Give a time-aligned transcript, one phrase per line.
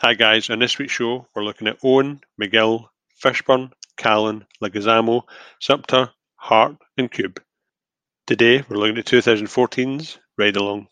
[0.00, 2.86] Hi guys, on this week's show we're looking at Owen, McGill,
[3.20, 5.22] Fishburne, Callen, Leguizamo,
[5.60, 7.42] Sumpter, Hart and Cube.
[8.24, 10.86] Today we're looking at 2014's Ride Along.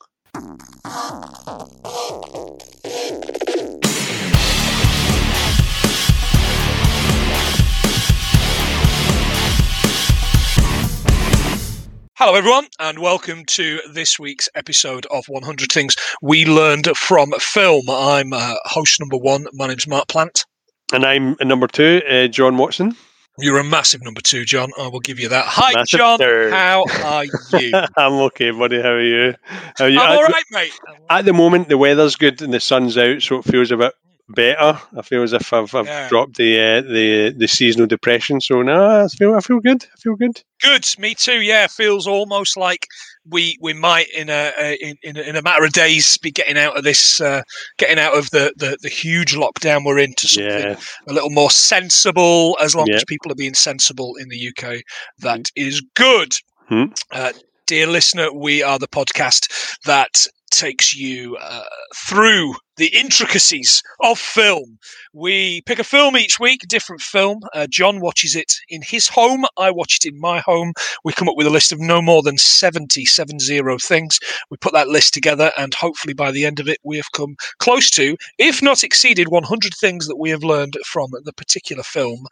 [12.19, 17.83] Hello, everyone, and welcome to this week's episode of 100 Things We Learned from Film.
[17.91, 19.45] I'm uh, host number one.
[19.53, 20.47] My name's Mark Plant.
[20.95, 22.97] And I'm number two, uh, John Watson.
[23.39, 24.71] You're a massive number two, John.
[24.81, 25.45] I will give you that.
[25.47, 26.19] Hi, Massive John.
[26.19, 26.55] third.
[26.55, 27.73] How are you?
[27.99, 28.81] I'm okay, buddy.
[28.81, 29.35] How are you?
[29.77, 30.01] How are you?
[30.01, 30.73] I'm at, all right, mate.
[31.11, 33.93] at the moment, the weather's good and the sun's out, so it feels a bit
[34.29, 34.79] better.
[34.97, 36.09] I feel as if I've, I've Yeah.
[36.09, 38.41] dropped the uh, the the seasonal depression.
[38.41, 39.85] So no, I feel I feel good.
[39.85, 40.43] I feel good.
[40.63, 40.87] Good.
[40.99, 41.41] Me too.
[41.43, 42.87] Yeah, feels almost like
[43.29, 46.77] we we might in a, a in in a, matter of days be getting out
[46.77, 47.43] of this, uh,
[47.79, 50.77] getting out of the, the the huge lockdown we're in to something Yeah,
[51.09, 52.57] a little more sensible.
[52.61, 52.97] As long Yeah.
[52.97, 54.83] as people are being sensible in the UK,
[55.21, 56.35] that is good.
[56.69, 56.87] Hmm.
[57.13, 57.33] Uh,
[57.67, 59.49] dear listener, we are the podcast
[59.85, 60.27] that
[60.57, 61.63] takes you uh,
[62.09, 64.79] through the intricacies of film.
[65.13, 67.41] We pick a film each week, different film.
[67.55, 69.45] Uh, John watches it in his home.
[69.57, 70.73] I watch it in my home.
[71.05, 74.19] We come up with a list of no more than 70, 70 things.
[74.51, 77.37] We put that list together, and hopefully by the end of it, we have come
[77.59, 82.27] close to, if not exceeded, 100 things that we have learned from the particular film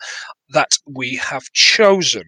[0.50, 2.24] that we have chosen.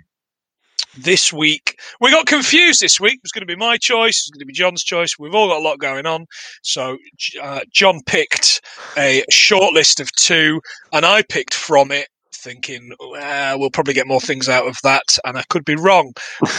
[0.96, 3.14] This week, we got confused this week.
[3.14, 5.18] It was going to be my choice, it was going to be John's choice.
[5.18, 6.26] We've all got a lot going on.
[6.62, 6.96] So,
[7.42, 8.62] uh, John picked
[8.96, 10.60] a short list of two,
[10.92, 15.18] and I picked from it, thinking, "Ah, we'll probably get more things out of that.
[15.24, 16.12] And I could be wrong.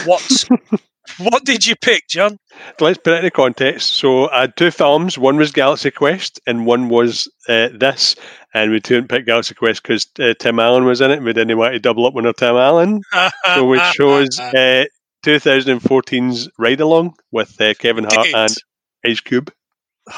[0.04, 0.44] What,
[1.18, 2.38] what did you pick, John?
[2.80, 3.94] let's put it into context.
[3.94, 5.18] So I had two films.
[5.18, 8.16] One was Galaxy Quest, and one was uh, this.
[8.54, 11.22] And we didn't pick Galaxy Quest because uh, Tim Allen was in it.
[11.22, 13.02] We didn't want to double up on our Tim Allen,
[13.54, 14.84] so we chose uh,
[15.24, 18.54] 2014's Ride Along with uh, Kevin Hart and
[19.06, 19.52] Ice Cube.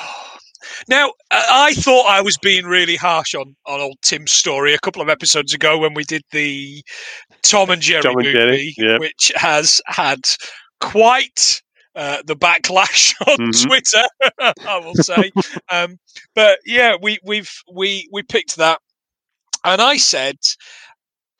[0.88, 5.02] Now, I thought I was being really harsh on, on old Tim Story a couple
[5.02, 6.82] of episodes ago when we did the
[7.42, 8.98] Tom and Jerry Tom and movie, Jerry, yeah.
[8.98, 10.20] which has had
[10.80, 11.62] quite
[11.94, 13.66] uh, the backlash on Mhm.
[13.66, 15.32] Twitter, I will say.
[15.70, 15.98] um,
[16.34, 18.80] but yeah, we we've we we picked that,
[19.64, 20.36] and I said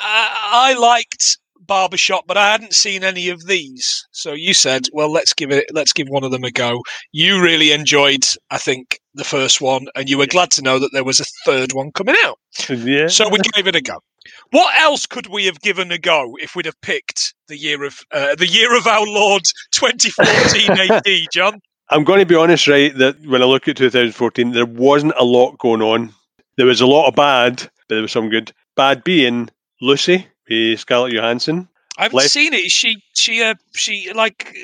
[0.01, 1.39] uh, I liked
[1.71, 4.05] Barbershop, but I hadn't seen any of these.
[4.11, 6.83] So you said, well, let's give it, let's give one of them a go.
[7.13, 10.91] You really enjoyed, I think, the first one, and you were glad to know that
[10.93, 12.41] there was a third one coming out.
[12.69, 13.07] Yeah.
[13.07, 14.03] So we gave it a go.
[14.51, 18.01] What else could we have given a go if we'd have picked the year of
[18.11, 21.61] uh, the year of our Lord 2014 AD, John?
[21.91, 22.93] I'm going to be honest, right?
[22.99, 26.13] That when I look at 2014, there wasn't a lot going on.
[26.57, 28.53] There was a lot of bad, but there was some good.
[28.75, 29.49] Bad being
[29.81, 30.27] Lucy,
[30.77, 31.69] Scarlett Johansson.
[31.99, 32.65] I haven't Left- seen it.
[32.67, 34.55] Is she she a she like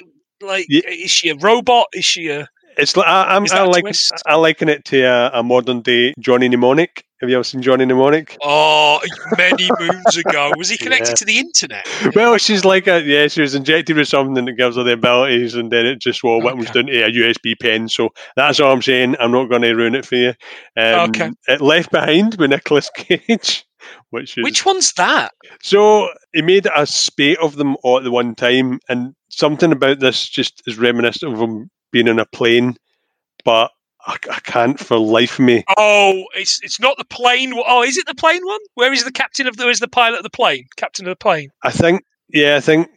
[0.42, 1.86] like Ye- is she a robot?
[1.92, 2.48] Is she a
[2.78, 3.84] It's like I, I'm I like?
[4.26, 7.04] I liken it to a, a modern day Johnny Mnemonic.
[7.22, 8.36] Have you ever seen Johnny Mnemonic?
[8.42, 9.00] Oh,
[9.38, 10.52] many moons ago.
[10.58, 11.14] Was he connected Yeah.
[11.14, 11.86] to the internet?
[12.14, 13.28] Well, she's like a yeah.
[13.28, 16.42] She was injected with something that gives her the abilities, and then it just well,
[16.42, 17.88] what was down to a USB pen.
[17.88, 19.16] So that's all I'm saying.
[19.18, 20.34] I'm not going to ruin it for you.
[20.76, 21.30] Um, Okay.
[21.48, 23.64] It left behind with Nicolas Cage,
[24.10, 25.32] which is Which one's that?
[25.62, 30.00] So he made a spate of them all at the one time, and something about
[30.00, 32.76] this just is reminiscent of him being in a plane,
[33.44, 33.70] but
[34.06, 35.64] I, I can't for life of me.
[35.76, 37.52] Oh, it's it's not the plane.
[37.54, 38.60] Oh, is it the plane one?
[38.74, 39.68] Where is the captain of the?
[39.68, 40.66] Is the pilot of the plane?
[40.76, 41.50] Captain of the plane.
[41.62, 42.88] I think, yeah, I think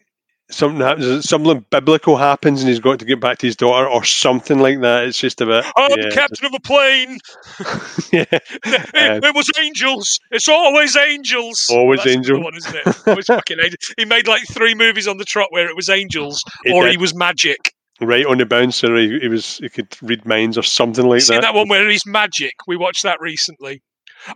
[0.49, 4.03] something happens, something biblical happens, and he's got to get back to his daughter or
[4.03, 5.05] something like that.
[5.05, 7.17] It's just a bit, I'm yeah, the captain of a plane.
[8.11, 10.19] yeah, It, uh, it was angels.
[10.31, 11.67] It's always angels.
[11.69, 12.43] Always That's angel.
[12.43, 13.07] One, isn't it?
[13.07, 13.77] Always fucking angel.
[13.97, 16.91] He made like three movies on the trot where it was angels He or did.
[16.91, 17.73] he was magic.
[18.01, 18.95] right on the bouncer.
[18.95, 21.41] He, he was, he could read minds or something like that.
[21.41, 22.53] that one where he's magic?
[22.67, 23.81] We watched that recently.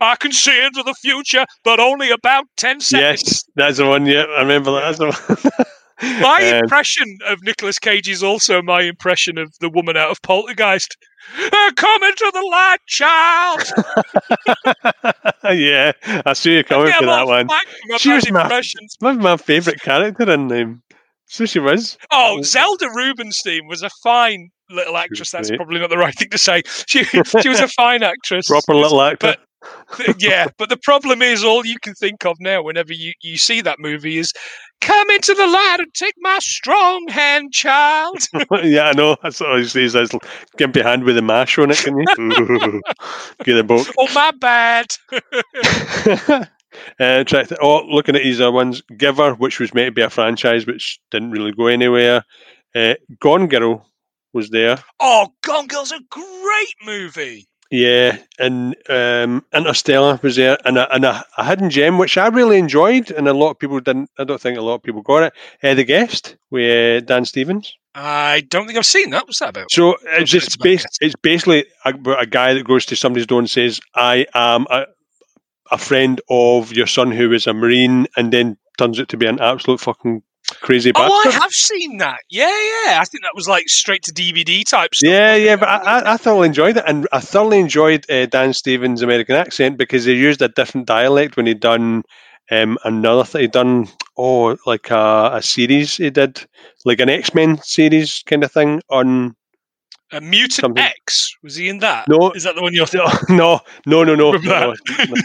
[0.00, 3.22] I can see into the future, but only about ten seconds.
[3.22, 4.06] Yes, that's the one.
[4.06, 4.96] Yeah, I remember that.
[4.96, 5.66] That's the one.
[6.02, 10.20] My Um, impression of Nicolas Cage is also my impression of the woman out of
[10.22, 10.96] Poltergeist.
[11.38, 13.62] Uh, come into the light, child.
[15.54, 15.92] yeah,
[16.26, 17.48] I see you coming for that one.
[17.48, 18.96] thank you for She was my- impressions.
[19.00, 20.82] One of my favourite character in um,
[21.26, 21.96] So she was.
[22.10, 25.30] Oh, Zelda Rubinstein was a fine little actress.
[25.30, 25.58] That's great.
[25.58, 26.62] probably not the right thing to say.
[26.86, 28.48] She she was a fine actress.
[28.48, 29.36] Proper little actor.
[29.96, 33.38] But yeah, but the problem is all you can think of now whenever you, you
[33.38, 34.30] see that movie is
[34.84, 38.18] come into the light and take my strong hand, child.
[38.62, 39.16] yeah, I know.
[39.22, 39.92] That's what he says.
[39.92, 40.10] Says,
[40.56, 42.82] "Give me a hand with a mash on it, can you?"
[43.44, 43.86] Get a book.
[43.98, 44.86] oh, my bad.
[47.00, 50.02] uh, try to, oh, looking at these other ones, Giver, which was meant to be
[50.02, 52.24] a franchise, which didn't really go anywhere.
[52.74, 53.86] Uh, Gone Girl
[54.32, 54.78] was there.
[55.00, 57.46] oh, Gone Girl's a great movie.
[57.74, 62.28] Yeah, and um, Interstellar was there, and a, and a, a hidden gem which I
[62.28, 64.10] really enjoyed, and a lot of people didn't.
[64.16, 65.32] I don't think a lot of people got it.
[65.60, 67.76] Uh, the guest with uh, Dan Stevens.
[67.92, 69.24] I don't think I've seen that.
[69.24, 69.72] What's that about?
[69.72, 73.40] So it's just it's based, it's basically a, a guy that goes to somebody's door
[73.40, 74.86] and says, "I am a,
[75.72, 79.26] a friend of your son who is a marine," and then turns out to be
[79.26, 80.22] an absolute fucking
[80.60, 82.18] crazy Oh, I have seen that.
[82.30, 83.00] Yeah, yeah.
[83.00, 85.10] I think that was like straight to DVD type stuff.
[85.10, 88.52] Yeah, yeah, but I, I, I thoroughly enjoyed it, and I thoroughly enjoyed uh, Dan
[88.52, 92.02] Stevens' American accent because he used a different dialect when he'd done
[92.50, 93.42] um, another thing.
[93.42, 96.44] He done oh, like a, a series he did,
[96.84, 99.34] like an X Men series kind of thing on.
[100.12, 102.06] Uh, Mutant Something- X was he in that?
[102.06, 102.30] No.
[102.32, 102.86] is that the one you're?
[102.94, 104.76] No, no, no, no, no, Remember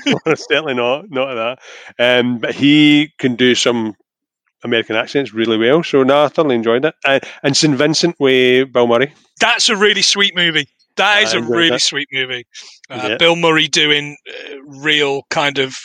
[0.05, 1.57] no, no, certainly not, not
[1.99, 2.19] that.
[2.19, 3.93] Um, but he can do some
[4.63, 6.95] American accents really well, so no, I thoroughly enjoyed it.
[7.05, 9.13] Uh, and St Vincent with Bill Murray.
[9.39, 10.67] That's a really sweet movie.
[10.97, 11.81] That is I a really that.
[11.81, 12.45] sweet movie.
[12.89, 13.17] Uh, Yeah.
[13.17, 15.75] Bill Murray doing uh, real kind of.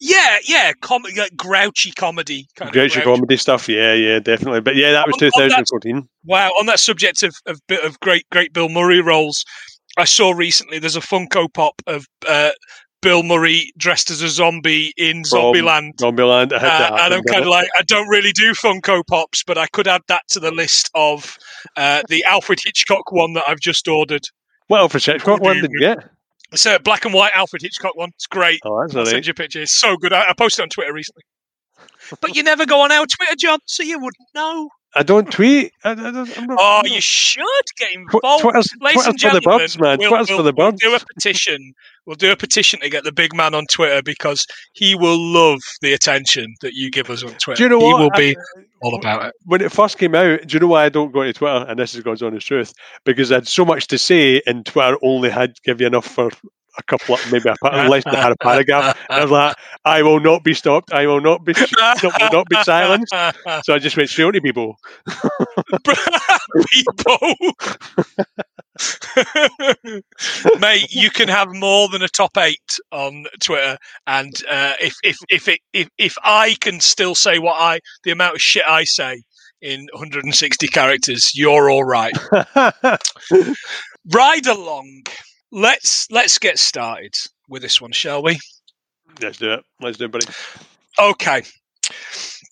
[0.00, 2.46] Yeah, yeah, com- like grouchy comedy.
[2.56, 4.60] Kind of Grouchy comedy stuff, yeah, yeah, definitely.
[4.60, 6.08] But yeah, that was On- on that- 2014.
[6.24, 9.44] Wow, on that subject of, of bit of great great Bill Murray roles,
[9.98, 12.50] I saw recently there's a Funko Pop of uh,
[13.02, 15.96] Bill Murray dressed as a zombie in Zombieland.
[15.96, 16.50] Zombieland.
[16.50, 19.66] To Uh, and I'm kind of like, I don't really do Funko Pops, but I
[19.68, 21.38] could add that to the list of
[21.76, 24.22] uh, the Alfred Hitchcock one that I've just ordered.
[24.66, 25.98] What Alfred Hitchcock one did you get?
[26.52, 28.10] It's a black and white Alfred Hitchcock one.
[28.16, 28.60] It's great.
[28.64, 29.62] Oh, that's I'll send you a picture.
[29.62, 30.12] It's so good.
[30.12, 31.22] I, I posted on Twitter recently.
[32.20, 34.68] But you never go on our Twitter, John, so you wouldn't know.
[34.96, 35.72] I don't tweet.
[35.84, 37.44] I, I don't, I'm not, Oh, you should
[37.78, 38.42] get Tw- involved.
[38.42, 39.98] Twitter's, Ladies and Twitter's for the gentlemen, man.
[40.00, 41.72] we'll, Twitter's we'll- for the we'll do a petition.
[42.06, 45.60] We'll do a petition to get the big man on Twitter because he will love
[45.80, 47.56] the attention that you give us on Twitter.
[47.58, 48.00] Do you know he what?
[48.00, 48.36] will I- be
[48.82, 49.34] all about it.
[49.44, 51.66] when it first came out, do you know why I don't go to Twitter?
[51.68, 52.72] And this is God's honest truth,
[53.04, 56.30] because I had so much to say, and Twitter only had give you enough for
[56.78, 58.96] a couple of maybe a less than a paragraph.
[59.10, 60.92] I was like, I will not be stopped.
[60.92, 61.54] I will not be
[62.02, 63.14] will not be silenced.
[63.64, 64.76] So I just went straight to people.
[66.72, 67.34] people.
[70.58, 73.76] Mate, you can have more than a top eight on Twitter,
[74.06, 78.10] and uh, if if if it if, if I can still say what I the
[78.12, 79.22] amount of shit I say
[79.60, 82.16] in 160 characters, you're all right.
[84.12, 85.02] Ride along.
[85.52, 87.14] Let's let's get started
[87.48, 88.38] with this one, shall we?
[89.20, 89.64] Let's do it.
[89.80, 90.26] Let's do it, buddy.
[90.98, 91.42] Okay.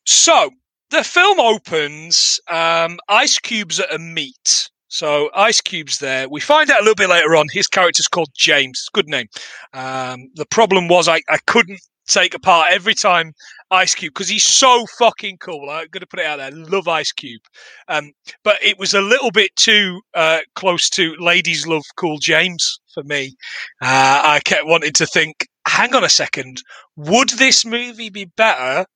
[0.05, 0.51] So
[0.91, 2.41] the film opens.
[2.49, 4.69] Um, Ice Cube's at a meet.
[4.89, 6.29] So Ice Cube's there.
[6.29, 7.47] We find out a little bit later on.
[7.53, 8.87] His character's called James.
[8.93, 9.27] Good name.
[9.75, 13.35] Um, the problem was I, I couldn't take apart every time
[13.71, 15.69] Ice Cube because he's so fucking cool.
[15.71, 16.51] I'm going to put it out there.
[16.51, 17.43] Love Ice Cube.
[17.89, 18.13] Um,
[18.43, 23.07] but it was a little bit too uh, close to Ladies Love Cool James for
[23.07, 23.37] me.
[23.81, 26.63] Uh, I kept wanting to think, hang on a second,
[26.97, 28.87] would this movie be better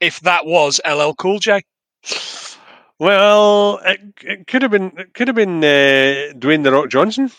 [0.00, 1.62] if that was LL Cool J?
[2.98, 4.92] Well, it, it could have been.
[4.96, 7.30] It could have been uh, Dwayne the Rock Johnson.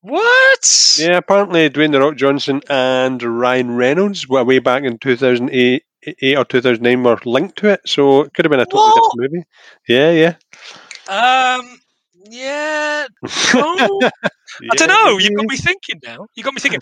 [0.00, 0.96] What?
[0.98, 5.50] Yeah, apparently Dwayne the Rock Johnson and Ryan Reynolds, were way back in two thousand
[5.50, 5.84] eight,
[6.22, 7.80] eight or two thousand nine, were linked to it.
[7.86, 9.12] So it could have been a totally What?
[9.12, 9.46] different movie.
[9.88, 10.10] Yeah,
[11.08, 11.56] yeah.
[11.58, 11.78] Um.
[12.28, 13.06] Yeah.
[13.54, 14.00] No.
[14.70, 15.18] I don't know.
[15.18, 16.26] You've got me thinking now.
[16.34, 16.80] You got me thinking.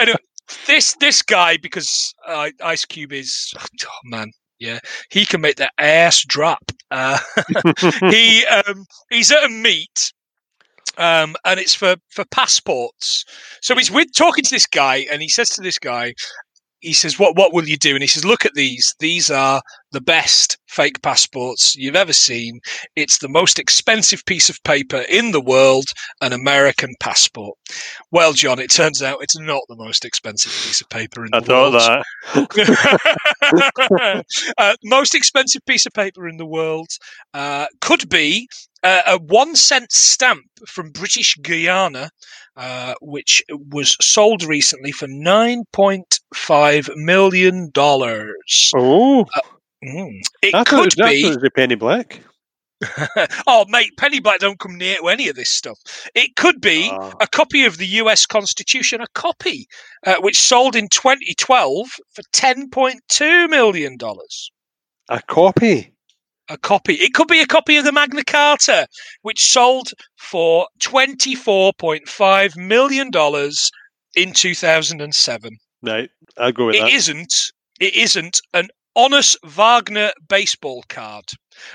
[0.00, 0.18] anyway,
[0.66, 4.78] this this guy because uh, Ice Cube is oh man, yeah,
[5.10, 6.70] he can make the ass drop.
[6.90, 7.18] Uh,
[8.10, 10.12] he um, he's at a meet.
[10.98, 13.24] Um, and it's for, for passports.
[13.62, 16.12] So he's with talking to this guy, and he says to this guy,
[16.82, 18.94] he says, "What what will you do?" And he says, "Look at these.
[18.98, 19.62] These are
[19.92, 22.60] the best fake passports you've ever seen.
[22.96, 25.86] It's the most expensive piece of paper in the world,
[26.20, 27.56] an American passport."
[28.10, 31.40] Well, John, it turns out it's not the most expensive piece of paper in I
[31.40, 31.76] the world.
[31.76, 34.24] I thought that.
[34.58, 36.88] uh, most expensive piece of paper in the world
[37.32, 38.48] uh, could be
[38.82, 42.10] uh, a one cent stamp from British Guiana,
[42.56, 48.70] uh, which was sold recently for nine point five million dollars.
[48.74, 49.26] Oh,
[49.84, 50.20] Mm.
[50.42, 51.46] It I thought, it could be.
[51.46, 52.20] it Penny Black.
[53.46, 55.78] oh, mate, Penny Black don't come near to any of this stuff.
[56.14, 57.12] It could be Ah.
[57.20, 58.26] a copy of the U.S.
[58.26, 59.66] Constitution, a copy
[60.06, 64.50] uh, which sold in 2012 for 10.2 million dollars.
[65.08, 65.91] A copy.
[66.48, 66.94] A copy.
[66.94, 68.86] It could be a copy of the Magna Carta,
[69.22, 73.10] which sold for $24.5 million
[74.16, 75.50] in 2007.
[75.82, 76.06] No,
[76.38, 76.92] I'll go with It that.
[76.92, 77.34] isn't.
[77.80, 81.24] It isn't an Honus Wagner baseball card.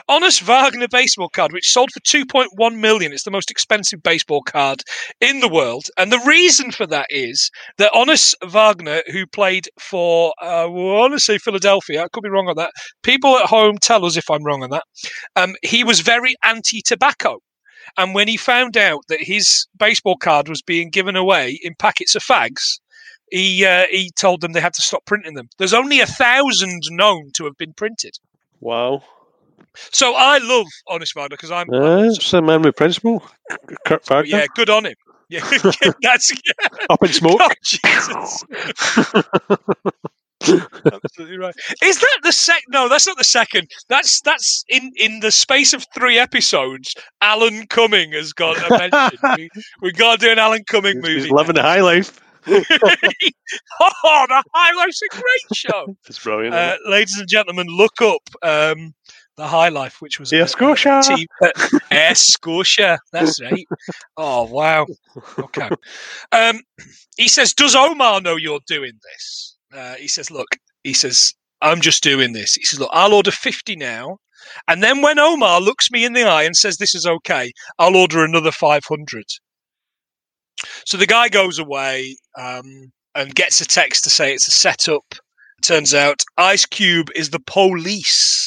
[0.10, 3.12] Honus Wagner baseball card, which sold for 2.1 million.
[3.12, 4.82] It's the most expensive baseball card
[5.22, 10.34] in the world, and the reason for that is that Honus Wagner, who played for,
[10.41, 12.72] uh, I want to say Philadelphia, I could be wrong on that.
[13.03, 14.84] People at home tell us if I'm wrong on that.
[15.36, 17.39] Um, he was very anti-tobacco.
[17.98, 22.15] And when he found out that his baseball card was being given away in packets
[22.15, 22.79] of fags,
[23.32, 25.50] he uh, he told them they had to stop printing them.
[25.58, 28.17] There's only a thousand known to have been printed.
[28.60, 29.03] Wow.
[29.92, 33.24] So I love Honus Wagner because I'm Uh, it's a man with principle.
[33.86, 34.38] Kurt Wagner.
[34.38, 34.96] yeah, good on him.
[35.30, 35.42] Yeah,
[36.02, 36.32] that's
[36.90, 37.40] Up in smoke.
[37.40, 38.46] God, Jesus.
[40.94, 41.54] Absolutely right.
[41.84, 42.62] Is that the sec?
[42.70, 43.70] No, that's not the second.
[43.90, 46.96] That's that's in in the space of three episodes.
[47.22, 49.20] Alan Cumming has got a mention.
[49.36, 49.50] we,
[49.82, 51.22] we got to do an Alan Cumming movie.
[51.22, 52.22] He's living the high life.
[52.48, 55.98] oh, the High Life's a great show.
[56.08, 56.56] It's brilliant.
[56.56, 58.94] Uh, ladies and gentlemen, look up um,
[59.38, 61.00] the High Life, which was Yeah, a- Scotia.
[61.00, 61.51] a T- uh,
[61.91, 63.00] yeah, Scotia.
[63.13, 63.65] That's right.
[64.17, 64.86] Oh wow.
[65.39, 65.70] Okay.
[66.32, 66.62] Um,
[67.17, 70.48] he says, "Does Omar know you're doing this?" Uh, he says, "Look,"
[70.84, 74.17] he says, "I'm just doing this." He says, "Look, I'll order fifty now."
[74.67, 77.98] And then when Omar looks me in the eye and says this is okay, I'll
[77.98, 79.24] order another 500.
[80.86, 85.03] So the guy goes away um, and gets a text to say it's a setup.
[85.63, 88.47] Turns out Ice Cube is the police.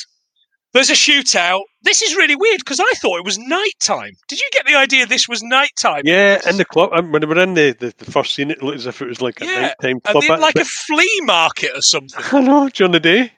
[0.73, 1.63] There's a shootout.
[1.83, 4.13] This is really weird because I thought it was nighttime.
[4.29, 6.03] Did you get the idea this was nighttime?
[6.05, 6.91] yeah, in the club.
[6.93, 9.09] um, When we were in the, the, the first scene, it looked as if it
[9.09, 10.25] was like a Yeah, nighttime And club.
[10.37, 12.23] in like a flea market or something.
[12.33, 13.33] I know, during the day.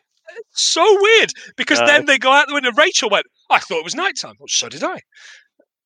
[0.55, 2.73] So weird because Uh, then they go out the window.
[2.73, 4.35] Rachel went, I thought it was nighttime.
[4.39, 5.01] Well, so did I.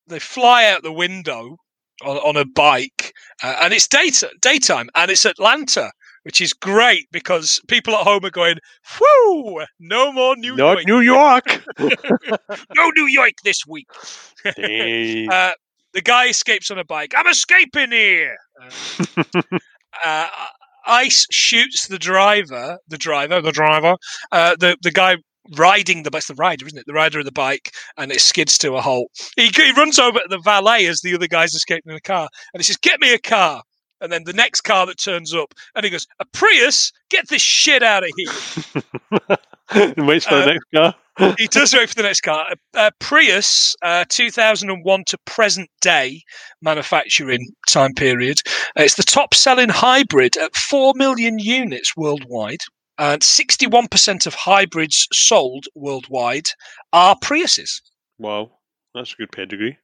[0.07, 1.57] They fly out the window
[2.03, 3.13] on, on a bike,
[3.43, 5.91] uh, and it's daytime, daytime, and it's Atlanta,
[6.27, 8.57] which is great because people at home are going,
[8.99, 9.63] "Whoo!
[9.79, 11.63] No more New Not York, New York.
[11.79, 13.87] no New York this week."
[14.45, 15.51] Uh,
[15.93, 17.13] the guy escapes on a bike.
[17.15, 18.35] I'm escaping here.
[20.05, 20.45] Uh, uh,
[20.85, 23.95] Ice shoots the driver, the driver, the driver,
[24.31, 25.15] uh, the the guy
[25.55, 26.85] riding the bus, the rider, isn't it?
[26.85, 29.09] The rider of the bike, and it skids to a halt.
[29.37, 32.29] He, he runs over to the valet as the other guy's escaping in the car,
[32.53, 33.63] and he says, "Get me a car."
[34.01, 36.91] And then the next car that turns up, and he goes, "A Prius?
[37.09, 39.37] Get this shit out of here!"
[39.95, 40.95] and waits for uh, the next car.
[41.37, 42.45] he does wait for the next car.
[42.51, 46.21] A, a Prius, uh, 2001 to present day
[46.61, 48.39] manufacturing time period.
[48.77, 52.59] Uh, it's the top selling hybrid at 4 million units worldwide.
[52.99, 56.49] And 61% of hybrids sold worldwide
[56.93, 57.81] are Priuses.
[58.17, 58.51] Wow,
[58.95, 59.77] that's a good pedigree.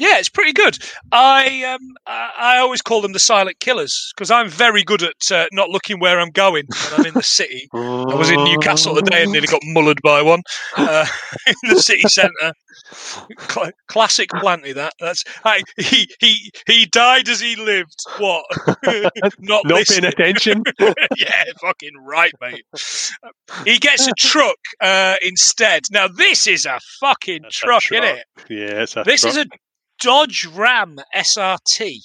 [0.00, 0.78] Yeah, it's pretty good.
[1.12, 5.46] I um, I, always call them the silent killers because I'm very good at uh,
[5.52, 7.68] not looking where I'm going when I'm in the city.
[7.74, 10.42] I was in Newcastle today and nearly got mullered by one
[10.76, 11.06] uh,
[11.46, 12.52] in the city centre.
[13.38, 14.72] Cl- classic Planty.
[14.72, 17.94] That that's I, he he he died as he lived.
[18.18, 18.44] What?
[19.38, 20.62] Not Not paying attention.
[20.80, 22.64] yeah, fucking right, mate.
[23.64, 25.82] He gets a truck uh, instead.
[25.90, 28.02] Now this is a fucking truck, truck.
[28.04, 28.24] isn't it?
[28.48, 29.32] yeah, it's a This truck.
[29.32, 29.46] is a
[30.00, 31.98] Dodge Ram SRT.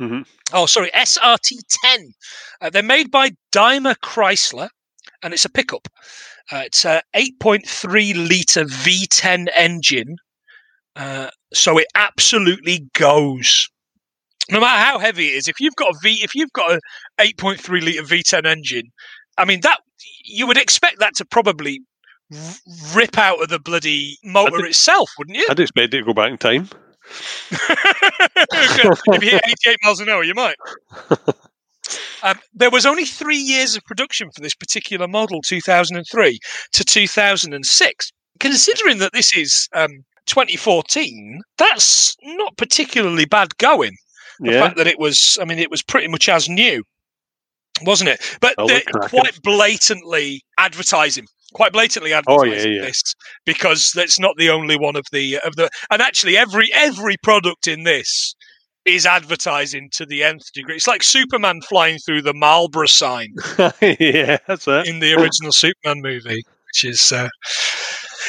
[0.00, 0.26] Mhm.
[0.52, 2.12] Oh, sorry, SRT 10.
[2.60, 4.68] Uh, they're made by Daimler Chrysler,
[5.22, 5.86] and it's a pickup.
[6.50, 10.16] Uh, it's a 8.3 litre V10 engine,
[10.96, 13.68] uh, so it absolutely goes.
[14.50, 16.80] No matter how heavy it is, if you've got a V, if you've got a
[17.18, 18.90] 8.3 litre V10 engine,
[19.38, 19.80] I mean that
[20.24, 21.80] you would expect that to probably
[22.34, 22.54] r-
[22.94, 25.46] rip out of the bloody motor itself, wouldn't you?
[25.48, 26.68] I'd expect it to go back in time.
[27.50, 30.56] If you hit 88 miles an hour, you might.
[32.22, 36.38] Um, there was only three years of production for this particular model, 2003
[36.72, 38.12] to 2006.
[38.40, 39.90] Considering that this is um,
[40.26, 43.94] 2014, that's not particularly bad going.
[44.40, 46.82] The Yeah, fact that it was, I mean, it was pretty much as new,
[47.82, 48.38] wasn't it?
[48.40, 49.20] But Oh, they're look cracking.
[49.20, 51.26] quite blatantly advertising.
[51.54, 52.82] Quite blatantly Oh, yeah, advertising yeah.
[52.82, 53.02] this
[53.46, 57.66] because that's not the only one of the of the and actually every every product
[57.66, 58.34] in this
[58.84, 60.76] is advertising to the nth degree.
[60.76, 63.28] It's like Superman flying through the Marlborough sign
[63.80, 64.86] yeah, that's it.
[64.86, 67.28] in the original Superman movie, which is uh,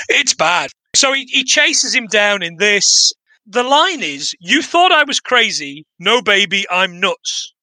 [0.09, 0.69] it's bad.
[0.95, 3.11] So he, he chases him down in this.
[3.47, 5.85] The line is, "You thought I was crazy?
[5.99, 7.53] No, baby, I'm nuts."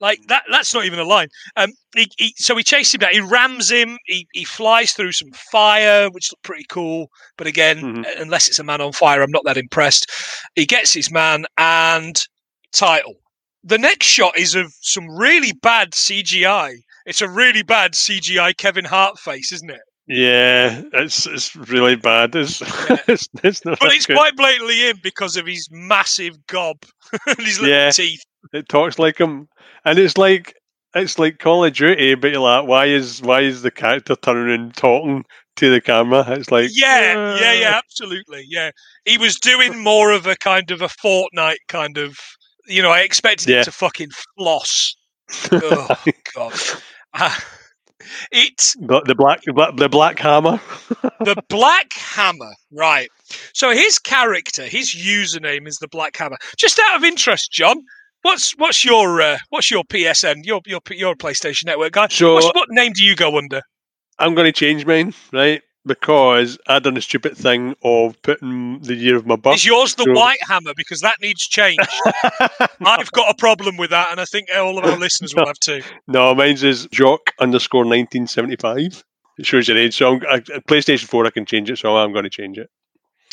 [0.00, 0.42] Like that.
[0.50, 1.28] That's not even a line.
[1.56, 3.12] Um, he, he, so he chases him down.
[3.12, 3.96] He rams him.
[4.06, 7.08] He, he flies through some fire, which looked pretty cool.
[7.38, 8.20] But again, Mhm.
[8.20, 10.10] unless it's a man on fire, I'm not that impressed.
[10.54, 12.14] He gets his man and
[12.74, 13.14] title.
[13.64, 16.74] The next shot is of some really bad CGI.
[17.06, 19.80] It's a really bad CGI Kevin Hart face, isn't it?
[20.08, 22.36] Yeah, it's it's really bad.
[22.36, 22.60] It's
[23.08, 23.80] it's, it's not.
[23.80, 24.16] But it's good.
[24.16, 26.76] quite blatantly him because of his massive gob
[27.26, 27.90] and his little Yeah.
[27.90, 28.22] teeth.
[28.52, 29.48] It talks like him,
[29.86, 30.54] and it's like
[30.94, 34.54] it's like Call of Duty, but you're like, why is why is the character turning
[34.54, 35.24] and talking
[35.56, 36.24] to the camera?
[36.30, 38.44] It's like yeah, yeah, uh, yeah, absolutely.
[38.48, 38.70] Yeah.
[39.04, 42.18] He was doing more of a kind of a Fortnite kind of,
[42.66, 43.58] you know, I expected Yeah.
[43.58, 44.94] him to fucking floss.
[45.52, 45.88] oh,
[46.34, 46.54] God.
[47.14, 47.34] Uh,
[48.30, 50.60] it's the, the black the black, the black hammer.
[51.20, 53.08] the Black Hammer, right?
[53.52, 56.36] So his character, his username is the Black Hammer.
[56.56, 57.82] Just out of interest, John,
[58.26, 60.44] what's what's your uh, what's your PSN?
[60.44, 62.08] Your your your PlayStation Network guy.
[62.08, 63.62] So- What's, what name do you go under?
[64.18, 65.62] I'm going to change mine, right?
[65.84, 69.56] Because I done a stupid thing of putting the year of my birth.
[69.56, 70.72] Is yours the so- White Hammer?
[70.76, 71.78] Because that needs change.
[72.80, 75.60] I've got a problem with that, and I think all of our listeners will have
[75.60, 75.82] too.
[76.08, 79.04] no, mine's is Jock underscore 1975.
[79.38, 79.94] It shows your age.
[79.96, 82.68] So I'm, I, PlayStation 4, I can change it, so I'm going to change it.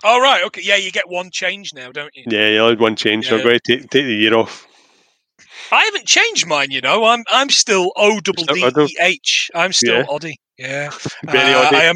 [0.03, 2.25] All right, okay, yeah, you get one change now, don't you?
[2.27, 4.67] Yeah, you only one change, so I'm going to take, take the year off.
[5.71, 7.05] I haven't changed mine, you know.
[7.05, 9.49] I'm I'm still O double D E H.
[9.55, 10.05] I'm still Yeah.
[10.05, 10.35] Oddie.
[10.57, 10.91] Yeah,
[11.27, 11.69] Uh.
[11.73, 11.95] I am.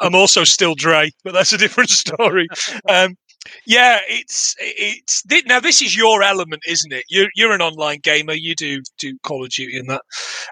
[0.00, 2.48] I'm also still Dre, but that's a different story.
[2.88, 3.16] Um,
[3.66, 7.04] yeah, it's it's now this is your element, isn't it?
[7.08, 8.32] You're you're an online gamer.
[8.32, 10.02] You do do Call of Duty and that.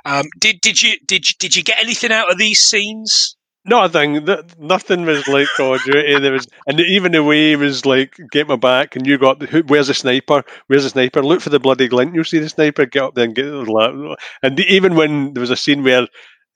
[0.04, 3.36] Um, did did you did you, did you get anything out of these scenes?
[3.68, 4.24] Nothing.
[4.26, 6.18] That nothing was like Call of Duty.
[6.20, 9.42] There was, and even the way he was like, "Get my back," and you got,
[9.42, 10.44] who, "Where's the sniper?
[10.68, 11.22] Where's the sniper?
[11.22, 12.14] Look for the bloody glint.
[12.14, 12.86] You'll see the sniper.
[12.86, 16.06] Get up there and get the la-" And even when there was a scene where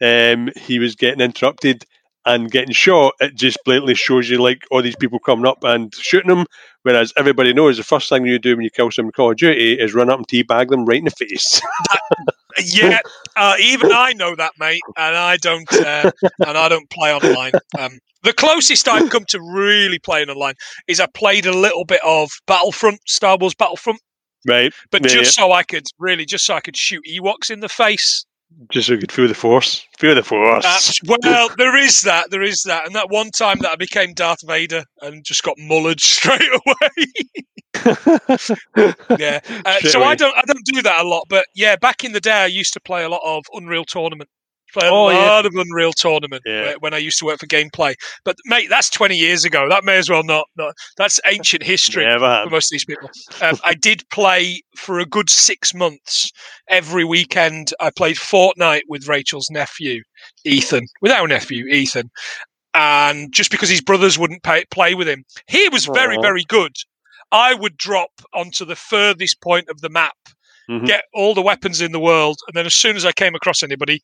[0.01, 1.85] um, he was getting interrupted
[2.27, 5.95] and getting shot, it just blatantly shows you like all these people coming up and
[5.95, 6.47] shooting them.
[6.83, 9.37] Whereas everybody knows the first thing you do when you kill someone in Call of
[9.37, 11.61] Duty is run up and teabag them right in the face.
[12.65, 12.99] Yeah,
[13.37, 16.11] uh, even I know that, mate, and I don't uh,
[16.47, 17.53] and I don't play online.
[17.79, 20.55] Um, the closest I've come to really playing online
[20.87, 24.01] is I played a little bit of Battlefront, Star Wars Battlefront,
[24.47, 24.73] right?
[24.91, 27.69] but Yeah, just so I could really just so I could shoot Ewoks in the
[27.69, 28.27] face.
[28.69, 29.87] Just so you could feel the force.
[29.99, 30.65] Feel the force.
[30.67, 34.13] Uh, well, there is that, there is that, and that one time that I became
[34.13, 37.07] Darth Vader and just got mullered straight away.
[39.19, 42.13] yeah, uh, so I don't I don't do that a lot, but yeah, back in
[42.13, 44.29] the day I used to play a lot of Unreal Tournament.
[44.73, 45.19] Play a Oh, yeah.
[45.31, 46.75] lot of Unreal Tournament Yeah.
[46.81, 47.95] when I used to work for Gameplay.
[48.25, 49.69] But mate, that's twenty years ago.
[49.69, 50.47] That may as well not.
[50.57, 53.11] not that's ancient history for most of these people.
[53.41, 56.31] Um, I did play for a good six months
[56.69, 57.73] every weekend.
[57.81, 60.03] I played Fortnite with Rachel's nephew,
[60.45, 62.11] Ethan, with our nephew, Ethan.
[62.75, 66.23] And just because his brothers wouldn't pay, play with him, he was very, Aw.
[66.23, 66.73] very good.
[67.33, 70.15] I would drop onto the furthest point of the map,
[70.71, 70.87] Mhm.
[70.87, 73.63] get all the weapons in the world, and then as soon as I came across
[73.65, 74.03] anybody,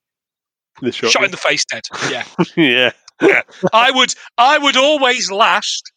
[0.83, 1.25] The shot, shot.
[1.25, 1.85] in the face dead.
[2.57, 2.93] Yeah.
[3.21, 3.43] yeah.
[3.73, 5.91] I would I would always last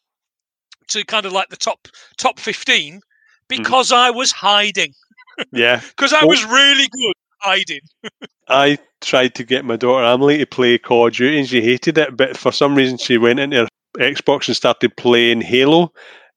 [0.89, 1.88] to kind of like the top
[2.18, 3.00] top 15 mm.
[3.48, 4.94] because I was hiding.
[5.52, 5.82] Yeah.
[5.89, 7.82] Because I was really good hiding.
[8.48, 11.98] I tried to get my daughter Emily to play Call of Duty and she hated
[11.98, 15.94] it, but for some reason she went into her Xbox and started playing Halo.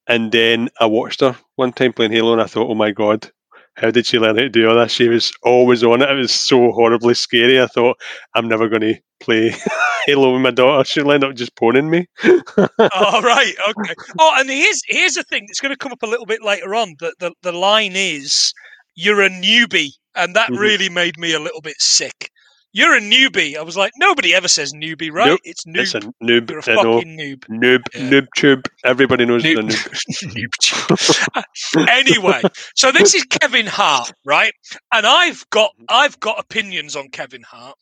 [0.09, 3.31] And then I watched her one time playing Halo and I thought, oh my God,
[3.77, 4.93] how did she learn how to do all this?
[4.93, 6.11] She was always on it.
[6.11, 7.61] It was so horribly scary.
[7.61, 7.99] I thought,
[8.35, 9.55] I'm never going to play
[10.07, 10.85] Halo with my daughter.
[10.85, 12.07] She'll end up just poning me.
[12.25, 13.95] All right, okay.
[14.19, 16.75] Oh, and here's here's the thing that's going to come up a little bit later
[16.75, 16.95] on.
[17.01, 18.53] The the, the line is
[18.95, 20.59] you're a newbie, and that Mhm.
[20.59, 22.31] really made me a little bit sick.
[22.75, 23.57] You're a newbie.
[23.57, 25.27] I was like, nobody ever says newbie, right?
[25.29, 25.41] Nope.
[25.45, 26.05] It's It's noob.
[26.21, 26.51] a noob.
[26.51, 27.39] You're a fucking noob.
[27.51, 27.83] Noob.
[27.95, 28.11] Yeah.
[28.11, 28.67] Noob tube.
[28.85, 30.49] Everybody knows it's a Noob.
[30.49, 31.29] noob.
[31.75, 31.77] Noob.
[31.77, 32.41] Uh, anyway,
[32.75, 34.53] so this is Kevin Hart, right?
[34.93, 37.77] And I've got I've got opinions on Kevin Hart.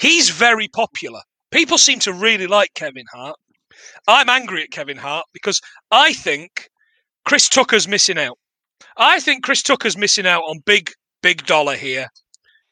[0.00, 1.20] He's very popular.
[1.52, 3.36] People seem to really like Kevin Hart.
[4.08, 6.68] I'm angry at Kevin Hart because I think
[7.24, 8.38] Chris Tucker's missing out.
[8.96, 10.90] I think Chris Tucker's missing out on big
[11.22, 12.08] big dollar here.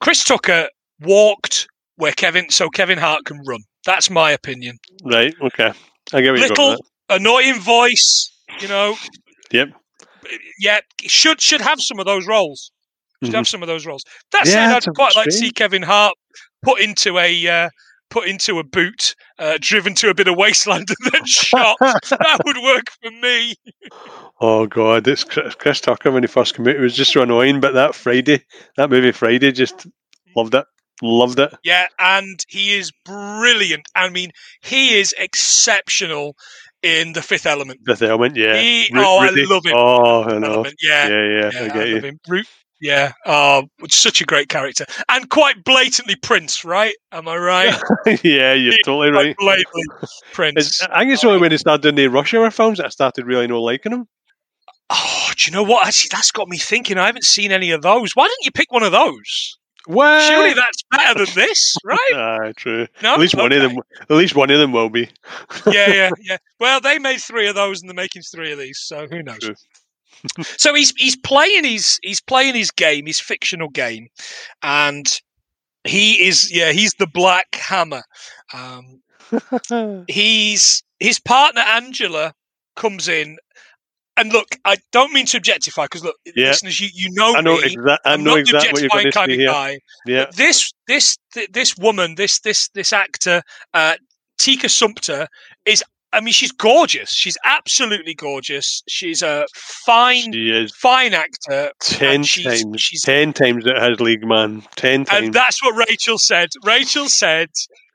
[0.01, 0.69] Chris Tucker
[1.01, 3.61] walked where Kevin so Kevin Hart can run.
[3.85, 4.79] That's my opinion.
[5.05, 5.35] Right.
[5.41, 5.73] Okay.
[6.13, 6.77] I get what Little
[7.09, 8.97] annoying voice, you know.
[9.53, 9.69] Yep.
[10.59, 12.71] Yeah, should should have some of those roles.
[13.25, 13.37] Should Mhm.
[13.37, 14.03] have some of those roles.
[14.33, 16.15] That Yeah, said, that's I'd quite like to see Kevin Hart
[16.63, 17.69] put into a uh,
[18.11, 21.77] put into a boot, uh, driven to a bit of wasteland, and then shot.
[21.81, 23.55] that would work for me.
[24.41, 26.77] Oh god, it's Chris, Chris Tucker when he first came out.
[26.77, 28.45] It was just so annoying, but that Friday,
[28.77, 29.87] that movie Friday, just
[30.37, 30.65] loved it.
[31.03, 31.53] Loved it.
[31.65, 33.87] Yeah, and he is brilliant.
[33.95, 34.31] I mean,
[34.63, 36.37] he is exceptional
[36.83, 37.81] in The Fifth Element.
[37.87, 38.61] Fifth Element, yeah.
[38.61, 39.75] He, oh, I love him.
[39.77, 40.65] Oh, I know.
[40.81, 42.01] Yeah, Yeah, yeah, yeah, I I get love you.
[42.01, 42.19] him.
[42.29, 42.43] Ru-
[42.83, 46.95] Yeah, oh, such a great character, and quite blatantly Prince, right?
[47.13, 47.83] Am I right?
[48.25, 49.37] yeah, you're totally right.
[49.37, 49.85] blatantly
[50.33, 50.57] Prince.
[50.57, 52.91] It's, I think it's only when he started doing the Rush Hour films that I
[52.91, 54.07] started really not liking him.
[54.89, 55.87] Oh, do you know what?
[55.87, 56.97] Actually, that's got me thinking.
[56.99, 58.13] I haven't seen any of those.
[58.15, 59.59] Why didn't you pick one of those?
[59.89, 62.11] Well, Surely that's better than this, right?
[62.15, 62.87] Ah, true.
[63.03, 63.79] No, At least one of them.
[64.03, 65.09] At least one of them will be.
[65.67, 66.37] yeah, yeah, yeah.
[66.59, 68.79] Well, they made three of those, and they're making three of these.
[68.79, 69.39] So who knows?
[69.39, 69.55] True.
[70.43, 74.09] so he's he's playing his he's playing his game, his fictional game,
[74.63, 75.21] and
[75.85, 78.03] he is yeah he's the Black Hammer.
[78.53, 79.01] Um,
[80.09, 82.35] he's his partner Angela
[82.77, 83.39] comes in.
[84.21, 86.49] And look, I don't mean to objectify because look, Yeah.
[86.49, 87.63] listeners, you, you know, I know me.
[87.65, 87.97] exactly.
[88.05, 89.79] I I'm know not the exactly what objectifying to kind of guy.
[90.07, 93.43] Yeah, This this th- this woman, this this this actor,
[93.75, 93.97] uh,
[94.39, 95.27] Tika Sumpter,
[95.65, 95.83] is.
[96.13, 97.11] I mean, she's gorgeous.
[97.11, 98.83] She's absolutely gorgeous.
[98.89, 101.71] She's a fine, she fine actor.
[101.81, 102.81] ten she's- times.
[102.83, 104.63] she's- ten times it has league man.
[104.75, 105.27] Ten times.
[105.27, 106.49] And that's what Rachel said.
[106.65, 107.51] Rachel said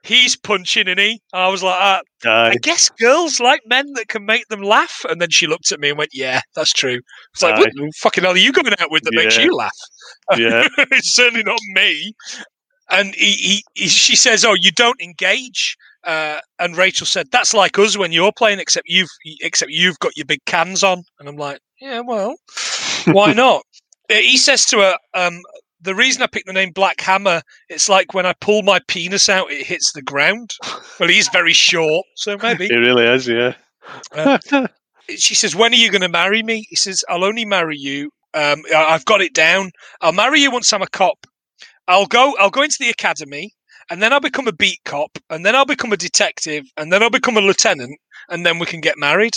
[0.05, 1.21] he's punching, and he.
[1.33, 2.49] I was like, uh, Aye.
[2.51, 5.03] I guess girls like men that can make them laugh.
[5.09, 6.99] And then she looked at me and went, "Yeah, that's true."
[7.33, 9.71] It's like, what the fucking hell are you going out with that makes you laugh?
[10.37, 12.13] yeah, it's certainly not me.
[12.91, 17.53] And he, he, he, she says, "Oh, you don't engage." Uh, and Rachel said, "That's
[17.53, 19.09] like us when you're playing, except you've
[19.41, 22.35] except you've got your big cans on." And I'm like, "Yeah, well,
[23.05, 23.63] why not?"
[24.09, 25.41] Uh, he says to her, um,
[25.85, 29.29] "The reason I picked the name Black Hammer, it's like when I pull my penis
[29.29, 30.51] out, it hits the ground."
[30.99, 32.67] Well, he's very short, so maybe.
[32.71, 33.27] He really is.
[33.27, 33.53] Yeah.
[34.11, 34.37] Uh,
[35.09, 38.11] she says, "When are you going to marry me?" He says, "I'll only marry you.
[38.33, 39.71] Um, I- I've got it down.
[40.01, 41.25] I'll marry you once I'm a cop.
[41.87, 42.35] I'll go.
[42.39, 43.51] I'll go into the academy,
[43.89, 47.03] and then I'll become a beat cop, and then I'll become a detective, and then
[47.03, 49.33] I'll become a lieutenant, and then we can get married."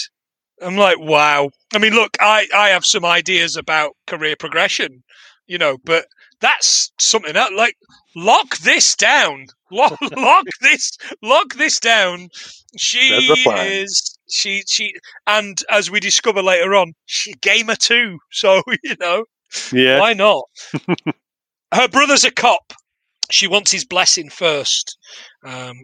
[0.62, 5.02] I'm like, "Wow." I mean, look, I I have some ideas about career progression,
[5.46, 6.06] you know, but
[6.40, 7.52] that's something else.
[7.56, 7.76] Like,
[8.16, 9.46] lock this down.
[9.70, 10.96] Lock, lock this.
[11.22, 12.28] Lock this down.
[12.78, 13.66] She There's the plan.
[13.70, 14.18] is.
[14.30, 14.94] She she
[15.26, 18.18] and as we discover later on, she gamer too.
[18.32, 19.24] So you know,
[19.72, 20.00] Yeah.
[20.00, 20.44] why not?
[21.74, 22.72] Her brother's a cop.
[23.30, 24.96] She wants his blessing first,
[25.44, 25.76] um,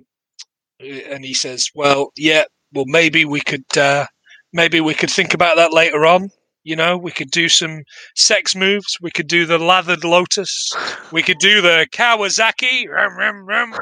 [0.80, 4.06] and he says, "Well, yeah, well, maybe we could, uh,
[4.52, 6.30] maybe we could think about that later on.
[6.64, 7.82] You know, we could do some
[8.16, 8.96] sex moves.
[9.00, 10.72] We could do the lathered lotus.
[11.12, 12.88] We could do the Kawasaki.
[12.88, 13.74] Rum, rum, rum.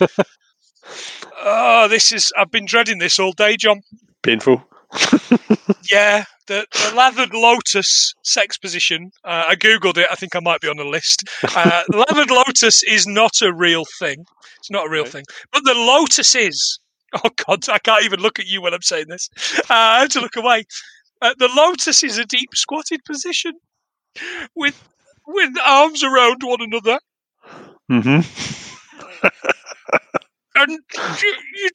[1.40, 2.32] oh, this is.
[2.36, 3.80] I've been dreading this all day, John.
[4.22, 4.62] Painful.
[5.90, 9.10] Yeah, the, the lathered lotus sex position.
[9.24, 10.06] Uh, I googled it.
[10.10, 11.28] I think I might be on the list.
[11.54, 14.24] Uh, lathered lotus is not a real thing.
[14.58, 15.24] It's not a real thing.
[15.52, 16.78] But the lotus is.
[17.22, 19.28] Oh God, I can't even look at you when I'm saying this.
[19.58, 20.64] Uh, I have to look away.
[21.24, 23.52] Uh, the lotus is a deep squatted position
[24.54, 24.80] with
[25.26, 26.98] with arms around one another,
[27.90, 28.20] Mm-hmm.
[30.56, 31.70] and you, you,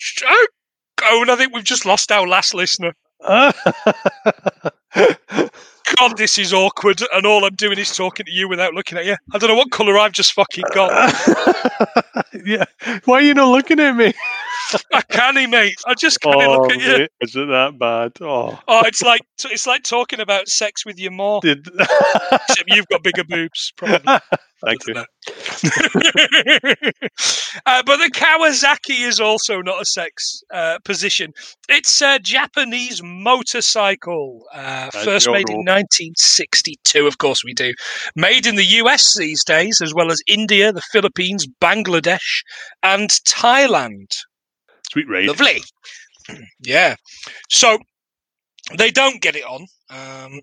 [1.03, 2.93] oh, and I think we've just lost our last listener.
[5.97, 9.05] God, this is awkward, and all I'm doing is talking to you without looking at
[9.05, 9.17] you.
[9.33, 11.13] I don't know what colour I've just fucking got.
[12.45, 12.65] yeah.
[13.05, 14.13] Why are you not looking at me?
[14.93, 15.75] I can't, mate.
[15.85, 16.97] I just can't Oh, look at you.
[16.99, 18.11] mate, is it that bad?
[18.21, 21.41] Oh, Oh, it's like it's like talking about sex with your mom.
[21.41, 21.65] did.
[22.31, 24.19] Except you've got bigger boobs, probably.
[24.65, 24.93] Thank you.
[27.65, 31.31] uh, but the Kawasaki is also not a sex uh, position.
[31.69, 37.07] It's a Japanese motorcycle, uh, first made in 1962.
[37.07, 37.73] Of course, we do.
[38.15, 42.43] Made in the US these days, as well as India, the Philippines, Bangladesh,
[42.83, 44.07] and Thailand.
[44.89, 45.27] Sweet ride.
[45.27, 45.61] Lovely.
[46.63, 46.95] yeah.
[47.49, 47.77] So
[48.77, 49.65] they don't get it on.
[49.89, 50.41] Um,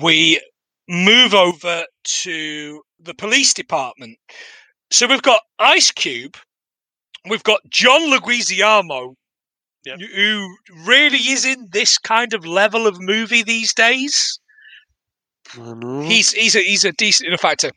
[0.00, 0.40] we
[0.88, 4.18] move over to the police department.
[4.90, 6.36] So we've got Ice Cube,
[7.28, 9.14] we've got John Leguizamo,
[9.86, 9.98] Yep.
[10.14, 14.38] who really is in this kind of level of movie these days.
[15.56, 16.02] Know.
[16.02, 17.70] He's he's a he's a decent enough actor.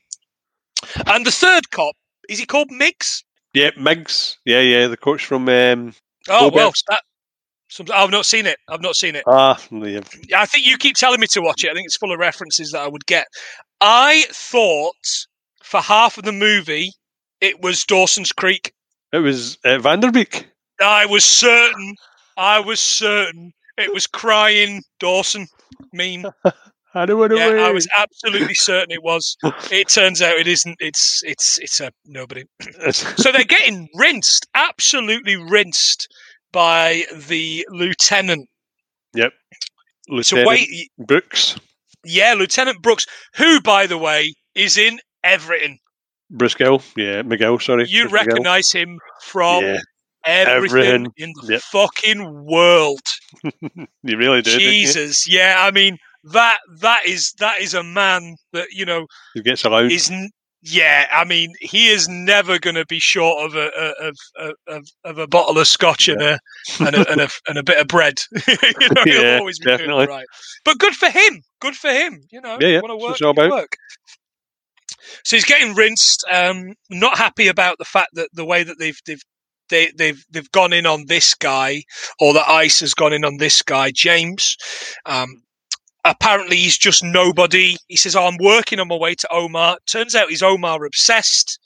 [1.08, 1.96] And the third cop
[2.28, 3.24] is he called Miggs?
[3.54, 4.38] Yeah, Miggs.
[4.46, 5.48] Yeah, yeah, the coach from.
[5.50, 5.94] Um,
[6.30, 7.02] Oh well, that,
[7.70, 8.58] some, I've not seen it.
[8.70, 9.24] I've not seen it.
[9.28, 10.00] ah, yeah.
[10.30, 11.70] Yeah, I think you keep telling me to watch it.
[11.70, 13.28] I think it's full of references that I would get.
[13.82, 14.96] I thought
[15.64, 16.92] for half of the movie
[17.42, 18.74] it was Dawson's Creek,
[19.12, 20.48] It was uh, Van Der Beek.
[20.80, 21.96] I was certain.
[22.38, 25.48] I was certain it was crying Dawson
[25.92, 26.26] meme.
[26.96, 29.36] I don't want to Yeah, I was absolutely certain it was.
[29.72, 30.76] It turns out it isn't.
[30.80, 32.44] It's it's it's a nobody.
[32.94, 36.08] So they're getting rinsed, absolutely rinsed
[36.52, 38.48] by the lieutenant.
[39.16, 39.34] yep.
[40.22, 41.58] So Lieutenant wait, Brooks,
[42.06, 45.80] yeah, Lieutenant Brooks, who by the way is in everything.
[46.30, 46.80] Briscoe.
[46.98, 47.62] Yeah, McGill.
[47.62, 47.88] Sorry.
[47.88, 48.28] You It's McGill.
[48.28, 49.80] recognise him from Yeah,
[50.26, 51.08] everything, everything.
[51.18, 51.62] in the Yep.
[51.62, 53.02] fucking world.
[53.62, 54.58] you really did.
[54.60, 54.72] didn't you?
[54.72, 55.56] Jesus, yeah.
[55.60, 59.92] I mean that that is that is a man that you know He gets around.
[59.92, 60.12] is.
[60.66, 63.70] Yeah, I mean he is never going to be short of a
[64.02, 64.16] of,
[64.68, 66.40] of of a bottle of scotch and a
[66.80, 68.22] and a, and a and a bit of bread.
[68.48, 70.06] you know, he'll Yeah, always be doing definitely.
[70.06, 70.26] it right.
[70.64, 71.42] But good for him.
[71.60, 72.22] Good for him.
[72.32, 73.52] You know, Yeah, yeah, want to work, it's all you about.
[73.52, 73.76] work.
[75.24, 76.24] So he's getting rinsed.
[76.32, 79.22] Um, not happy about the fact that the way that they've they've
[79.70, 81.84] they, they've they've gone in on this guy,
[82.20, 84.56] or that ICE has gone in on this guy, James.
[85.06, 85.42] Um,
[86.06, 87.76] apparently, he's just nobody.
[87.88, 91.60] He says, oh, "I'm working on my way to Omar." Turns out he's Omar obsessed.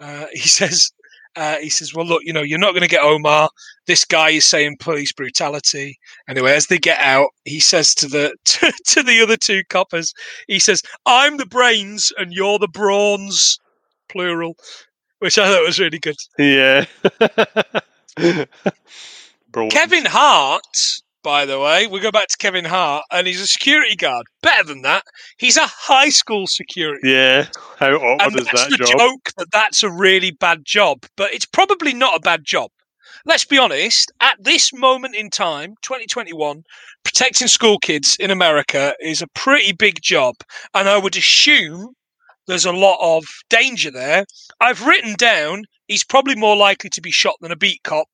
[0.00, 0.90] Uh, he says.
[1.34, 3.48] Uh, he says, "Well, look, you know, you're not going to get Omar.
[3.86, 8.36] This guy is saying police brutality." Anyway, as they get out, he says to the
[8.44, 10.12] to, to the other two coppers,
[10.46, 13.58] he says, "I'm the brains and you're the brawns,
[14.10, 14.56] plural,"
[15.20, 16.16] which I thought was really good.
[16.38, 16.84] Yeah.
[19.70, 20.76] Kevin Hart,
[21.22, 24.26] by the way, we go back to Kevin Hart, and he's a security guard.
[24.42, 25.04] Better than that,
[25.38, 27.10] he's a high school security.
[27.10, 27.46] Yeah.
[27.78, 28.98] How awkward and is that's that the job?
[28.98, 32.70] joke that that's a really bad job, but it's probably not a bad job.
[33.24, 34.10] Let's be honest.
[34.20, 36.62] At this moment in time, 2021,
[37.04, 40.34] protecting school kids in America is a pretty big job,
[40.74, 41.94] and I would assume
[42.48, 44.24] there's a lot of danger there.
[44.60, 48.06] I've written down he's probably more likely to be shot than a beat cop,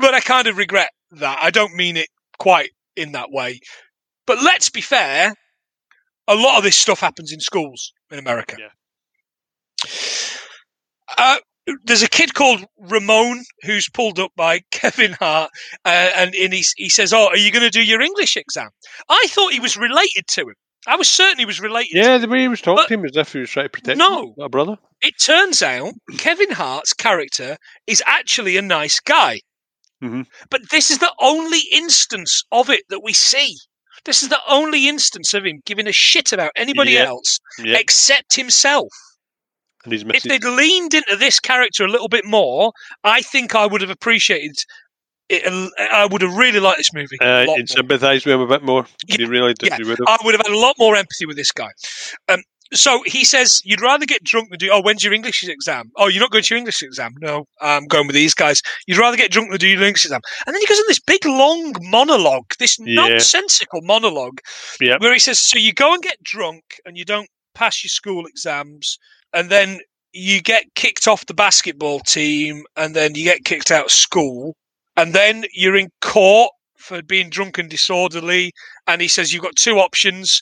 [0.00, 1.38] but I kind of regret that.
[1.40, 2.08] I don't mean it
[2.40, 3.60] quite in that way.
[4.26, 5.34] But let's be fair,
[6.26, 8.56] a lot of this stuff happens in schools in America.
[8.58, 8.70] Yeah.
[11.18, 11.36] Uh,
[11.84, 15.50] there's a kid called Ramon who's pulled up by Kevin Hart,
[15.84, 18.68] uh, and, and he, he says, "Oh, are you going to do your English exam?"
[19.08, 20.54] I thought he was related to him.
[20.86, 21.92] I was certain he was related.
[21.92, 23.70] to Yeah, the way he was talking to him as if he was trying to
[23.70, 24.22] protect No.
[24.22, 24.76] him, a brother.
[25.02, 29.40] It turns out Kevin Hart's character is actually a nice guy.
[30.02, 30.26] Mhm.
[30.50, 33.56] But this is the only instance of it that we see.
[34.04, 37.04] This is the only instance of him giving a shit about anybody Yeah.
[37.06, 38.88] else Yeah, except himself.
[39.86, 43.90] If they'd leaned into this character a little bit more, I think I would have
[43.90, 44.56] appreciated
[45.30, 45.72] it.
[45.78, 47.16] I would have really liked this movie.
[47.20, 47.56] Uh, more.
[47.56, 48.86] with him a bit more.
[49.06, 49.70] Yeah, you really did.
[49.70, 49.78] yeah.
[49.86, 50.00] Would.
[50.06, 51.70] I would have had a lot more empathy with this guy.
[52.28, 54.70] Um, so he says, You'd rather get drunk than do.
[54.72, 55.90] Oh, when's your English exam?
[55.96, 57.14] Oh, you're not going to your English exam?
[57.20, 58.62] No, I'm going with these guys.
[58.86, 60.20] You'd rather get drunk than do your English exam.
[60.46, 62.94] And then he goes on this big long monologue, this Yeah.
[63.08, 64.40] nonsensical monologue,
[64.80, 65.00] Yep.
[65.00, 68.26] where he says, So you go and get drunk and you don't pass your school
[68.26, 68.98] exams,
[69.32, 69.80] and then
[70.12, 74.56] you get kicked off the basketball team, and then you get kicked out of school,
[74.96, 78.52] and then you're in court for being drunk and disorderly.
[78.86, 80.40] And he says, You've got two options.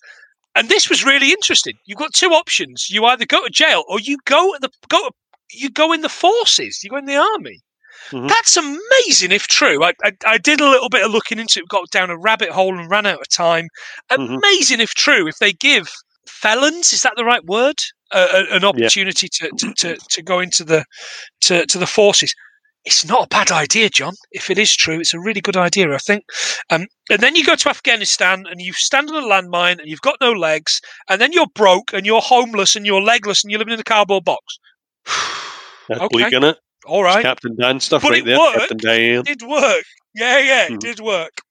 [0.59, 1.75] And this was really interesting.
[1.87, 2.91] You've got two options.
[2.91, 5.11] You either go to jail or you go at the go
[5.53, 7.61] you go in the forces, you go in the army.
[8.11, 8.29] Mhm.
[8.29, 9.83] That's amazing if true.
[9.85, 12.51] I, I I did a little bit of looking into it, got down a rabbit
[12.51, 13.69] hole and ran out of time.
[14.11, 14.37] Mhm.
[14.39, 15.29] Amazing if true.
[15.29, 15.89] If they give
[16.27, 17.77] felons, is that the right word?
[18.11, 20.85] Uh, an opportunity to, to, to, to go into the
[21.43, 22.35] to, to the forces.
[22.89, 24.15] It's not a bad idea, John.
[24.31, 26.25] If it is true, it's a really good idea, I think.
[26.71, 30.01] Um, and then you go to Afghanistan and you stand on a landmine and you've
[30.01, 33.59] got no legs, and then you're broke and you're homeless and you're legless and you're
[33.59, 34.41] living in a cardboard box.
[35.91, 36.09] That's okay.
[36.11, 36.55] bleak, innit?
[36.87, 37.21] All It's.
[37.23, 38.39] Captain Dan stuff But right it there.
[38.39, 38.57] worked.
[38.59, 39.19] Captain Dan.
[39.19, 39.85] It did work.
[40.15, 40.79] Yeah, yeah, it Mhm.
[40.81, 41.43] did work.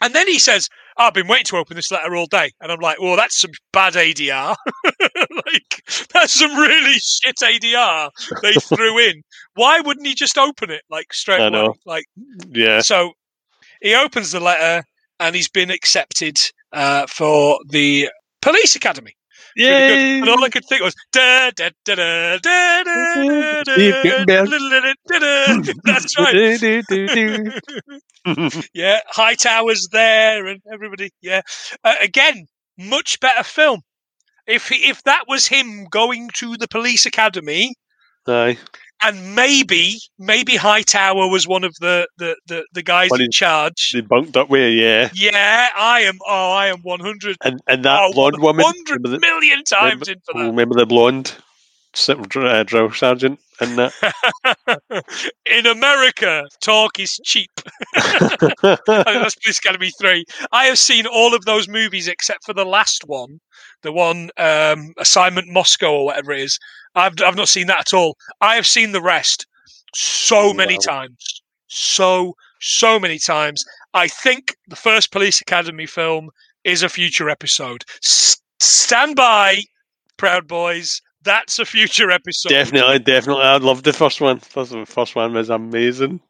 [0.00, 2.50] And then he says, I've been waiting to open this letter all day.
[2.60, 4.56] And I'm like, well, that's some bad ADR.
[5.04, 5.82] like,
[6.12, 8.10] that's some really shit ADR
[8.42, 9.22] they threw in.
[9.54, 11.50] Why wouldn't he just open it, like, straight I away?
[11.50, 11.74] know.
[11.84, 12.04] Like,
[12.50, 12.80] Yeah.
[12.80, 13.12] so
[13.82, 14.84] he opens the letter
[15.20, 16.36] and he's been accepted
[16.72, 18.08] uh, for the
[18.42, 19.12] police academy.
[19.56, 20.20] Yay!
[20.20, 24.24] And all I could think was da da da da da da da.
[25.84, 26.34] That's right.
[28.74, 31.10] Yeah, Hightower's there and everybody.
[31.22, 31.42] Yeah,
[31.84, 33.82] uh, again, much better film.
[34.46, 37.74] If he, if that was him going to the police academy,
[38.28, 38.58] Aye.
[39.02, 43.92] And maybe maybe Hightower was one of the the the, the guys One in charge.
[43.92, 45.10] They bunked up with yeah.
[45.14, 46.18] Yeah, I am.
[46.26, 47.36] Oh, I am one hundred.
[47.44, 48.64] And and that Oh, blonde woman.
[48.64, 50.46] hundred Remember million times in for oh, that.
[50.50, 51.34] remember the blonde
[52.08, 55.04] uh, drill sergeant and that?
[55.46, 57.50] In America, talk is cheap.
[57.94, 60.24] That's Police Academy 3.
[60.52, 63.40] I have seen all of those movies except for the last one,
[63.82, 66.58] the one um, Assignment Moscow or whatever it is.
[66.94, 68.16] I've, I've not seen that at all.
[68.40, 69.46] I have seen the rest
[69.94, 70.92] so many Wow.
[70.94, 71.42] times.
[71.68, 73.64] So, so many times.
[73.94, 76.30] I think the first Police Academy film
[76.64, 77.84] is a future episode.
[78.02, 79.58] S- stand by,
[80.16, 81.00] Proud Boys.
[81.26, 82.50] That's a future episode.
[82.50, 83.42] definitely, definitely.
[83.42, 84.38] I loved the first one.
[84.38, 86.20] First, the first one was amazing.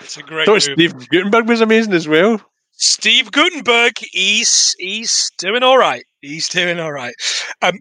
[0.00, 0.62] It's a great thought.
[0.62, 2.40] Steve Guttenberg was amazing as well.
[2.72, 6.04] Steve Guttenberg, he's he's doing all right.
[6.22, 7.14] He's doing all right.
[7.62, 7.80] Um,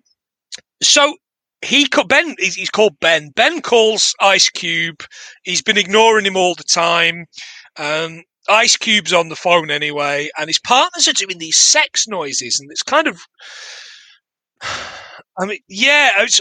[0.83, 1.15] so
[1.61, 3.29] he Ben, he's, he's called Ben.
[3.35, 5.01] Ben calls Ice Cube.
[5.43, 7.25] He's been ignoring him all the time.
[7.77, 12.59] Um, Ice Cube's on the phone anyway, and his partners are doing these sex noises,
[12.59, 13.19] and it's kind of.
[15.37, 16.39] I mean, yeah, it's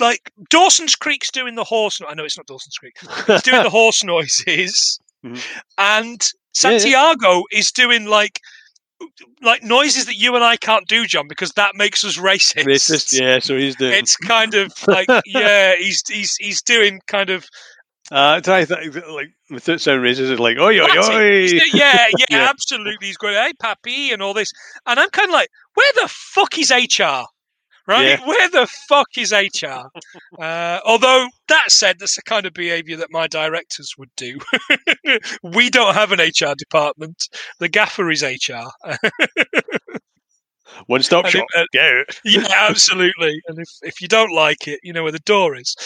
[0.00, 2.00] like Dawson's Creek's doing the horse.
[2.00, 2.94] No- I know it's not Dawson's Creek.
[3.26, 5.42] He's doing the horse noises, Mhm.
[5.78, 6.78] and Yeah, yeah.
[6.78, 8.40] Santiago is doing like
[9.42, 12.64] like noises that you and I can't do, John, because that makes us racist.
[12.64, 13.38] Racist, yeah.
[13.38, 13.92] So he's doing.
[13.92, 17.44] It's kind of like yeah, he's he's he's doing kind of
[18.10, 21.46] Uh, try th- like without sounding racist, it's like oi oi oi.
[21.46, 22.48] Yeah, yeah, Yeah.
[22.50, 23.06] absolutely.
[23.08, 24.52] He's going, hey, pappy, and all this.
[24.86, 27.24] And I'm kind of like, where the fuck is HR?
[27.86, 28.18] Right?
[28.18, 28.26] Yeah.
[28.26, 29.88] Where the fuck is HR?
[30.40, 34.38] uh, although, that said, that's the kind of behaviour that my directors would do.
[35.42, 37.28] we don't have an HR department.
[37.58, 38.68] The gaffer is HR.
[40.86, 41.46] One stop shop.
[41.56, 41.64] uh,
[42.24, 43.40] yeah, absolutely.
[43.48, 45.76] And if, if you don't like it, you know where the door is.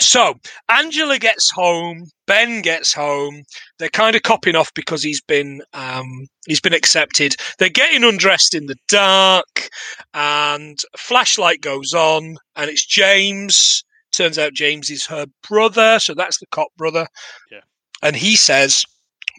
[0.00, 0.34] So
[0.68, 3.42] Angela gets home, Ben gets home.
[3.78, 7.36] They're kind of copping off because he's been um, he's been accepted.
[7.58, 9.68] They're getting undressed in the dark,
[10.12, 13.84] and flashlight goes on, and it's James.
[14.12, 17.06] Turns out James is her brother, so that's the cop brother.
[17.50, 17.60] Yeah.
[18.02, 18.84] And he says,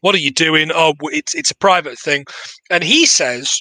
[0.01, 0.71] "What are you doing?
[0.73, 2.25] Oh, it's it's a private thing."
[2.69, 3.59] And he says,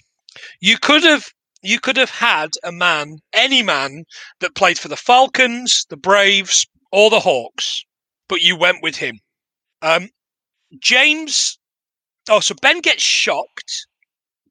[0.61, 1.25] "You could have
[1.65, 4.05] you could have had a man, any man,
[4.41, 7.85] that played for the Falcons, the Braves, or the Hawks,
[8.29, 9.19] but you went with him.
[9.83, 10.11] Um,
[10.81, 11.59] James,
[12.31, 13.87] oh, so Ben gets shocked,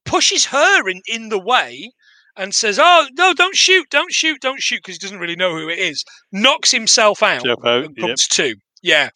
[0.05, 1.91] pushes her in, in the way,
[2.35, 5.55] and says, Oh, no, don't shoot, don't shoot, don't shoot, because he doesn't really know
[5.55, 6.03] who it is.
[6.33, 7.85] Knocks himself out out.
[7.85, 8.07] and Yep.
[8.07, 8.55] comes to.
[8.83, 9.09] Yeah.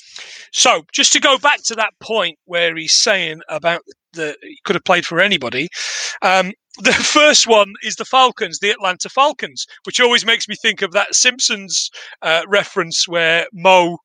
[0.54, 3.82] So just to go back to that point where he's saying about
[4.14, 5.68] the he could have played for anybody.
[6.24, 10.82] Um, the first one is the Falcons, the Atlanta Falcons, which always makes me think
[10.82, 11.90] of that Simpsons
[12.22, 13.98] uh, reference where Moe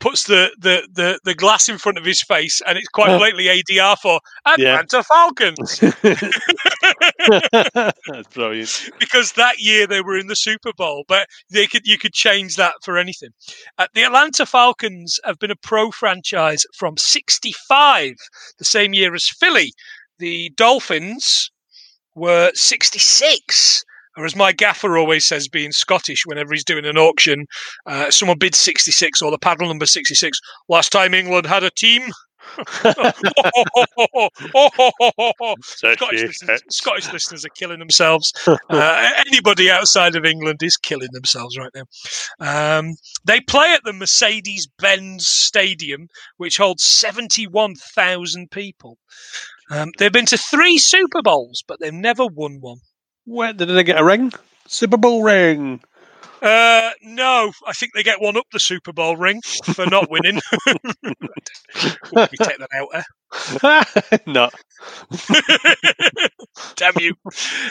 [0.00, 3.46] puts the, the, the, the glass in front of his face and it's quite blatantly
[3.46, 4.20] ADR for
[4.58, 4.80] Yeah.
[4.80, 5.80] Atlanta Falcons
[8.08, 8.90] That's brilliant.
[8.98, 12.56] because that year they were in the Super Bowl, but they could you could change
[12.56, 13.30] that for anything.
[13.78, 18.14] Uh, the Atlanta Falcons have been a pro franchise from '65,
[18.58, 19.72] the same year as Philly.
[20.18, 21.50] The Dolphins
[22.14, 23.84] were '66.
[24.16, 27.46] Or as my gaffer always says, being Scottish, whenever he's doing an auction,
[27.86, 30.38] uh, someone bids 66 or the paddle number 66.
[30.68, 32.10] Last time England had a team.
[35.62, 36.62] Scottish listeners.
[36.70, 38.32] Scottish listeners are killing themselves.
[38.68, 41.84] Uh, anybody outside of England is killing themselves right now.
[42.78, 48.98] Um, they play at the Mercedes Benz Stadium, which holds 71,000 people.
[49.70, 52.78] Um, they've been to three Super Bowls, but they've never won one.
[53.26, 54.32] What did they get a ring?
[54.66, 55.82] Super Bowl ring.
[56.42, 60.40] Uh, no, I think they get one up the Super Bowl ring for not winning.
[60.66, 64.20] we take that out there.
[64.26, 64.50] no.
[66.76, 67.14] Damn you.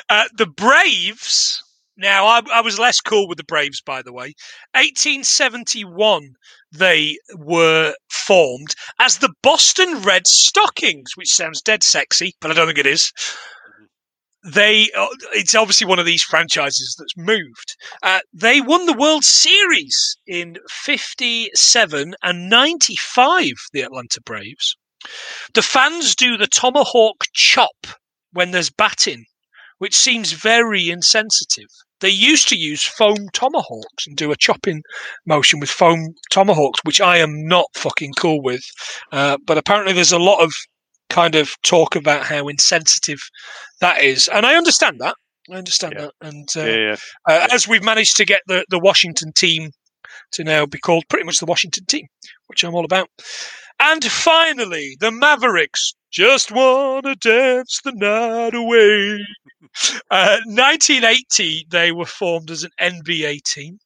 [0.09, 1.61] Uh, the Braves.
[1.97, 4.33] Now, I, I was less cool with the Braves, by the way.
[4.73, 6.33] 1871,
[6.73, 12.67] they were formed as the Boston Red Stockings, which sounds dead sexy, but I don't
[12.67, 13.13] think it is.
[14.45, 17.75] They, uh, it's obviously one of these franchises that's moved.
[18.03, 24.75] Uh, they won the World Series in 57 and 95, the Atlanta Braves.
[25.53, 27.87] The fans do the tomahawk chop
[28.33, 29.25] when there's batting,
[29.79, 31.69] which seems very insensitive.
[32.01, 34.83] They used to use foam tomahawks and do a chopping
[35.25, 38.63] motion with foam tomahawks, which I am not fucking cool with.
[39.11, 40.53] Uh, but apparently, there's a lot of
[41.09, 43.19] kind of talk about how insensitive
[43.81, 45.15] that is, and I understand that.
[45.51, 46.01] I understand Yeah.
[46.01, 46.95] that, and uh, Yeah, yeah.
[47.27, 49.71] uh, as we've managed to get the, the Washington team
[50.33, 52.07] to now be called pretty much the Washington team,
[52.47, 53.09] which I'm all about.
[53.79, 59.19] And finally, the Mavericks just want to dance the night away.
[60.09, 63.77] Uh, 1980, they were formed as an NBA team.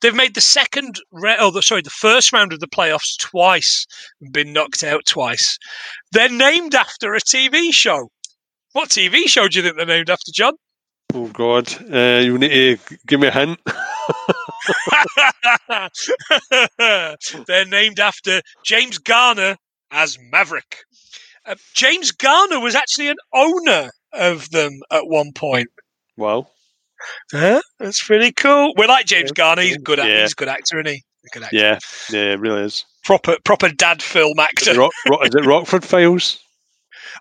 [0.00, 3.86] They've made the second, ra- oh, the, sorry, the first round of the playoffs twice,
[4.20, 5.58] and been knocked out twice.
[6.12, 8.08] They're named after a TV show.
[8.72, 10.54] What TV show do you think they're named after, John?
[11.12, 13.58] Oh God, uh, you need to give me a hint.
[17.46, 19.56] they're named after James Garner
[19.90, 20.84] as Maverick.
[21.44, 25.68] Uh, James Garner was actually an owner of them at one point.
[26.16, 26.46] Wow.
[27.32, 27.60] Huh?
[27.78, 28.72] That's pretty cool.
[28.76, 29.62] We like James Garner.
[29.62, 29.98] He's a good.
[29.98, 30.22] Yeah.
[30.22, 31.02] He's a good actor, isn't he?
[31.32, 31.56] Good actor.
[31.56, 31.78] Yeah,
[32.10, 32.84] yeah, it really is.
[33.04, 34.70] Proper, proper dad film Is actor.
[34.70, 36.38] it, Rock, Rock, is it Rockford Files?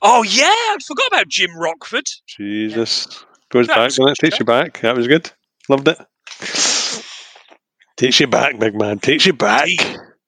[0.02, 2.06] Oh yeah, I forgot about Jim Rockford.
[2.28, 3.08] Jesus.
[3.52, 4.18] Goes That back, was doesn't it?
[4.20, 4.80] good, Takes you back.
[4.82, 5.32] That was good.
[5.68, 5.98] Loved it.
[7.98, 9.00] Takes you back, big man.
[9.00, 9.68] Takes you back.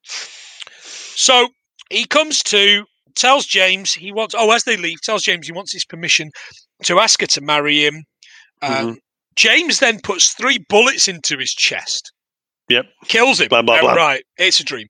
[0.03, 1.49] So
[1.89, 2.83] he comes to,
[3.15, 4.35] tells James he wants.
[4.37, 6.31] Oh, as they leave, tells James he wants his permission
[6.83, 8.03] to ask her to marry him.
[8.61, 8.97] Um, Mhm.
[9.35, 12.11] James then puts three bullets into his chest.
[12.69, 12.85] Yep.
[13.07, 13.49] Kills him.
[13.49, 13.93] Blah, blah, blah.
[13.93, 14.23] Right.
[14.37, 14.87] It's a dream.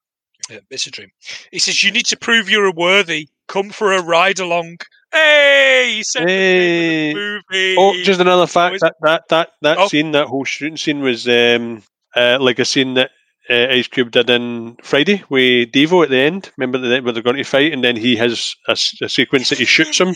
[0.50, 1.10] Yeah, it's a dream.
[1.52, 3.30] He says, You need to prove you're a worthy.
[3.48, 4.78] Come for a ride along.
[5.12, 5.94] Hey!
[5.96, 7.14] He said Hey.
[7.14, 7.20] the
[7.52, 7.76] movie.
[7.78, 9.88] Oh, just another fact is that that that, that Oh.
[9.88, 11.84] scene, that whole shooting scene, was um,
[12.16, 13.12] uh, like a scene that
[13.50, 16.50] uh, Ice Cube did in Friday with Deebo at the end.
[16.58, 19.66] Remember that where they're going to fight, and then he has a sequence that he
[19.66, 20.16] shoots him.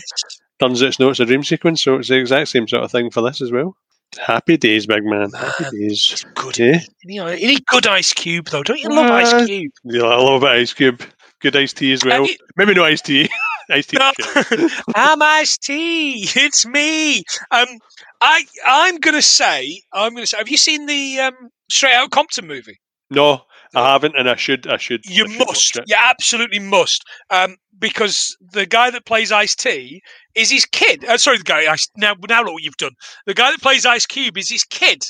[0.60, 2.90] Turns out it's no, it's a dream sequence, so it's the exact same sort of
[2.90, 3.76] thing for this as well.
[4.18, 5.30] Happy days, big man.
[5.32, 5.72] Happy Man.
[5.72, 6.24] days.
[6.34, 6.58] Good.
[6.58, 8.62] Yeah, You, know, you need good Ice Cube, though.
[8.62, 9.72] Don't you love Uh, Ice Cube?
[9.84, 11.02] yeah, I love Ice Cube.
[11.40, 12.26] Good iced tea as well.
[12.26, 13.28] You- Maybe no iced tea.
[13.70, 13.98] iced tea.
[13.98, 14.10] No.
[14.94, 16.26] I'm Ice Tea.
[16.34, 17.18] It's me.
[17.50, 17.66] Um,
[18.22, 20.38] I I'm gonna say I'm gonna say.
[20.38, 22.78] Have you seen the um, Straight Out Compton movie?
[23.10, 23.42] No,
[23.74, 24.66] I haven't, and I should.
[24.66, 25.04] I should.
[25.04, 25.76] You I should must.
[25.86, 27.04] You absolutely must.
[27.28, 30.00] Um, because the guy that plays Ice T
[30.34, 31.04] is his kid.
[31.04, 31.70] Uh, sorry, the guy.
[31.70, 32.94] Ice, now, now look what you've done.
[33.26, 35.04] The guy that plays Ice Cube is his kid.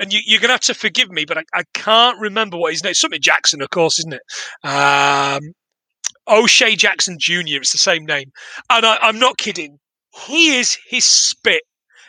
[0.00, 2.82] And you, you're gonna have to forgive me, but I, I can't remember what his
[2.82, 2.94] name.
[2.94, 4.68] Something Jackson, of course, isn't it?
[4.68, 5.52] Um,
[6.26, 7.58] O'Shea Jackson Jr.
[7.58, 8.32] It's the same name,
[8.70, 9.78] and I, I'm not kidding.
[10.26, 11.62] He is his spit.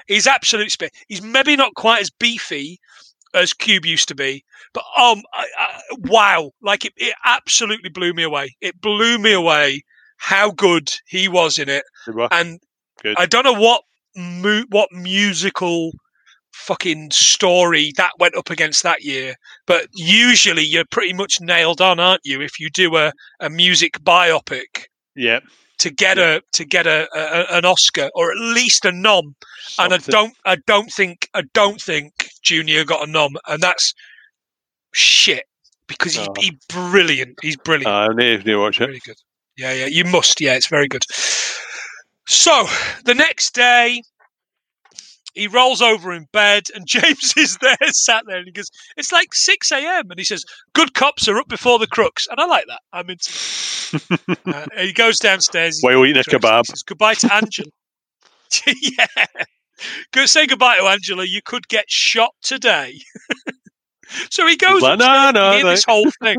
[0.08, 0.92] He's absolute spit.
[1.08, 2.80] He's maybe not quite as beefy
[3.36, 6.52] as Cube used to be, but um, I, I, wow!
[6.62, 8.56] Like it, it absolutely blew me away.
[8.62, 9.84] It blew me away
[10.18, 11.84] how good he was in it,
[12.32, 12.60] and
[13.04, 13.16] Good.
[13.20, 13.82] I don't know what
[14.16, 15.92] mu- what musical
[16.54, 19.36] fucking story that went up against that year,
[19.68, 22.42] but usually you're pretty much nailed on, aren't you?
[22.42, 23.12] If you do a,
[23.42, 25.42] a music biopic Yeah.
[25.80, 29.36] to get a to get a, a an Oscar or at least a nom,
[29.78, 33.94] and I don't I don't think I don't think Junior got a nom, and that's
[34.94, 35.44] shit
[35.88, 36.34] because he, Oh.
[36.40, 37.38] he's brilliant.
[37.42, 37.88] He's brilliant.
[37.88, 38.86] Uh, I need to watch it.
[38.88, 39.18] Really good.
[39.58, 40.40] Yeah, yeah, you must.
[40.40, 41.04] Yeah, it's very good.
[42.28, 42.66] So
[43.06, 44.02] the next day,
[45.34, 49.12] he rolls over in bed, and James is there, sat there, and he goes, "It's
[49.12, 50.44] like six a.m." and he says,
[50.74, 52.82] "Good cops are up before the crooks," and I like that.
[52.94, 53.32] I'm into.
[54.48, 55.78] Uh, he goes downstairs.
[55.78, 56.62] he's While eating a kebab.
[56.68, 57.70] He says, Goodbye to Angela.
[58.82, 59.26] yeah.
[60.12, 61.26] Go say goodbye to Angela.
[61.26, 63.00] You could get shot today.
[64.30, 65.00] so he goes like.
[65.00, 66.38] "No, no, no." this whole thing.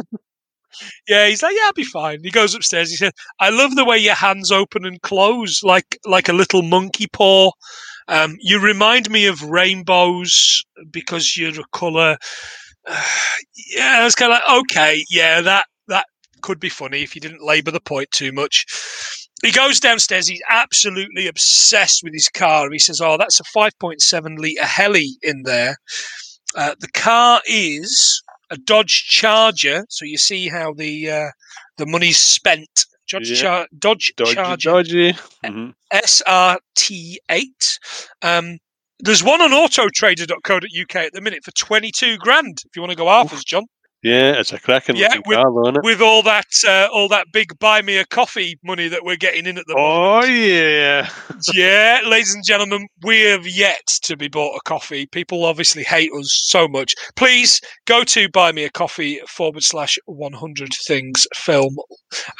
[1.08, 2.18] Yeah, he's like, yeah, I'll be fine.
[2.22, 2.90] He goes upstairs.
[2.90, 6.62] He said, "I love the way your hands open and close, like like a little
[6.62, 7.50] monkey paw.
[8.08, 12.16] Um, you remind me of rainbows because you're a color."
[13.74, 16.06] yeah, I was kind of like, okay, yeah, that that
[16.42, 18.66] could be funny if you didn't labour the point too much.
[19.42, 20.26] He goes downstairs.
[20.26, 22.70] He's absolutely obsessed with his car.
[22.70, 25.76] He says, "Oh, that's a 5.7 litre Hemi in there."
[26.54, 31.28] Uh, the car is a Dodge Charger, so you see how the uh,
[31.76, 32.86] the money's spent.
[33.08, 33.36] Dodge, Yeah.
[33.40, 35.12] Char- Dodge, Dodgy, Charger dodgy.
[35.44, 35.74] Mhm.
[35.92, 37.78] SRT8.
[38.22, 38.58] Um,
[38.98, 42.58] there's one on autotrader.co.uk at the minute for 22 grand.
[42.64, 43.64] If you want to go half as John,
[44.02, 45.82] Yeah, it's a cracking Yeah, looking with- car, though, isn't it?
[45.84, 49.46] with all that uh, all that big buy me a coffee money that we're getting
[49.46, 50.24] in at the moment.
[50.24, 51.08] Oh yeah.
[51.54, 55.06] yeah, ladies and gentlemen, we have yet to be bought a coffee.
[55.06, 56.94] People obviously hate us so much.
[57.16, 61.74] Please go to buy me a coffee forward slash 100 things film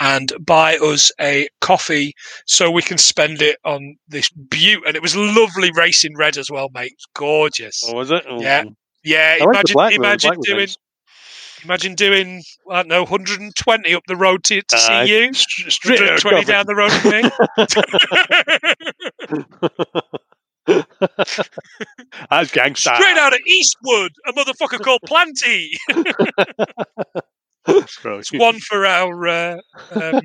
[0.00, 2.12] and buy us a coffee
[2.46, 4.82] so we can spend it on this beaut.
[4.86, 6.94] And it was lovely racing red as well, mate.
[7.14, 7.82] Gorgeous.
[7.88, 8.24] Oh, was it?
[8.28, 8.40] Oh.
[8.40, 8.64] Yeah,
[9.02, 9.74] Yeah, I like imagine.
[9.76, 10.68] The imagine doing.
[11.66, 15.02] Imagine doing, I don't know, 120 up the road to, to see Aye.
[15.04, 15.32] you.
[15.34, 17.22] St- straight out 120 down the road to me.
[22.30, 22.94] That's gangster.
[22.94, 25.70] Straight out of Eastwood, a motherfucker called Planty.
[27.68, 29.56] It's one for our uh,
[29.96, 30.20] um,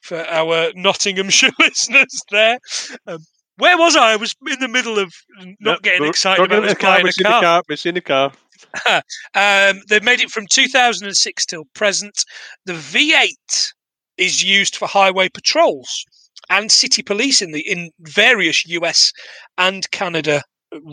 [0.00, 2.60] for our Nottinghamshire listeners there.
[3.08, 3.18] Um,
[3.56, 4.12] where was I?
[4.12, 5.12] I was in the middle of
[5.60, 6.90] not Yep, getting excited about get in us the car.
[6.94, 8.32] buying We've a seen the car.
[8.72, 9.02] Car.
[9.02, 9.70] We've seen the car.
[9.70, 12.24] um, they've made it from 2006 till present.
[12.66, 13.72] The V8
[14.18, 16.04] is used for highway patrols
[16.50, 19.12] and city police in the in various US
[19.58, 20.42] and Canada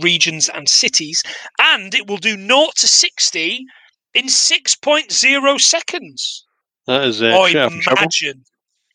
[0.02, 1.24] regions and cities,
[1.60, 3.66] and it will do 0 to 60
[4.14, 6.46] in 6.0 seconds.
[6.88, 8.08] That is uh, out of trouble.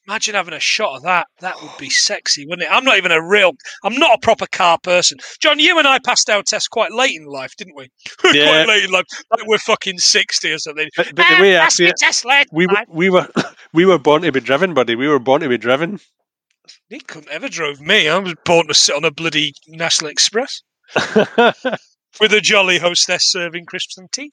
[0.07, 0.35] Imagine.
[0.35, 1.27] Having a shot of that.
[1.41, 2.73] That would be sexy, wouldn't it?
[2.73, 3.53] I'm not even a real,
[3.85, 5.19] I'm not a proper car person.
[5.41, 7.89] John, you and I passed our test quite late in life, didn't we?
[8.33, 8.65] Yeah.
[8.65, 9.05] quite late in life.
[9.31, 10.89] Like we're fucking 60 or something.
[10.97, 12.47] But, but Ah, the way I passed see it, test late.
[12.53, 13.29] we were, we were
[13.73, 14.95] we were born to be driven, buddy.
[14.95, 16.01] We were born to be driven.
[16.89, 18.09] He couldn't ever drove me.
[18.09, 20.63] I was born to sit on a bloody National Express
[20.97, 24.33] with a jolly hostess serving crisps and tea.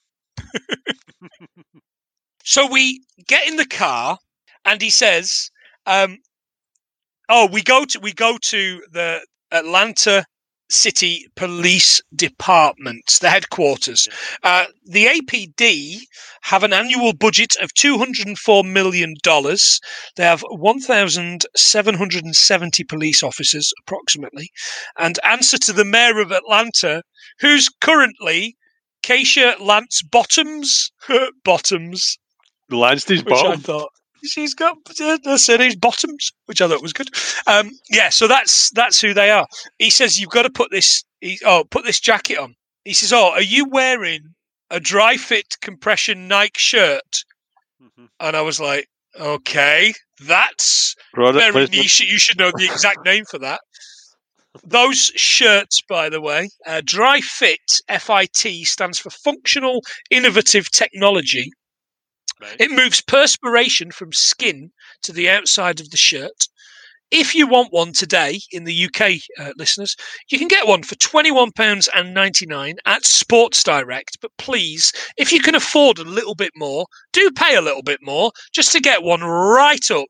[2.44, 4.18] so we get in the car,
[4.66, 5.50] and he says,
[5.86, 6.18] um,
[7.30, 10.26] "Oh, we go to we go to the Atlanta
[10.70, 14.08] City Police Department, the headquarters.
[14.44, 16.00] Uh, the APD
[16.44, 19.80] have an annual budget of two hundred and four million dollars.
[20.16, 24.50] They have one thousand seven hundred and seventy police officers, approximately,
[24.98, 27.04] and answer to the mayor of Atlanta,
[27.40, 28.56] who's currently."
[29.04, 30.92] Keisha Lance Bottoms,
[31.44, 32.20] Bottoms,
[32.70, 33.62] Lansdy's which I bottom.
[33.62, 33.90] thought
[34.24, 37.10] she's got the her surname's Bottoms, which I thought was good.
[37.48, 39.48] Um, yeah, so that's that's who they are.
[39.80, 41.04] He says you've got to put this.
[41.22, 42.56] He, oh, put this jacket on.
[42.86, 44.22] He says, "Oh, are you wearing
[44.70, 47.24] a Dri-FIT compression Nike shirt?"
[47.82, 48.08] Mhm.
[48.20, 48.88] And I was like,
[49.20, 49.94] "Okay,
[50.26, 51.72] that's Product very placement.
[51.84, 52.00] niche.
[52.02, 53.62] You should know the exact name for that."
[54.66, 61.52] Those shirts, by the way, uh, Dri-FIT (FIT) stands for Functional Innovative Technology.
[62.42, 62.56] Right.
[62.60, 64.72] It moves perspiration from skin
[65.04, 66.48] to the outside of the shirt.
[67.12, 69.98] If you want one today in the UK, uh, listeners,
[70.30, 74.18] you can get one for £21.99 at Sports Direct.
[74.22, 78.00] But please, if you can afford a little bit more, do pay a little bit
[78.02, 80.08] more just to get one right up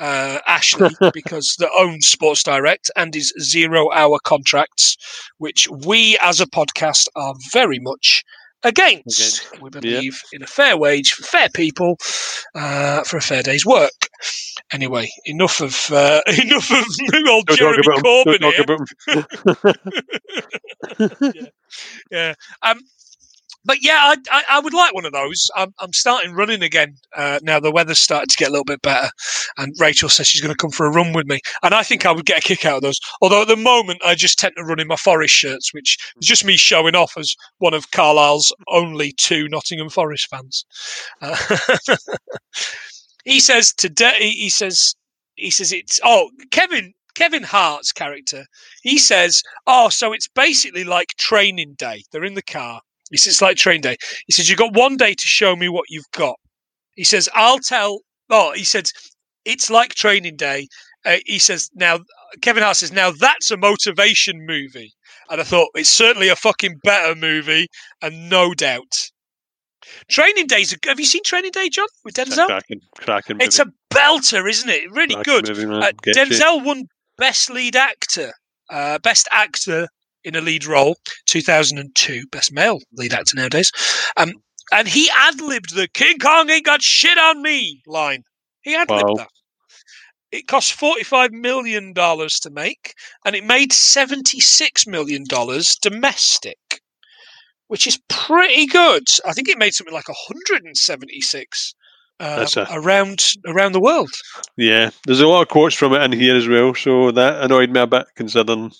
[0.00, 4.96] uh, Ashley because that owns Sports Direct and his zero hour contracts,
[5.38, 8.24] which we as a podcast are very much
[8.64, 9.42] against.
[9.60, 11.96] We believe in a fair wage for fair people
[12.54, 13.90] uh, for a fair day's work.
[14.72, 16.84] Anyway, enough of uh, enough of
[17.28, 18.04] old Don't Jeremy talk about 'em.
[18.04, 18.66] Corbyn here.
[18.68, 18.86] 'em.
[22.10, 22.34] yeah.
[22.62, 22.80] Um,
[23.64, 25.50] but yeah, I, I, I would like one of those.
[25.56, 27.60] I'm, I'm starting running again uh, now.
[27.60, 29.10] The weather's starting to get a little bit better,
[29.56, 32.04] and Rachel says she's going to come for a run with me, and I think
[32.04, 32.98] I would get a kick out of those.
[33.20, 36.26] Although at the moment, I just tend to run in my Forest shirts, which is
[36.26, 40.64] just me showing off as one of Carlisle's only two Nottingham Forest fans.
[41.20, 41.36] Uh,
[43.24, 44.16] he says today.
[44.18, 44.94] He says
[45.36, 48.46] he says it's oh Kevin Kevin Hart's character.
[48.82, 52.02] He says oh so it's basically like training day.
[52.10, 52.80] They're in the car.
[53.12, 53.96] He says it's like train day.
[54.26, 56.34] He says you've got one day to show me what you've got.
[56.96, 58.00] He says I'll tell.
[58.30, 58.92] Oh, he says
[59.44, 60.66] it's like training day.
[61.04, 62.00] Uh, he says now
[62.40, 64.92] Kevin Hart says now that's a motivation movie,
[65.30, 67.68] and I thought it's certainly a fucking better movie,
[68.00, 69.10] and no doubt.
[70.08, 70.74] Training Days.
[70.86, 72.46] Have you seen Training Day, John, with Denzel?
[72.46, 74.84] cracking, cracking It's a belter, isn't it?
[74.92, 75.48] Really Cracking good.
[75.68, 75.86] movie.
[75.86, 76.22] Uh, Get you.
[76.24, 76.84] Denzel won
[77.18, 78.32] Best Lead Actor,
[78.70, 79.88] uh, Best Actor
[80.24, 80.96] in a Lead Role,
[81.26, 82.26] 2002.
[82.30, 83.70] Best Male Lead Actor nowadays.
[84.16, 84.32] Um,
[84.72, 88.22] and he ad libbed the King Kong ain't got shit on me line.
[88.62, 89.14] He ad libbed Wow.
[89.16, 89.28] that.
[90.30, 92.94] It cost $45 million to make,
[93.26, 95.24] and it made $76 million
[95.82, 96.56] domestic,
[97.68, 99.02] which is pretty good.
[99.26, 101.74] I think it made something like 176
[102.20, 104.10] uh, a- around around the world.
[104.56, 107.70] Yeah, there's a lot of quotes from it in here as well, so that annoyed
[107.70, 108.70] me a bit, considering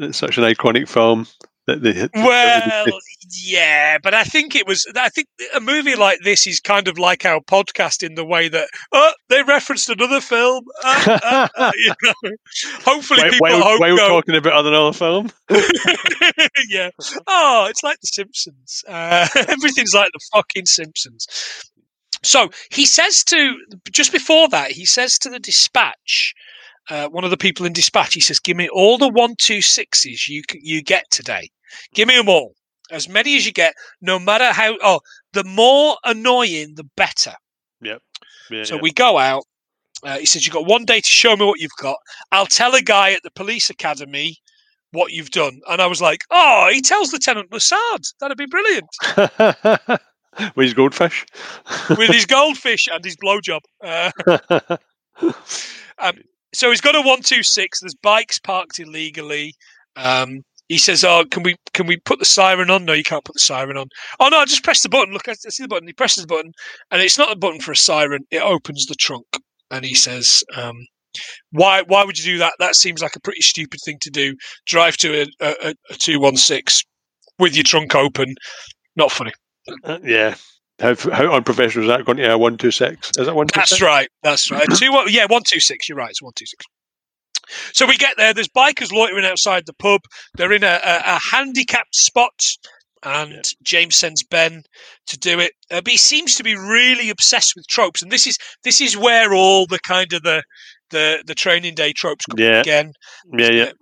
[0.00, 1.26] it's such an iconic film
[1.66, 2.08] that they.
[2.14, 2.84] Well,
[3.30, 4.86] yeah, but I think it was.
[4.96, 8.48] I think a movie like this is kind of like our podcast in the way
[8.48, 10.64] that oh, they referenced another film.
[10.84, 12.30] Uh, uh, uh, you know.
[12.84, 15.30] Hopefully, while, people at home go, talking about another film,
[16.68, 16.90] yeah.
[17.26, 18.84] Oh, it's like The Simpsons.
[18.88, 21.26] Uh, everything's like the fucking Simpsons.
[22.22, 23.56] So he says to
[23.90, 26.34] just before that, he says to the dispatch,
[26.90, 29.62] uh, one of the people in dispatch, he says, "Give me all the one two
[29.62, 31.48] sixes you you get today.
[31.94, 32.54] Give me them all,
[32.90, 34.76] as many as you get, no matter how.
[34.82, 35.00] Oh,
[35.32, 37.34] the more annoying, the better."
[38.50, 39.44] yeah, So we go out.
[40.02, 41.96] Uh, he says, You've got one day to show me what you've got.
[42.32, 44.36] I'll tell a guy at the police academy
[44.92, 45.60] what you've done.
[45.68, 48.02] And I was like, Oh, he tells Lieutenant Lassard.
[48.20, 48.88] That'd be brilliant.
[50.56, 51.26] with his goldfish.
[51.90, 53.60] With his goldfish and his blowjob.
[53.82, 54.76] Uh,
[56.52, 57.80] so he's got a 126.
[57.80, 59.54] There's bikes parked illegally.
[59.96, 63.24] Um, he says, "Oh, can we can we put the siren on?" No, you can't
[63.24, 63.88] put the siren on.
[64.20, 65.12] Oh no, just press the button.
[65.12, 65.88] Look, I see the button.
[65.88, 66.52] He presses the button,
[66.90, 68.24] and it's not a button for a siren.
[68.30, 69.26] It opens the trunk,
[69.72, 70.76] and he says, um,
[71.50, 72.54] "Why why would you do that?
[72.60, 74.36] That seems like a pretty stupid thing to do.
[74.66, 76.84] Drive to a, a, a two one six
[77.40, 78.36] with your trunk open.
[78.94, 79.32] Not funny."
[79.82, 80.36] Uh, yeah.
[80.80, 83.10] How, how unprofessional is that going to one two six?
[83.18, 83.48] Is that one?
[83.54, 84.08] That's right.
[84.22, 84.66] That's right.
[84.76, 85.06] two one.
[85.10, 85.88] Yeah, one two six.
[85.88, 86.10] You're right.
[86.10, 86.64] It's one two six.
[87.72, 88.32] So we get there.
[88.32, 90.00] There's bikers loitering outside the pub.
[90.34, 92.40] They're in a, a, a handicapped spot,
[93.02, 93.42] and yeah.
[93.62, 94.62] James sends Ben
[95.08, 95.52] to do it.
[95.70, 98.96] Uh, but he seems to be really obsessed with tropes, and this is this is
[98.96, 100.42] where all the kind of the
[100.90, 102.60] the, the training day tropes come yeah.
[102.60, 102.92] again.
[103.36, 103.72] Yeah, yeah.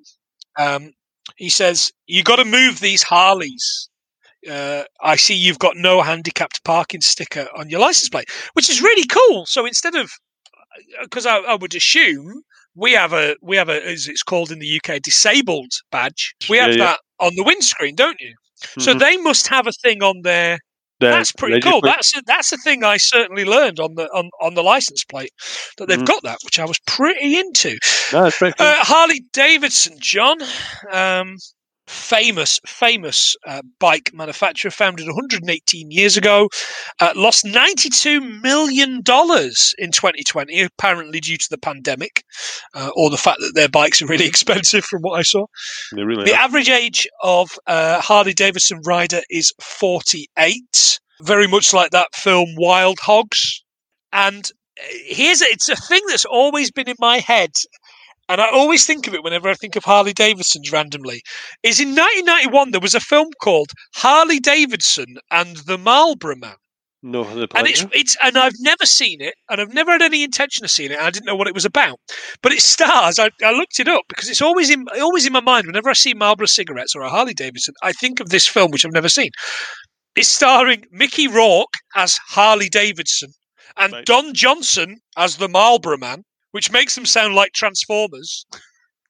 [0.58, 0.92] Um,
[1.36, 3.87] he says you got to move these Harleys.
[4.48, 8.82] Uh, I see you've got no handicapped parking sticker on your license plate, which is
[8.82, 9.46] really cool.
[9.46, 10.10] So instead of
[11.02, 12.42] because uh, I, I, would assume
[12.74, 16.34] we have a we have a as it's called in the UK disabled badge.
[16.48, 16.84] We have yeah, yeah.
[16.84, 18.34] that on the windscreen, don't you?
[18.60, 18.80] Mm-hmm.
[18.80, 20.58] So they must have a thing on there.
[21.00, 21.80] that's pretty cool.
[21.80, 25.32] That's a, that's a thing I certainly learned on the on, on the license plate
[25.78, 26.06] that they've mm-hmm.
[26.06, 27.78] got that, which I was pretty into.
[28.12, 28.66] No, pretty cool.
[28.66, 30.38] uh, Harley Davidson, John.
[30.92, 31.36] Um,
[31.88, 36.48] famous, famous uh, bike manufacturer, founded 118 years ago,
[37.00, 42.22] uh, lost 92 million dollars in 2020, apparently due to the pandemic,
[42.74, 45.46] uh, or the fact that their bikes are really expensive, from what I saw.
[45.96, 46.40] They Really the are.
[46.44, 52.98] average age of uh, Harley Davidson rider is 48, very much like that film Wild
[53.00, 53.64] Hogs,
[54.12, 54.44] and
[54.78, 57.50] uh, here's a, it's a thing that's always been in my head
[58.28, 61.22] and I always think of it whenever I think of Harley Davidson's randomly,
[61.62, 66.56] is in 1991 there was a film called Harley Davidson and the Marlboro Man.
[67.00, 70.64] No, and it's it's and I've never seen it, and I've never had any intention
[70.64, 70.98] of seeing it.
[70.98, 72.00] I didn't know what it was about,
[72.42, 73.20] but it stars.
[73.20, 75.68] I, I looked it up because it's always in always in my mind.
[75.68, 78.84] Whenever I see Marlboro cigarettes or a Harley Davidson, I think of this film which
[78.84, 79.30] I've never seen.
[80.16, 83.30] It's starring Mickey Rourke as Harley Davidson
[83.76, 84.04] and right.
[84.04, 88.46] Don Johnson as the Marlboro Man which makes them sound like Transformers.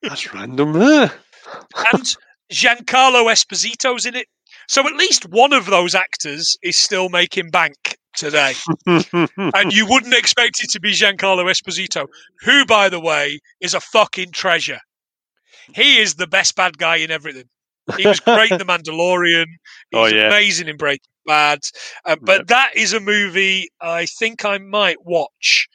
[0.02, 1.12] That's random there.
[1.92, 2.16] and
[2.52, 4.26] Giancarlo Esposito's in it.
[4.68, 8.52] So at least one of those actors is still making bank today.
[8.86, 12.06] and you wouldn't expect it to be Giancarlo Esposito,
[12.42, 14.80] who, by the way, is a fucking treasure.
[15.74, 17.48] He is the best bad guy in everything.
[17.96, 19.46] He was great in The Mandalorian.
[19.90, 20.26] He oh, was yeah.
[20.26, 21.60] amazing in Breaking Bad.
[22.04, 25.68] Uh, but that is a movie I think I might watch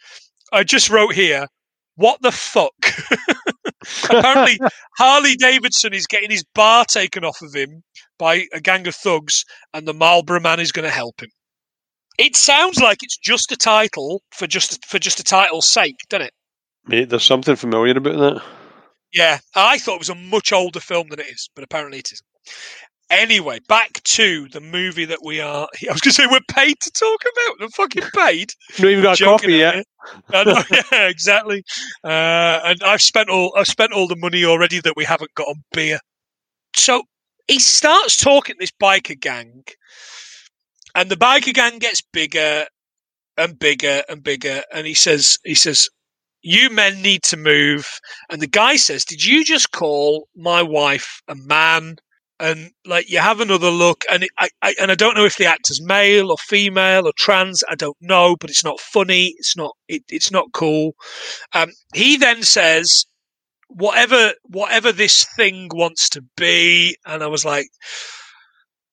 [0.54, 1.47] I just wrote here,
[1.95, 2.72] what the fuck?
[4.06, 4.60] Apparently,
[4.97, 7.84] Harley Davidson is getting his bar taken off of him
[8.18, 9.43] by a gang of thugs,
[9.74, 11.30] and the Marlboro Man is going to help him.
[12.18, 16.28] It sounds like it's just a title for just for just a title's sake, doesn't
[16.28, 16.34] it?
[16.86, 18.43] Mate, there's something familiar about that.
[19.12, 22.12] Yeah, I thought it was a much older film than it is, but apparently it
[22.12, 22.28] isn't.
[23.20, 25.68] Anyway, back to the movie that we are.
[25.89, 27.59] I was going to say we're paid to talk about.
[27.59, 28.51] We're fucking paid.
[28.80, 29.86] Not even got coffee yet.
[30.34, 31.64] know, yeah, exactly.
[32.03, 35.47] Uh, and I've spent all I've spent all the money already that we haven't got
[35.47, 35.99] on beer.
[36.76, 37.03] So
[37.47, 39.64] he starts talking this biker gang,
[40.95, 42.66] and the biker gang gets bigger
[43.38, 44.64] and bigger and bigger.
[44.74, 45.88] And he says, he says,
[46.41, 47.88] you men need to move.
[48.30, 51.97] And the guy says, did you just call my wife a man?
[52.40, 55.38] And like you have another look and it, I, I, and I don't know if
[55.38, 59.56] the actor's male or female or trans I don't know but it's not funny it's
[59.56, 60.94] not it, it's not cool.
[61.54, 63.06] Um, he then says
[63.70, 67.68] whatever whatever this thing wants to be and I was like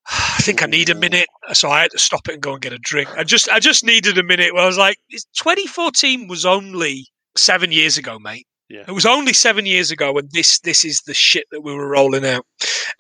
[0.07, 2.63] I think I need a minute so I had to stop it and go and
[2.63, 3.09] get a drink.
[3.17, 7.73] I just I just needed a minute where I was like 2014 was only 7
[7.73, 8.85] years ago mate yeah.
[8.87, 11.89] It was only seven years ago, and this this is the shit that we were
[11.89, 12.47] rolling out.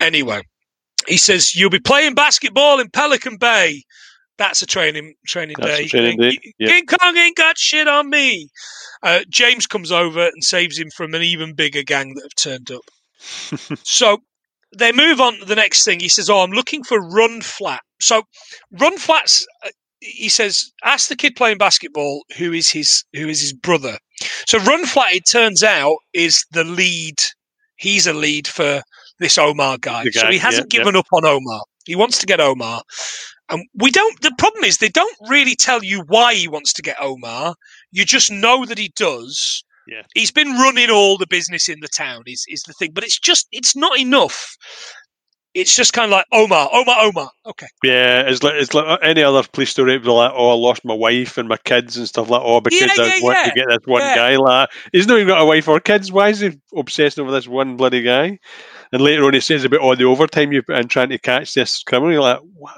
[0.00, 0.42] Anyway,
[1.06, 3.82] he says you'll be playing basketball in Pelican Bay.
[4.36, 5.86] That's a training training That's day.
[5.86, 6.38] Training day.
[6.58, 6.70] Yep.
[6.70, 8.48] King Kong ain't got shit on me.
[9.02, 12.70] Uh, James comes over and saves him from an even bigger gang that have turned
[12.72, 12.82] up.
[13.84, 14.18] so
[14.76, 16.00] they move on to the next thing.
[16.00, 18.24] He says, "Oh, I'm looking for Run Flat." So
[18.72, 19.70] Run Flat's uh,
[20.00, 23.98] he says, ask the kid playing basketball who is his who is his brother.
[24.46, 27.16] So Run Flat, it turns out, is the lead.
[27.76, 28.82] He's a lead for
[29.18, 30.04] this Omar guy.
[30.04, 31.00] guy so he hasn't yeah, given yeah.
[31.00, 31.62] up on Omar.
[31.84, 32.82] He wants to get Omar.
[33.50, 36.82] And we don't the problem is they don't really tell you why he wants to
[36.82, 37.54] get Omar.
[37.90, 39.64] You just know that he does.
[39.88, 40.02] Yeah.
[40.14, 42.92] He's been running all the business in the town, is is the thing.
[42.94, 44.56] But it's just it's not enough
[45.54, 47.28] it's just kind of like Omar, Omar, Omar.
[47.46, 47.66] Okay.
[47.82, 49.92] Yeah, it's like it's like any other police story.
[49.92, 52.42] It'd be like, oh, I lost my wife and my kids and stuff like.
[52.44, 53.48] Oh, because Yeah, I yeah, want yeah.
[53.50, 54.14] to get this one Yeah.
[54.14, 54.36] guy.
[54.36, 56.12] Like, he's not even got a wife or kids.
[56.12, 58.38] Why is he obsessing over this one bloody guy?
[58.92, 61.54] And later on, he says about all the overtime you put in trying to catch
[61.54, 62.12] this criminal.
[62.12, 62.74] You're like, what?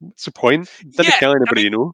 [0.00, 0.70] What's the point?
[0.82, 1.92] Didn't Yeah, kill I anybody, mean- you know.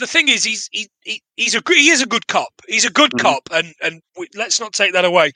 [0.00, 2.48] The thing is, he's he, he he's a he is a good cop.
[2.66, 3.20] He's a good Mhm.
[3.20, 5.32] cop, and and we, let's not take that away.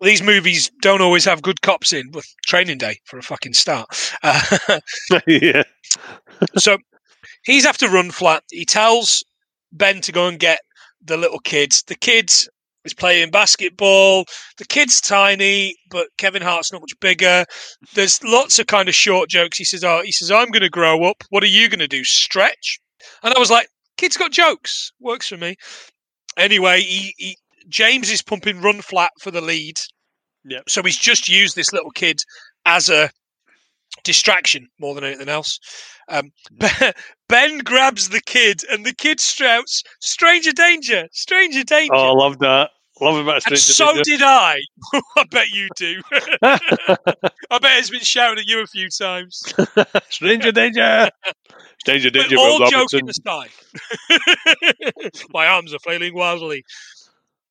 [0.00, 2.10] These movies don't always have good cops in.
[2.12, 3.88] With Training Day for a fucking start.
[4.22, 4.58] Uh,
[5.26, 5.62] yeah,
[6.56, 6.78] so
[7.44, 8.44] he's after run flat.
[8.50, 9.24] He tells
[9.72, 10.60] Ben to go and get
[11.04, 11.82] the little kids.
[11.86, 12.48] The kids
[12.84, 14.24] is playing basketball.
[14.56, 17.44] The kid's tiny, but Kevin Hart's not much bigger.
[17.94, 19.58] There's lots of kind of short jokes.
[19.58, 21.24] He says, "Oh, he says I'm going to grow up.
[21.30, 22.04] What are you going to do?
[22.04, 22.78] Stretch?"
[23.22, 24.92] And I was like, "Kid's got jokes.
[25.00, 25.56] Works for me."
[26.36, 27.36] Anyway, he, he
[27.68, 29.76] James is pumping run flat for the lead.
[30.44, 30.68] Yep.
[30.68, 32.20] So he's just used this little kid
[32.64, 33.10] as a
[34.04, 35.58] distraction more than anything else.
[36.08, 36.30] Um,
[37.28, 41.08] ben grabs the kid, and the kid shouts, "Stranger danger!
[41.12, 42.70] Stranger danger!" oh, I love that.
[43.00, 44.02] Love about and Stranger so Danger.
[44.04, 44.58] did I.
[45.16, 46.00] I bet you do.
[46.42, 49.40] I bet it's been shouted at you a few times.
[50.08, 51.08] Stranger danger.
[51.80, 52.36] Stranger But danger.
[52.38, 53.00] all Will Robinson.
[53.00, 53.50] joking aside,
[55.30, 56.64] my arms are flailing wildly.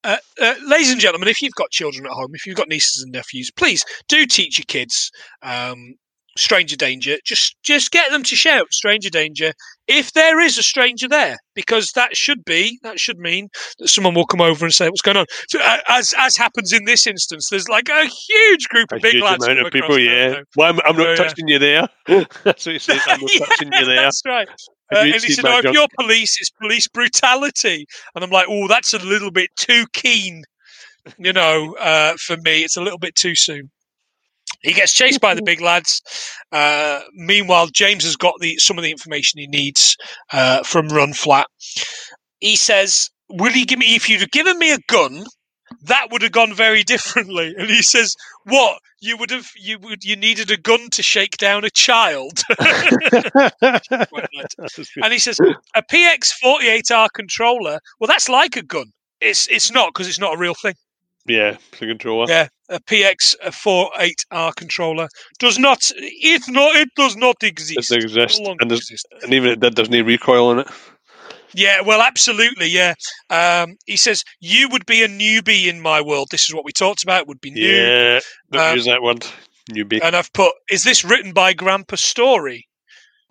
[0.08, 3.04] Uh, uh, ladies and gentlemen, if you've got children at home, if you've got nieces
[3.04, 5.96] and nephews, please do teach your kids um,
[6.38, 7.18] stranger danger.
[7.26, 9.52] Just just get them to shout stranger danger
[9.86, 13.50] if there is a stranger there, because that should be that should mean
[13.80, 15.26] that someone will come over and say what's going on.
[15.50, 19.02] So, uh, as as happens in this instance, there's like a huge group A of
[19.02, 20.40] big huge lads amount of people, yeah.
[20.56, 21.16] Well, I'm, I'm not Oh, yeah.
[21.18, 21.88] touching you there.
[22.46, 23.02] That's what he says.
[23.08, 23.96] I'm not Yeah, touching you there.
[24.04, 24.48] That's right.
[24.94, 27.86] Uh, and he said, "Oh, if you're police, it's police brutality."
[28.16, 30.44] And I'm like, "Oh, that's a little bit too keen,
[31.18, 32.64] you know, uh, for me.
[32.64, 33.70] It's a little bit too soon."
[34.62, 36.02] He gets chased by the big lads.
[36.52, 39.96] Uh, meanwhile, James has got the some of the information he needs
[40.32, 41.48] uh, from Run Flat.
[42.40, 43.96] He says, "Will you give me?
[43.96, 45.26] If you'd have given me a gun,
[45.84, 48.80] that would have gone very differently." And he says, "What?
[49.02, 49.50] You would have?
[49.56, 50.04] You would?
[50.04, 52.42] You needed a gun to shake down a child?"
[55.04, 55.40] And he says,
[55.76, 58.92] a PX48R controller, well, that's like a gun.
[59.22, 60.76] It's it's not because it's not a real thing.
[61.28, 62.26] yeah, it's a controller.
[62.30, 65.08] Yeah, a PX48R controller
[65.40, 65.80] does not.
[65.96, 66.76] It not.
[66.76, 67.76] It does not exist.
[67.90, 68.42] Doesn't exist.
[68.42, 69.08] No And exist.
[69.24, 70.68] And even that doesn't need recoil on it.
[71.54, 72.68] Yeah, well, absolutely.
[72.68, 72.94] Yeah.
[73.30, 76.28] Um, he says you would be a newbie in my world.
[76.32, 77.28] This is what we talked about.
[77.28, 77.62] Would be new.
[77.68, 78.20] Yeah,
[78.52, 79.26] don't Um, use that word.
[79.72, 80.00] Newbie.
[80.02, 82.68] and I've put, is this written by Grandpa Story?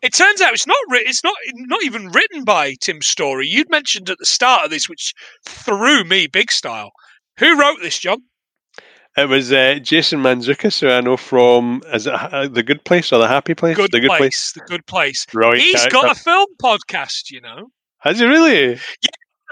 [0.02, 0.76] It turns out it's not.
[0.90, 1.34] Ri- it's not.
[1.54, 3.46] Not even written by Tim Story.
[3.48, 5.14] You'd mentioned at the start of this, which
[5.48, 6.90] threw me big style.
[7.38, 8.18] Who wrote this, John?
[9.16, 13.10] It was uh, Jason Mantzoukas, who I know from is it uh, the Good Place
[13.10, 13.76] or the Happy Place?
[13.76, 15.24] Good, the Good place, The Good Place.
[15.32, 15.56] Right.
[15.58, 15.90] He's character.
[15.94, 17.30] got a film podcast.
[17.30, 17.68] You know.
[18.06, 18.78] Has he really?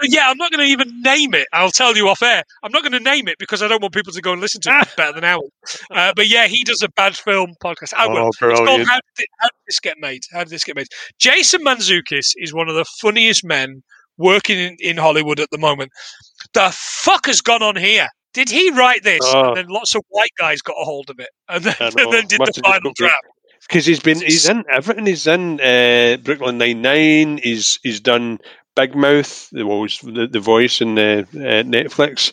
[0.03, 1.47] Yeah, I'm not going to even name it.
[1.53, 2.43] I'll tell you off air.
[2.63, 4.61] I'm not going to name it because I don't want people to go and listen
[4.61, 5.49] to it better than ours.
[5.89, 7.93] Uh, but yeah, he does a bad film podcast.
[7.93, 8.17] I will.
[8.17, 8.85] Oh, It's called.
[8.85, 10.21] How did, How did This Get Made?
[10.31, 10.87] How did this get made?
[11.19, 13.83] Jason Mantzoukas is one of the funniest men
[14.17, 15.91] working in, in Hollywood at the moment.
[16.53, 18.07] The fuck has gone on here?
[18.33, 19.21] Did he write this?
[19.23, 19.47] Oh.
[19.47, 22.27] And then lots of white guys got a hold of it and then, and then
[22.27, 23.15] did Must the final draft.
[23.67, 25.05] Because he's been he's in everything.
[25.05, 27.39] He's in uh, Brooklyn Nine Nine.
[27.41, 28.39] He's he's done
[28.75, 29.63] Big Mouth, the
[30.03, 32.31] the, the voice in uh, uh, Netflix.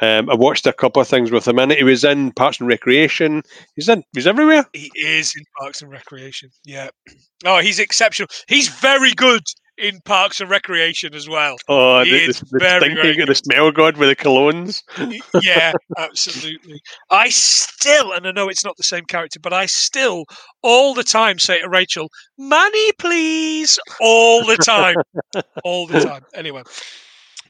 [0.00, 1.72] Um, I watched a couple of things with him and.
[1.72, 3.42] He was in Parks and Recreation.
[3.76, 4.02] He's in.
[4.12, 4.66] He's everywhere.
[4.72, 6.50] He is in Parks and Recreation.
[6.64, 6.90] Yeah.
[7.44, 8.28] Oh, he's exceptional.
[8.48, 9.44] He's very good
[9.78, 11.56] in Parks and Recreation as well.
[11.68, 14.82] Oh, He the, the, the very, stinking, very the smell god with the colognes.
[15.42, 16.80] yeah, absolutely.
[17.10, 20.24] I still, and I know it's not the same character, but I still
[20.62, 24.96] all the time say to Rachel, "Money, please," all the time,
[25.64, 26.22] all the time.
[26.34, 26.62] Anyway,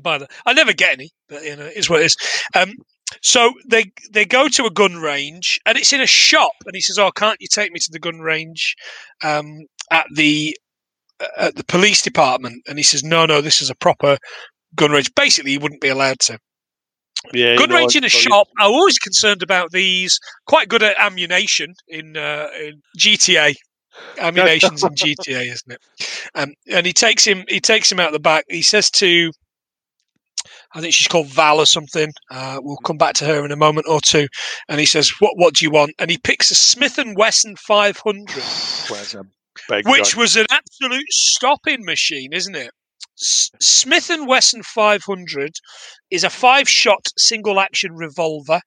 [0.00, 2.16] by the, I never get any, but you know, it's what it is.
[2.54, 2.74] Um,
[3.22, 6.80] so they they go to a gun range, and it's in a shop, and he
[6.80, 8.76] says, "Oh, can't you take me to the gun range
[9.22, 10.56] um, at the
[11.36, 14.18] at the police department?" And he says, "No, no, this is a proper."
[14.76, 15.14] Gun range.
[15.14, 16.38] Basically, he wouldn't be allowed to.
[17.32, 18.48] Yeah, know, range in a shop.
[18.58, 20.18] I'm always concerned about these.
[20.46, 23.54] Quite good at ammunition in, uh, in GTA.
[24.18, 25.80] Ammunition's in GTA, isn't it?
[26.34, 27.44] Um, and he takes him.
[27.48, 28.44] He takes him out the back.
[28.48, 29.30] He says to,
[30.74, 32.12] I think she's called Val or something.
[32.30, 34.26] Uh, we'll come back to her in a moment or two.
[34.68, 35.32] And he says, "What?
[35.36, 38.30] What do you want?" And he picks a Smith and Wesson 500
[38.90, 39.24] Where's a
[39.68, 40.20] big which gun?
[40.22, 42.70] was an absolute stopping machine, isn't it?
[43.20, 45.52] S- Smith and Wesson 500
[46.10, 48.60] is a five-shot single-action revolver.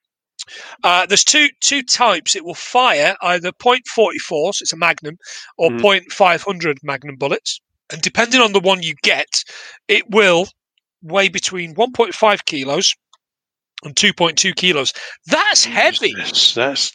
[0.83, 2.35] Uh, there's two two types.
[2.35, 5.17] It will fire either .44, so it's a Magnum,
[5.57, 6.05] or Mhm.
[6.09, 7.59] .500 Magnum bullets,
[7.91, 9.27] and depending on the one you get,
[9.89, 10.47] it will
[11.01, 12.93] weigh between 1.5 kilos
[13.83, 14.93] and 2.2 kilos.
[15.25, 16.13] That's heavy.
[16.13, 16.91] Jesus, That's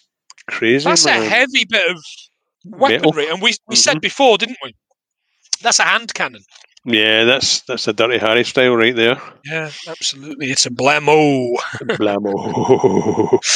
[0.50, 0.84] crazy.
[0.84, 2.02] That's a heavy bit of.
[2.64, 4.74] Weaponry, and we we said before, didn't we?
[5.62, 6.42] That's a hand cannon.
[6.84, 9.20] Yeah, that's that's a Dirty Harry style right there.
[9.44, 10.50] Yeah, absolutely.
[10.50, 11.46] It's a blammo.
[11.82, 13.38] Blammo.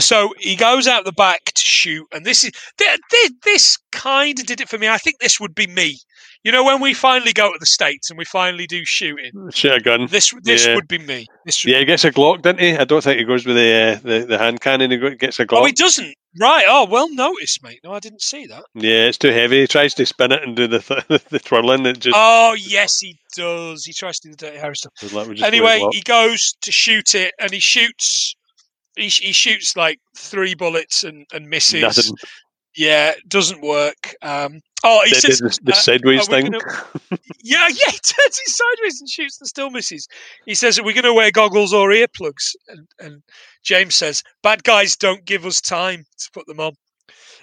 [0.00, 4.38] So he goes out the back to shoot, and this is th- th- this kind
[4.38, 4.88] of did it for me.
[4.88, 5.98] I think this would be me.
[6.44, 9.72] You know, when we finally go to the states and we finally do shooting, Shoot
[9.72, 10.06] a gun.
[10.06, 10.74] this this Yeah.
[10.76, 11.26] would be me.
[11.44, 12.76] This Yeah, he gets a Glock, didn't he?
[12.76, 14.90] I don't think he goes with the uh, the, the hand cannon.
[14.90, 15.58] He gets a Glock.
[15.60, 16.14] oh, he doesn't.
[16.38, 16.64] Right.
[16.68, 17.80] Oh, well noticed, mate.
[17.82, 18.64] No, I didn't see that.
[18.74, 19.60] Yeah, it's too heavy.
[19.60, 21.86] He tries to spin it and do the th- the twirling.
[21.86, 23.84] It just Oh, yes, he does.
[23.84, 24.92] He tries to do the dirty Harry stuff.
[25.42, 28.34] Anyway, he goes to shoot it, and he shoots.
[28.96, 31.80] He, he shoots like three bullets and, and misses.
[31.80, 32.12] Nothing.
[32.78, 34.14] Yeah, it doesn't work.
[34.22, 36.52] Um, oh, he They says, the, the uh, sideways we thing.
[36.52, 36.84] gonna-
[37.42, 40.06] Yeah, yeah, he turns it sideways and shoots and still misses.
[40.46, 42.54] He says, Are we going to wear goggles or earplugs?
[42.68, 43.22] And, and
[43.64, 46.72] James says, Bad guys don't give us time to put them on.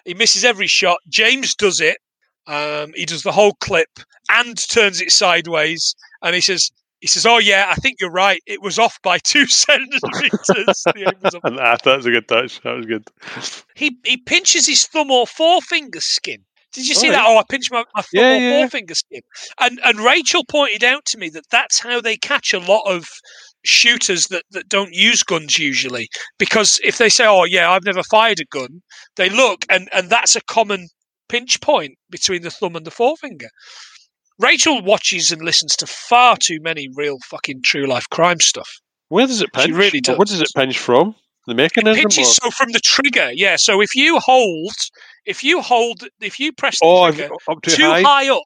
[0.05, 0.99] He misses every shot.
[1.09, 1.97] James does it.
[2.47, 3.89] Um, he does the whole clip
[4.31, 5.95] and turns it sideways.
[6.21, 6.71] And he says,
[7.05, 8.41] he says, "Oh yeah, I think you're right.
[8.47, 10.01] It was off by two centimeters.
[10.01, 12.59] The aim was off." And I thought that was a good touch.
[12.61, 13.03] That was good.
[13.75, 16.39] He he pinches his thumb or forefinger skin.
[16.73, 17.23] Did you see that?
[17.27, 18.57] Oh, I pinched my, my thumb Yeah, or yeah.
[18.61, 19.21] forefinger skin.
[19.59, 23.05] And and Rachel pointed out to me that that's how they catch a lot of
[23.63, 26.07] shooters that, that don't use guns usually.
[26.39, 28.81] Because if they say, "Oh yeah, I've never fired a gun,"
[29.15, 30.87] they look and and that's a common
[31.29, 33.49] pinch point between the thumb and the forefinger.
[34.39, 38.69] Rachel watches and listens to far too many real fucking true life crime stuff.
[39.09, 39.67] Where does it pinch?
[39.67, 40.49] She really What does does.
[40.49, 41.15] it pinch from?
[41.47, 42.01] The mechanism?
[42.01, 43.55] Pinches or- so from the trigger, yeah.
[43.55, 44.73] So if you hold,
[45.25, 48.01] if you hold, if you press the Oh, trigger up too, too high?
[48.01, 48.41] high up,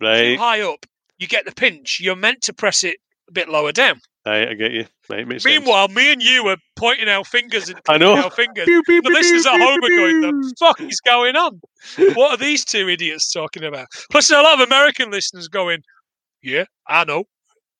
[0.00, 0.86] too high up,
[1.18, 1.98] you get the pinch.
[2.00, 2.98] You're meant to press it
[3.28, 4.00] a bit lower down.
[4.28, 4.84] Right, I get you.
[5.08, 5.58] Right, makes sense.
[5.58, 8.14] Meanwhile, me and you are pointing our fingers and I know.
[8.14, 8.66] our fingers.
[8.66, 11.34] Pew, pew, The pew, listeners pew, at pew, home are going, the fuck is going
[11.34, 11.60] on?
[12.14, 13.86] What are these two idiots talking about?
[14.12, 15.82] Plus, there are a lot of American listeners going,
[16.42, 17.24] yeah, I know.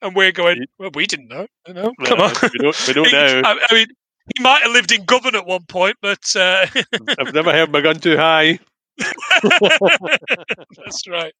[0.01, 1.46] And we're going, well, we didn't know.
[1.68, 1.92] I know.
[2.05, 2.32] Come on.
[2.42, 3.42] We don't, we don't know.
[3.44, 3.88] I, I mean,
[4.34, 6.64] he might have lived in Govan at one point, but uh,
[7.18, 8.59] I've never held my gun too high.
[9.42, 11.34] That's right.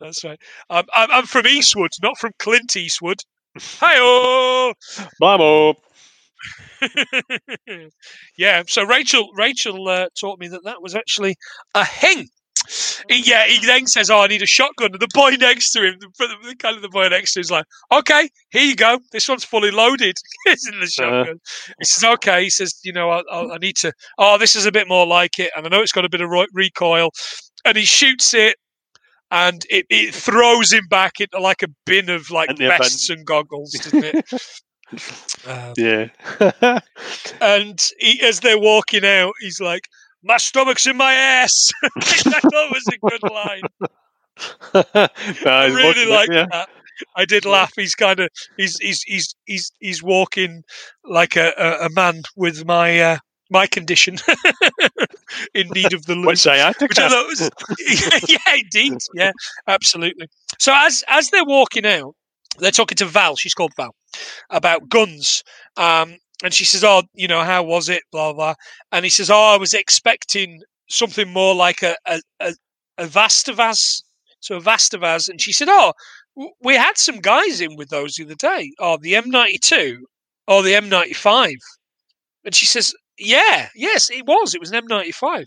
[0.00, 0.38] That's right.
[0.70, 3.18] I'm, I'm, I'm from Eastwood, not from Clint Eastwood.
[3.58, 4.74] Hi
[5.20, 5.74] Blammo.
[8.36, 8.62] Yeah.
[8.66, 11.36] So Rachel, Rachel uh, taught me that that was actually
[11.74, 12.28] a hing.
[13.08, 13.46] He- yeah.
[13.46, 16.08] He then says, "Oh, I need a shotgun," and the boy next to him, the,
[16.42, 18.98] the kind of the boy next to him, is like, "Okay, here you go.
[19.12, 20.16] This one's fully loaded.
[20.46, 21.40] it's in the shotgun."
[21.78, 23.92] He says, "Okay." He says, "You know, I, I, I need to.
[24.18, 26.20] Oh, this is a bit more like it, and I know it's got a bit
[26.22, 27.10] of recoil."
[27.66, 28.56] And he shoots it,
[29.34, 32.78] and it, it throws him back into like a bin of like Into a bin.
[32.78, 34.32] vests and goggles, doesn't it?
[35.48, 36.08] Um, Yeah.
[37.40, 39.88] and he, as they're walking out, he's like,
[40.22, 43.62] "My stomach's in my ass." Thought was a good line.
[45.46, 46.46] I really like yeah.
[46.52, 46.68] that.
[47.16, 47.72] I did laugh.
[47.74, 50.62] He's kind of he's he's he's he's he's walking
[51.04, 53.18] like a, a, a man with my uh,
[53.54, 54.18] my condition
[55.54, 56.26] in need of the loo.
[56.26, 56.86] What sciatica?
[56.86, 57.50] Which I thought was
[58.28, 59.32] yeah, indeed, yeah,
[59.66, 60.26] absolutely.
[60.58, 62.14] So as as they're walking out,
[62.58, 63.36] they're talking to Val.
[63.36, 63.94] She's called Val
[64.50, 65.42] about guns.
[65.76, 68.54] Um, and she says, "Oh, you know, how was it?" Blah blah.
[68.92, 72.54] And he says, "Oh, I was expecting something more like a a, a,
[72.98, 74.02] a Vastavaz,
[74.40, 75.92] so a Vastavaz." And she said, "Oh,
[76.36, 78.72] w- we had some guys in with those the other day.
[78.80, 79.98] Oh, the M92
[80.48, 81.54] or the M95."
[82.44, 84.54] And she says, "Yeah, yes, it was.
[84.54, 85.46] It was an M95."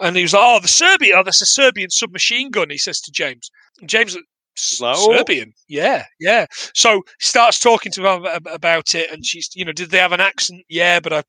[0.00, 1.16] And he was like, "Oh, the Serbian.
[1.18, 3.50] Oh, that's a Serbian submachine gun." He says to James.
[3.80, 4.16] And James,
[4.58, 6.46] "S- like, "Oh." Serbian, yeah, yeah.
[6.74, 10.20] So starts talking to her about it, and she's, you know, did they have an
[10.20, 10.62] accent?
[10.68, 11.22] Yeah, but I,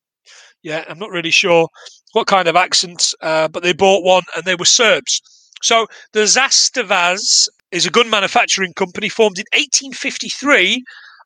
[0.63, 1.67] yeah, I'm not really sure
[2.13, 3.13] what kind of accent.
[3.21, 5.21] Uh, but they bought one, and they were Serbs.
[5.61, 10.83] So the Zastavaz is a gun manufacturing company formed in 1853.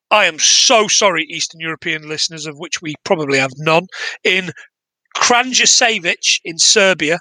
[0.09, 3.87] I am so sorry, Eastern European listeners, of which we probably have none,
[4.23, 4.51] in
[5.15, 7.19] Kranjasevic in Serbia.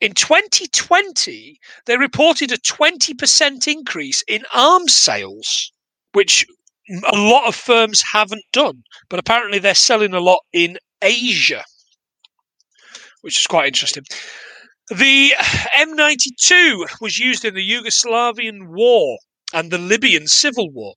[0.00, 5.72] In 2020, they reported a 20% increase in arms sales,
[6.12, 6.46] which
[7.04, 8.82] a lot of firms haven't done.
[9.08, 11.64] But apparently, they're selling a lot in Asia,
[13.22, 14.04] which is quite interesting.
[14.88, 15.32] The
[15.76, 19.18] M92 was used in the Yugoslavian War
[19.52, 20.94] and the Libyan Civil War.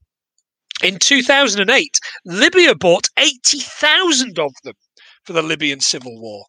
[0.83, 4.73] In 2008, Libya bought 80,000 of them
[5.23, 6.45] for the Libyan civil war.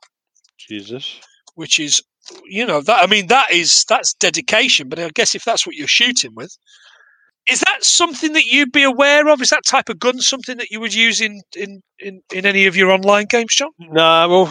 [0.58, 1.20] Jesus.
[1.54, 2.02] Which is,
[2.44, 4.88] you know, that I mean, that is that's dedication.
[4.88, 6.56] But I guess if that's what you're shooting with,
[7.46, 9.40] is that something that you'd be aware of?
[9.40, 12.66] Is that type of gun something that you would use in in, in, in any
[12.66, 13.70] of your online games, John?
[13.78, 14.46] Nah, well,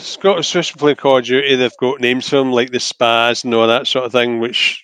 [0.00, 3.54] Scott, especially playing Call of Duty, they've got names for them like the Spaz and
[3.54, 4.82] all that sort of thing, which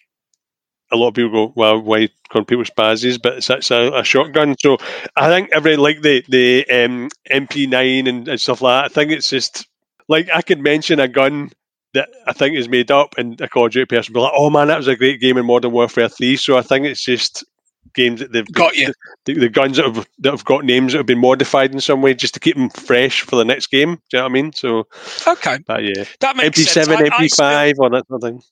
[0.94, 3.20] a lot of people go, well, why call people Spazes?
[3.20, 4.56] But it's, it's a, a, shotgun.
[4.58, 4.78] So
[5.16, 8.90] I think every like the the um, MP9 and, and stuff like that.
[8.90, 9.66] I think it's just
[10.08, 11.50] like I could mention a gun
[11.94, 14.50] that I think is made up, and a Call of Duty person be like, "Oh
[14.50, 16.36] man, that was a great game in Modern Warfare 3.
[16.36, 17.44] So I think it's just
[17.94, 18.92] games that they've got you.
[19.24, 22.02] The, the, guns that have that have got names that have been modified in some
[22.02, 23.94] way just to keep them fresh for the next game.
[23.94, 24.52] Do you know what I mean?
[24.52, 24.86] So
[25.26, 26.88] okay, but yeah, that makes MP7, sense.
[26.88, 28.42] MP5, I, I still, or that sort of thing.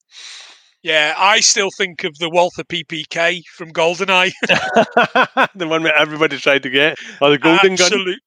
[0.82, 4.32] Yeah, I still think of the Walther PPK from GoldenEye.
[5.54, 8.06] the one that everybody tried to get, or the golden Absolute.
[8.06, 8.18] gun.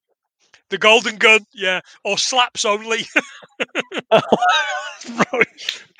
[0.68, 3.06] The golden gun, yeah, or slaps only.
[4.10, 4.20] by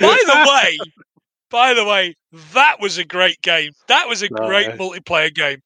[0.00, 0.78] the way,
[1.50, 2.16] by the way,
[2.52, 3.70] that was a great game.
[3.86, 5.62] That was a great multiplayer game.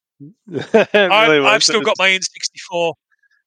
[0.47, 2.93] really I've, still got my N64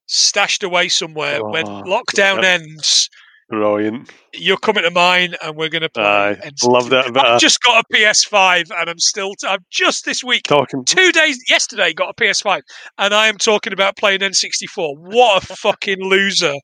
[0.07, 1.39] stashed away somewhere.
[1.41, 2.45] Oh, when lockdown God.
[2.45, 3.09] ends,
[3.55, 4.11] Brilliant.
[4.33, 6.03] You're coming to mine, and we're going to play.
[6.05, 7.17] I love that.
[7.17, 9.33] I've just got a PS5, and I'm still.
[9.35, 12.63] T- I'm just this week talking two days yesterday got a PS5,
[12.99, 14.97] and I am talking about playing N64.
[14.99, 16.55] What a fucking loser!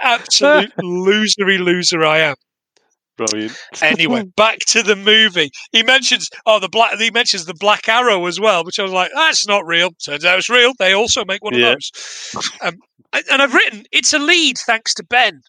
[0.00, 2.36] Absolute losery loser I am.
[3.16, 3.58] Brilliant.
[3.82, 5.50] anyway, back to the movie.
[5.72, 6.96] He mentions oh the black.
[6.98, 9.90] He mentions the Black Arrow as well, which I was like, that's not real.
[10.04, 10.70] Turns out it's real.
[10.78, 11.72] They also make one yeah.
[11.72, 11.78] of
[12.32, 12.52] those.
[12.62, 12.76] Um,
[13.12, 15.40] and I've written it's a lead thanks to Ben.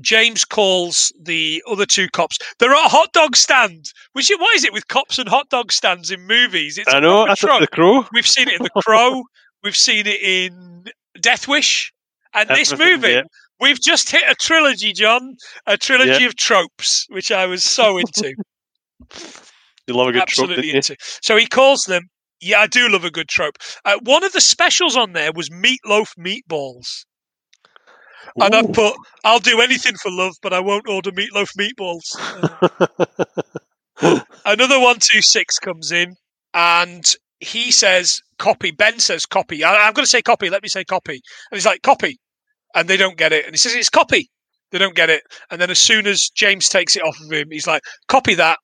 [0.00, 2.38] James calls the other two cops.
[2.58, 3.86] They're at a hot dog stand.
[4.12, 6.78] Which what is it with cops and hot dog stands in movies?
[6.78, 7.26] It's I know.
[7.26, 8.04] That's the Crow.
[8.12, 9.24] We've seen it in the Crow.
[9.62, 10.84] we've seen it in
[11.20, 11.92] Death Wish,
[12.34, 13.08] and this movie.
[13.08, 13.22] Yeah.
[13.60, 15.36] We've just hit a trilogy, John.
[15.66, 16.28] A trilogy yeah.
[16.28, 18.34] of tropes, which I was so into.
[19.86, 20.96] you love a good Absolutely trope, into.
[21.22, 22.04] So he calls them.
[22.40, 23.56] Yeah, I do love a good trope.
[23.84, 27.04] Uh, one of the specials on there was meatloaf meatballs.
[28.40, 28.94] And I've put,
[29.24, 32.00] I'll do anything for love, but I won't order meatloaf meatballs.
[34.00, 36.14] Uh, another 126 comes in
[36.54, 38.70] and he says, copy.
[38.70, 39.64] Ben says, copy.
[39.64, 40.50] I, am going to say copy.
[40.50, 41.14] Let me say copy.
[41.14, 42.18] And he's like, copy.
[42.74, 43.46] And they don't get it.
[43.46, 44.30] And he says, it's copy.
[44.70, 45.22] They don't get it.
[45.50, 48.58] And then as soon as James takes it off of him, he's like, copy that.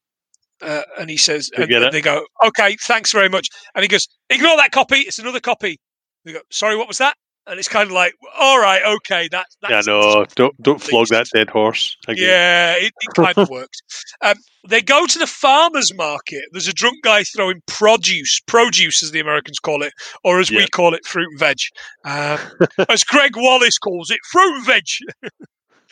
[0.62, 3.48] Uh, and he says, and, and they go, okay, thanks very much.
[3.74, 4.98] And he goes, ignore that copy.
[4.98, 5.78] It's another copy.
[6.24, 7.16] They go, sorry, what was that?
[7.46, 11.08] And it's kind of like, all right, okay, that, that's yeah, no, don't don't flog
[11.08, 11.96] that dead horse.
[12.08, 12.28] Again.
[12.28, 13.78] Yeah, it, it kind of works.
[14.20, 14.36] Um,
[14.68, 16.44] they go to the farmers market.
[16.52, 19.92] There's a drunk guy throwing produce, produce as the Americans call it,
[20.24, 20.58] or as yeah.
[20.58, 21.58] we call it, fruit and veg.
[22.04, 22.38] Um,
[22.88, 24.84] as Greg Wallace calls it, fruit and veg.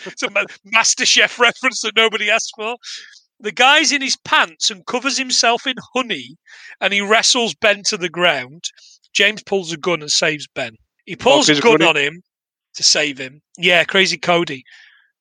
[0.06, 0.30] it's a
[0.64, 2.76] Master Chef reference that nobody asked for.
[3.38, 6.36] The guy's in his pants and covers himself in honey,
[6.80, 8.64] and he wrestles Ben to the ground.
[9.12, 10.76] James pulls a gun and saves Ben.
[11.04, 12.22] He pulls oh, a gun on him
[12.74, 13.42] to save him.
[13.58, 14.64] Yeah, crazy Cody.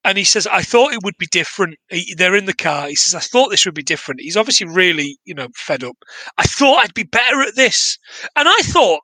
[0.05, 1.77] And he says, I thought it would be different.
[1.89, 2.87] He, they're in the car.
[2.87, 4.19] He says, I thought this would be different.
[4.19, 5.95] He's obviously really, you know, fed up.
[6.37, 7.97] I thought I'd be better at this.
[8.35, 8.99] And I thought,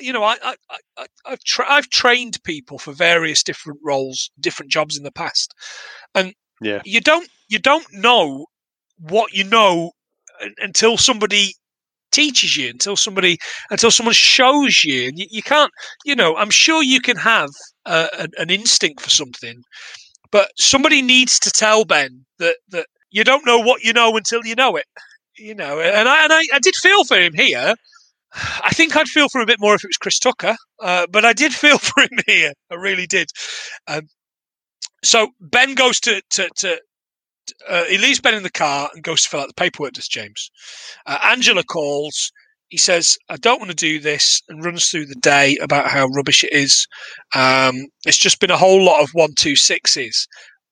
[0.00, 0.54] you know, I, I,
[0.98, 5.54] I, have tra- I've trained people for various different roles, different jobs in the past.
[6.14, 6.82] And yeah.
[6.84, 8.46] you don't, you don't know
[8.98, 9.92] what you know
[10.58, 11.54] until somebody
[12.10, 13.38] teaches you until somebody
[13.70, 15.70] until someone shows you and you, you can't
[16.04, 17.50] you know i'm sure you can have
[17.86, 19.62] an, an instinct for something
[20.30, 24.44] but somebody needs to tell ben that that you don't know what you know until
[24.44, 24.86] you know it
[25.36, 27.74] you know and i and i, I did feel for him here
[28.62, 31.24] I think I'd feel for a bit more if it was Chris Tucker, uh, but
[31.24, 32.52] I did feel for him here.
[32.70, 33.30] I really did.
[33.86, 34.02] Um,
[35.04, 36.80] so Ben goes to, to, to,
[37.68, 39.92] uh, he leaves Ben in the car and goes to fill out the paperwork.
[39.92, 40.50] Does James?
[41.06, 42.32] Uh, Angela calls.
[42.68, 46.06] He says, "I don't want to do this," and runs through the day about how
[46.06, 46.86] rubbish it is.
[47.34, 50.28] Um, it's just been a whole lot of one two sixes.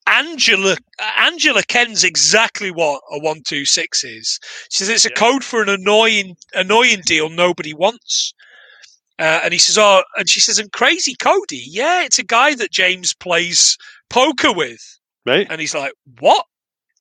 [0.07, 0.77] Angela
[1.19, 4.39] Angela kens exactly what a one two six is.
[4.71, 5.15] She says it's a yeah.
[5.15, 8.35] code for an annoying annoying deal nobody wants.
[9.19, 12.55] Uh, and he says, "Oh," and she says, "And crazy Cody, yeah, it's a guy
[12.55, 13.79] that James plays
[14.11, 15.47] poker with." Right.
[15.49, 16.45] And he's like, "What?"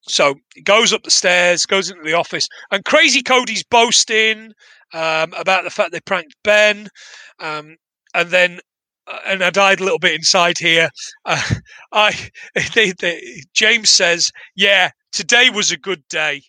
[0.07, 4.53] So he goes up the stairs, goes into the office, and Crazy Cody's boasting
[4.93, 6.87] um, about the fact they pranked Ben.
[7.39, 7.77] Um,
[8.13, 8.59] and then,
[9.07, 10.89] uh, and I died a little bit inside here.
[11.27, 11.41] Uh,
[11.91, 12.29] I,
[12.75, 13.19] they, they,
[13.55, 16.43] James says, "Yeah, today was a good day,"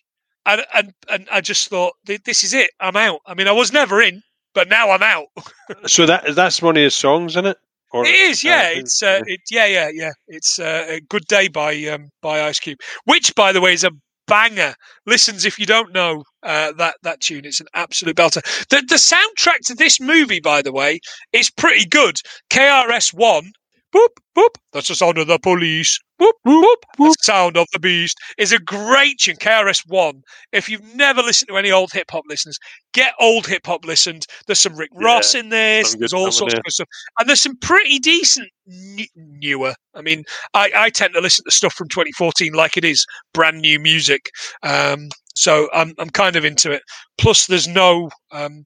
[0.45, 2.69] and and and I just thought, "This is it.
[2.79, 4.21] I'm out." I mean, I was never in,
[4.53, 5.27] but now I'm out.
[5.87, 7.57] so that that's one of his songs, isn't it?
[7.93, 8.71] Or, It is, yeah.
[8.75, 10.11] uh, It's uh, it, yeah, yeah, yeah.
[10.27, 13.83] It's uh, a good day by um, by Ice Cube, which, by the way, is
[13.83, 13.91] a
[14.27, 14.75] banger.
[15.05, 17.45] Listens if you don't know uh, that that tune.
[17.45, 18.41] It's an absolute belter.
[18.69, 20.99] The the soundtrack to this movie, by the way,
[21.31, 22.19] is pretty good.
[22.49, 23.51] KRS One.
[23.95, 24.49] Boop boop.
[24.73, 25.97] That's the sound of the police.
[26.19, 26.79] Whoop whoop.
[26.99, 28.17] That's the sound of the beast.
[28.37, 29.37] Is a great tune.
[29.37, 30.21] KRS One.
[30.51, 32.57] If you've never listened to any old hip hop listeners,
[32.93, 34.25] get old hip hop listened.
[34.45, 35.95] There's some Rick Yeah, Ross in this.
[35.95, 36.61] There's all stuff in sorts of there.
[36.65, 36.87] good stuff,
[37.19, 39.73] and there's some pretty decent n- newer.
[39.95, 40.23] I mean,
[40.53, 44.29] I, I tend to listen to stuff from 2014 like it is brand new music.
[44.63, 46.81] Um, so I'm I'm kind of into it.
[47.17, 48.65] Plus, there's no um,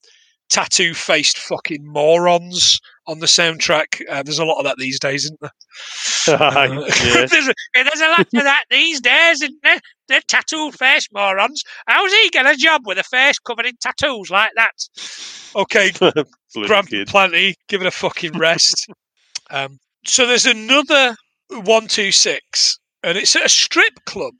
[0.50, 2.80] tattoo faced fucking morons
[3.12, 4.02] on the soundtrack.
[4.10, 5.52] Uh, there's a lot of that these days, isn't there?
[6.28, 6.68] Uh,
[7.04, 9.80] there's, a, there's a lot of that these days, isn't there?
[10.08, 11.64] The tattoo face morons.
[11.88, 14.72] How's he get a job with a face covered in tattoos like that?
[15.56, 15.92] Okay,
[16.68, 17.08] Grant kid.
[17.08, 18.88] Plenty, give it a fucking rest.
[19.50, 21.16] um, so there's another
[21.50, 24.36] one two six, and it's at a strip club,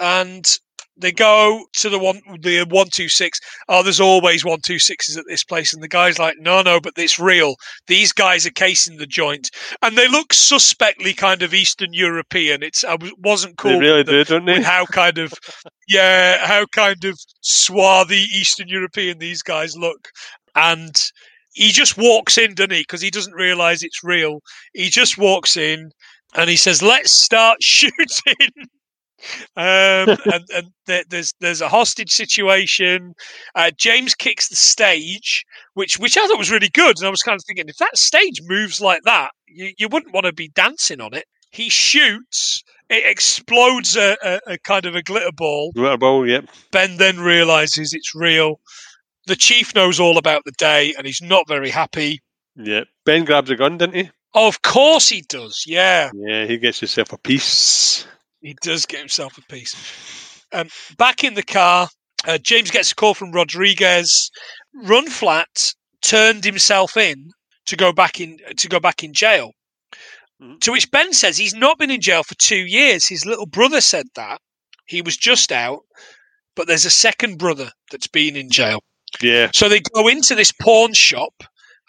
[0.00, 0.58] and
[0.96, 3.38] they go to the one the one two six.
[3.68, 6.80] Oh, there's always one two sixes at this place, and the guy's like, no, no,
[6.80, 7.56] but it's real.
[7.86, 9.50] These guys are casing the joint,
[9.82, 12.62] and they look suspectly kind of Eastern European.
[12.62, 13.80] It's I was- wasn't They cool.
[13.80, 14.62] really with the- do, don't they?
[14.62, 15.32] how kind of
[15.88, 20.08] yeah how kind of swarthy eastern european these guys look
[20.54, 20.96] and
[21.52, 24.40] he just walks in doesn't he because he doesn't realize it's real
[24.72, 25.90] he just walks in
[26.34, 28.48] and he says let's start shooting
[29.56, 33.14] um, and, and there, there's there's a hostage situation.
[33.54, 35.44] Uh, James kicks the stage,
[35.74, 37.96] which which I thought was really good, and I was kind of thinking if that
[37.96, 41.24] stage moves like that, you, you wouldn't want to be dancing on it.
[41.50, 45.70] He shoots, it explodes a, a, a kind of a glitter ball.
[45.72, 46.46] Glitter ball, yep.
[46.72, 48.60] Ben then realizes it's real.
[49.26, 52.20] The chief knows all about the day, and he's not very happy.
[52.56, 54.10] Yeah, Ben grabs a gun, didn't he?
[54.34, 55.64] Of course he does.
[55.66, 56.10] Yeah.
[56.12, 58.06] Yeah, he gets himself a piece.
[58.44, 60.44] He does get himself a piece.
[60.52, 60.68] Um,
[60.98, 61.88] back in the car,
[62.28, 64.30] uh, James gets a call from Rodriguez.
[64.74, 65.72] Run flat
[66.02, 67.30] turned himself in
[67.66, 69.52] to go back in to go back in jail.
[70.42, 70.60] Mhm.
[70.60, 73.08] To which Ben says he's not been in jail for two years.
[73.08, 74.40] His little brother said that
[74.86, 75.80] he was just out,
[76.54, 78.80] but there's a second brother that's been in jail.
[79.22, 79.50] Yeah.
[79.54, 81.32] So they go into this pawn shop,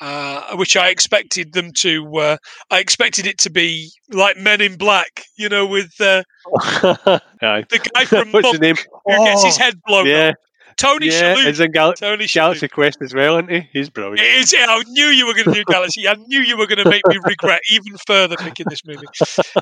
[0.02, 2.06] uh, which I expected them to.
[2.18, 2.38] Uh,
[2.70, 6.24] I expected it to be like Men in Black, you know, with uh,
[6.54, 10.36] the guy from Monk who gets his Oh, head blown Yeah, up.
[10.78, 11.36] Tony yeah.
[11.36, 11.60] Shalhoub.
[11.62, 12.34] In Gal- Tony Shalhoub.
[12.34, 13.70] Galaxy Quest as well, isn't he?
[13.72, 14.20] He's brilliant.
[14.20, 16.08] It is, I knew you were going to do Galaxy.
[16.08, 19.08] I knew you were going to make me regret even further picking this movie.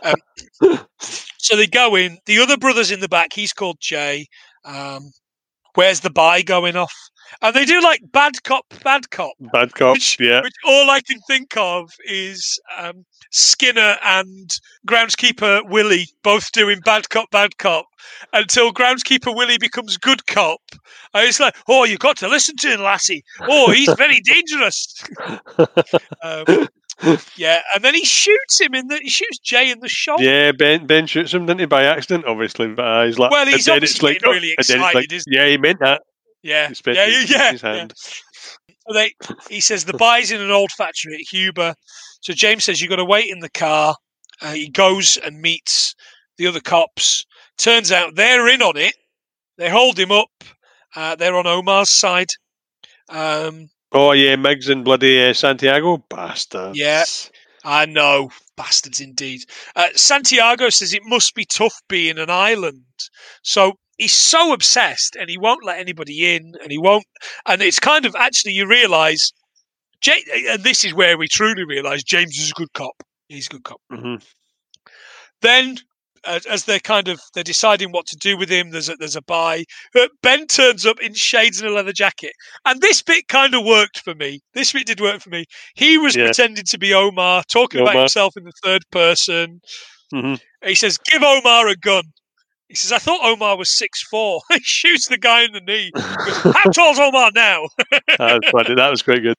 [0.03, 0.79] Um,
[1.37, 2.17] so they go in.
[2.25, 3.33] The other brother's in the back.
[3.33, 4.25] He's called Jay.
[4.65, 5.11] Um,
[5.75, 6.93] where's the buy going off?
[7.41, 9.33] And they do like bad cop, bad cop.
[9.51, 9.93] Bad cop.
[9.93, 10.41] Which- yeah.
[10.41, 14.49] Which all I can think of is um, Skinner and
[14.87, 17.85] groundskeeper Willie both doing bad cop, bad cop
[18.31, 20.61] until groundskeeper Willie becomes good cop.
[21.13, 23.23] And it's like, oh, you've got to listen to him, lassie.
[23.41, 25.03] Oh, he's very dangerous.
[26.21, 26.67] um,
[27.35, 28.97] yeah, and then he shoots him in the.
[29.01, 30.23] He shoots Jay in the shoulder.
[30.23, 32.67] yeah, Ben Ben shoots him, didn't he, by accident, obviously.
[32.67, 35.21] But uh, he's like, Well, he's obviously it's like, really and then it's excited, like,
[35.27, 36.03] yeah, he meant that.
[36.43, 37.87] Yeah, yeah, yeah, yeah.
[37.95, 39.13] So they,
[39.49, 41.73] he says the buy's in an old factory at Huber.
[42.21, 43.95] So James says you've got to wait in the car.
[44.41, 45.95] Uh, he goes and meets
[46.37, 47.25] the other cops.
[47.57, 48.95] Turns out they're in on it.
[49.57, 50.29] They hold him up.
[50.95, 52.29] Uh, they're on Omar's side.
[53.09, 56.77] Um, Oh yeah, Miggs and bloody uh, Santiago, bastards.
[56.77, 57.03] Yeah.
[57.63, 59.41] I know, bastards indeed.
[59.75, 62.83] Uh, Santiago says it must be tough being an island.
[63.43, 67.05] So he's so obsessed, and he won't let anybody in, and he won't.
[67.47, 69.31] And it's kind of actually you realise,
[70.05, 70.13] Ja-
[70.49, 73.03] and this is where we truly realise James is a good cop.
[73.29, 73.81] He's a good cop.
[73.89, 74.15] hmm
[75.41, 75.77] Then,
[76.25, 79.15] uh, as they're kind of they're deciding what to do with him, there's a, there's
[79.15, 79.63] a buy.
[80.21, 82.33] Ben turns up in shades and a leather jacket,
[82.65, 84.39] and this bit kind of worked for me.
[84.53, 85.45] This bit did work for me.
[85.75, 86.25] He was Yeah.
[86.25, 89.61] pretending to be Omar, talking about himself in the third person.
[90.11, 92.03] hmm He says, "Give Omar a gun."
[92.69, 94.41] He says, "I thought Omar was six four.
[94.51, 95.91] he shoots the guy in the knee.
[95.93, 97.67] Goes, How tall's Omar now?
[98.17, 98.75] that, was funny.
[98.75, 99.35] that was quite good.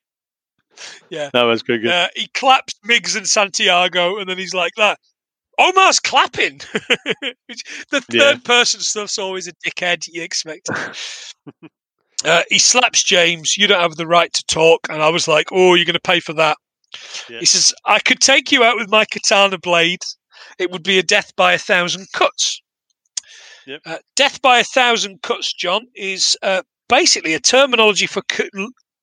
[1.08, 1.30] Yeah.
[1.32, 1.90] That was quite good.
[1.90, 4.98] Uh, he claps Miggs and Santiago, and then he's like that.
[5.58, 6.60] Omar's clapping.
[7.90, 8.34] The third Yeah.
[8.44, 10.06] person stuff's always a dickhead.
[10.08, 10.68] You expect.
[12.24, 13.56] uh, he slaps James.
[13.56, 14.80] You don't have the right to talk.
[14.90, 16.56] And I was like, "Oh, you're going to pay for that."
[17.28, 17.40] Yeah.
[17.40, 20.00] He says, "I could take you out with my katana blade.
[20.58, 22.60] It would be a death by a thousand cuts."
[23.66, 23.80] Yep.
[23.86, 28.22] Uh, death by a thousand cuts, John, is uh, basically a terminology for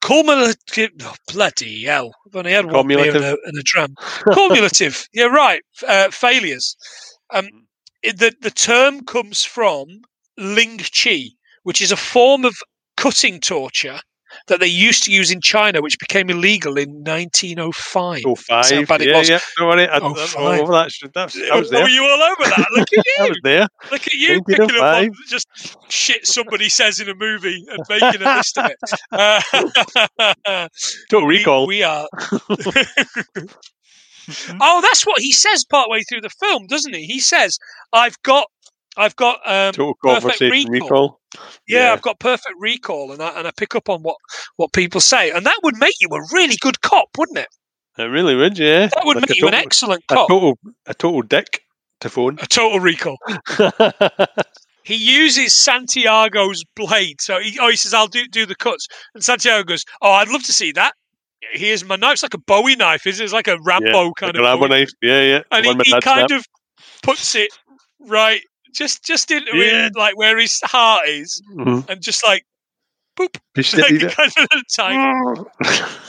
[0.01, 0.91] cumulative.
[1.01, 2.11] Oh, bloody hell!
[2.27, 3.95] I've only had one beer and a, and a dram.
[4.33, 5.07] Cumulative.
[5.13, 5.61] yeah, right.
[5.87, 6.75] Uh, failures.
[7.31, 7.47] Um,
[8.03, 9.87] it, the the term comes from
[10.37, 11.29] Ling Chi,
[11.63, 12.55] which is a form of
[12.97, 13.99] cutting torture
[14.47, 18.21] that they used to use in China, which became illegal in 1905.
[18.25, 18.45] Oh, five.
[18.47, 19.29] That's how bad it yeah, was.
[19.29, 19.39] yeah.
[19.57, 19.79] Don't.
[19.79, 20.35] I, Oh, I'm five.
[20.37, 20.91] all over that.
[21.13, 21.89] That's, I was Oh, there.
[21.89, 22.67] you all over that?
[22.75, 23.29] Look at I you!
[23.29, 23.67] was there.
[23.91, 25.03] Look at you picking up 1905.
[25.05, 25.47] on just
[25.91, 28.77] shit somebody says in a movie and making a list of it.
[29.11, 30.67] Uh,
[31.09, 31.67] Total we- recall.
[31.67, 32.07] We, are.
[34.61, 37.05] oh, that's what he says partway through the film, doesn't he?
[37.05, 37.57] He says,
[37.93, 38.47] "I've got,
[39.01, 40.69] I've got, um, Total perfect recall.
[40.71, 41.19] recall.
[41.67, 41.93] yeah, yeah.
[41.93, 44.15] I've got perfect recall, and I and I pick up on what
[44.57, 47.47] what people say, and that would make you a really good cop, wouldn't it?
[47.97, 48.87] It really would, yeah.
[48.87, 50.29] That would Like make a you an total- excellent a cop.
[50.29, 51.61] total, a total dick
[51.99, 52.37] to phone.
[52.41, 53.17] A total recall.
[54.83, 57.21] he uses Santiago's blade.
[57.21, 60.29] So he, oh, he says, "I'll do do the cuts." And Santiago goes, "Oh, I'd
[60.29, 60.93] love to see that.
[61.53, 62.13] Here's my knife.
[62.13, 63.23] It's like a Bowie knife, is it?
[63.25, 64.89] It's like a Rambo kind like of a Rambo knife.
[65.01, 65.41] Yeah, yeah.
[65.51, 66.45] And he, he kind of
[67.03, 67.49] puts it
[67.99, 68.41] right,
[68.73, 69.89] just just in Yeah.
[69.95, 71.87] like where his heart is, Mhm.
[71.89, 72.45] and just like
[73.19, 75.45] boop, He like kind of time.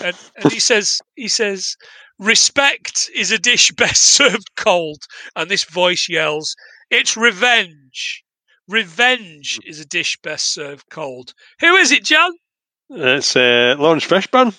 [0.03, 1.77] And, and he says, he says,
[2.19, 5.03] respect is a dish best served cold.
[5.37, 6.55] And this voice yells,
[6.91, 8.23] it's revenge.
[8.69, 11.35] Revenge is a dish best served cold.
[11.61, 12.31] Who is it, John?
[12.91, 14.55] It's uh, Laurence Fishburne.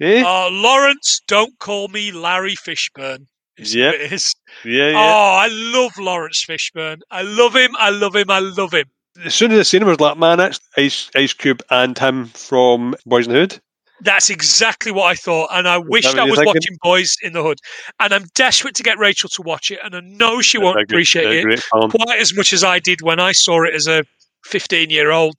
[0.00, 0.22] Eh?
[0.26, 3.26] Oh, Laurence, don't call me Larry Fishburne.
[3.56, 3.94] Is who Yep.
[3.94, 4.34] it is.
[4.64, 4.96] yeah, yeah.
[4.96, 7.00] Oh, I love Laurence Fishburne.
[7.10, 7.74] I love him.
[7.78, 8.30] I love him.
[8.30, 8.86] I love him.
[9.24, 11.96] As soon as I seen him, I was like, man, that's Ice Ice Cube and
[11.96, 13.60] him from Boyz n the Hood.
[14.00, 16.46] That's exactly what I thought, and I wish I was thinking?
[16.46, 17.58] watching Boyz n the Hood.
[18.00, 20.90] And I'm desperate to get Rachel to watch it, and I know she won't good-
[20.90, 24.02] appreciate it quite as much as I did when I saw it as a
[24.46, 25.36] 15 year old.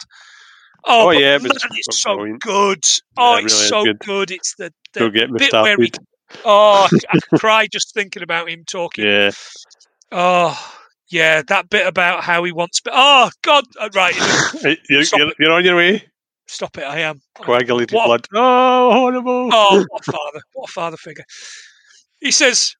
[0.87, 2.41] Oh, Oh, yeah, man, it's it's so brilliant.
[2.43, 2.79] good.
[3.17, 3.99] Oh, Yeah, it it's really is so good.
[3.99, 4.31] good.
[4.31, 5.91] It's the, the Go get bit where he.
[6.43, 9.05] Oh, I cry just thinking about him talking.
[9.05, 9.31] Yeah.
[10.11, 10.75] Oh,
[11.09, 12.81] yeah, that bit about how he wants.
[12.91, 14.15] Oh God, uh, right,
[14.89, 16.03] You're, you're, you're on your way.
[16.47, 16.83] stop it.
[16.83, 17.21] I am.
[17.41, 18.27] Coagulated What- blood.
[18.33, 19.49] Oh, horrible.
[19.53, 20.41] Oh, what a father!
[20.53, 21.25] What a father figure.
[22.21, 22.75] He says,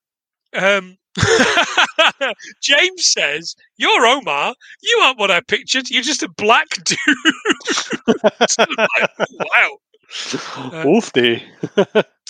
[0.54, 0.96] um,
[2.62, 4.54] James says, "You're Omar.
[4.82, 5.88] You aren't what I pictured.
[5.90, 6.98] You're just a black dude."
[8.06, 9.78] Like, wow.
[10.56, 11.42] Uh, Wolf day.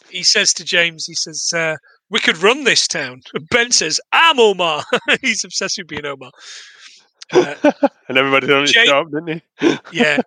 [0.09, 1.77] He says to James, he says, uh,
[2.11, 4.85] "We could run this town." Ben says, "I'm Omar."
[5.21, 6.31] He's obsessed with being Omar.
[7.33, 7.73] Uh,
[8.09, 9.79] and everybody on his job, didn't he?
[9.93, 10.19] yeah.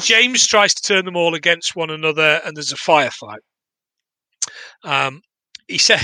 [0.00, 3.38] James tries to turn them all against one another, and there's a firefight.
[4.82, 5.22] Um,
[5.68, 6.00] he said,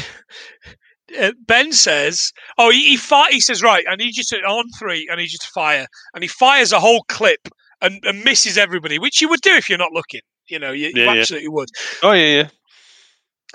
[1.21, 4.67] uh, Ben says, "Oh, he he, fi- he says, right, I need you to on
[4.79, 7.49] three, I need you to fire," and he fires a whole clip
[7.81, 10.21] and, and misses everybody, which you would do if you're not looking.
[10.49, 11.21] You know, you, you Yeah, yeah.
[11.21, 11.69] absolutely would.
[12.03, 12.49] Oh, yeah, yeah.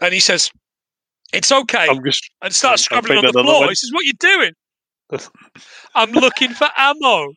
[0.01, 0.51] And he says,
[1.31, 2.29] "It's okay," I'm just.
[2.41, 3.69] and starts scrabbling on the floor.
[3.69, 4.53] He says, "What you doing?"
[5.95, 7.33] I'm looking for ammo.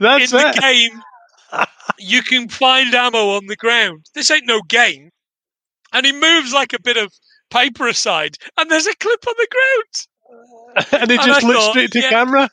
[0.00, 0.54] That's in it.
[0.54, 1.02] the game,
[1.98, 4.06] you can find ammo on the ground.
[4.14, 5.10] This ain't no game.
[5.92, 7.12] And he moves like a bit of
[7.50, 10.92] paper aside, and there's a clip on the ground.
[11.02, 12.50] and he just I looks thought, straight to yeah, camera.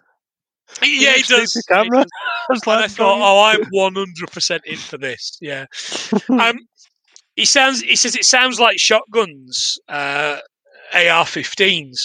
[0.81, 1.53] Yeah, he does.
[1.67, 2.03] camera.
[2.03, 2.05] does.
[2.49, 5.37] I was And I like, thought, oh, I'm 100% in for this.
[5.41, 5.65] Yeah.
[6.29, 6.57] Um,
[7.35, 7.81] he sounds.
[7.81, 10.37] He says it sounds like shotguns, uh,
[10.93, 11.97] AR-15s.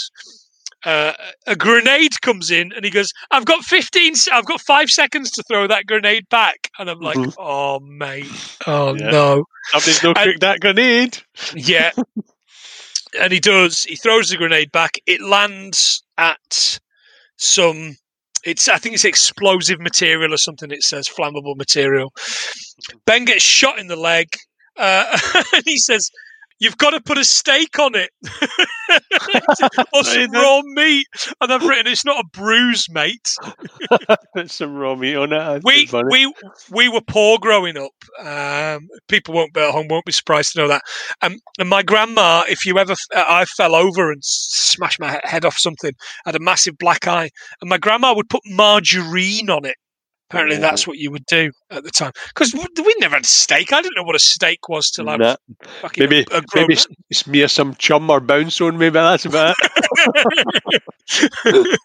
[0.84, 1.12] Uh,
[1.46, 4.14] a grenade comes in, and he goes, "I've got 15.
[4.32, 7.34] I've got five seconds to throw that grenade back." And I'm like, Mhm.
[7.36, 8.26] "Oh, mate.
[8.66, 9.10] Oh Yeah.
[9.10, 11.18] no." Somebody's no I- cooked that grenade.
[11.54, 11.90] Yeah.
[13.20, 13.84] and he does.
[13.84, 14.92] He throws the grenade back.
[15.06, 16.78] It lands at
[17.36, 17.96] some.
[18.48, 18.68] It's.
[18.68, 20.70] I think it's explosive material or something.
[20.70, 22.12] It says flammable material.
[23.04, 24.28] Ben gets shot in the leg,
[24.76, 25.18] uh,
[25.52, 26.10] and he says,
[26.58, 28.10] "You've got to put a steak on it,
[29.94, 31.06] or some raw meat."
[31.40, 33.34] And I've written, "It's not a bruise, mate."
[34.34, 35.62] Put some raw meat on it.
[35.64, 36.32] We we
[36.70, 37.92] we were poor growing up.
[38.26, 40.82] Um, people won't be at home won't be surprised to know that.
[41.22, 45.44] Um, and my grandma, if you ever, uh, I fell over and smashed my head
[45.44, 45.92] off something,
[46.24, 47.30] had a massive black eye,
[47.60, 49.76] and my grandma would put margarine on it.
[50.30, 50.60] Apparently, Oh.
[50.60, 53.72] that's what you would do at the time because we never had a steak.
[53.72, 55.36] I didn't know what a steak was till I was Nah.
[55.80, 58.76] fucking maybe a, a grown maybe s- smear some chum or bounce on.
[58.78, 61.78] Maybe that's about it.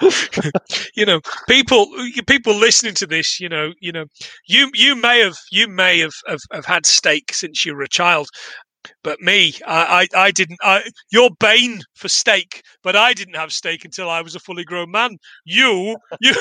[0.94, 1.86] you know people
[2.28, 4.04] people listening to this you know you know
[4.46, 7.88] you you may have you may have, have, have had steak since you were a
[7.88, 8.28] child
[9.02, 10.58] But me, I, I, I didn't.
[10.62, 14.64] I, you're Bane for steak, but I didn't have steak until I was a fully
[14.64, 15.18] grown man.
[15.44, 16.32] You, you,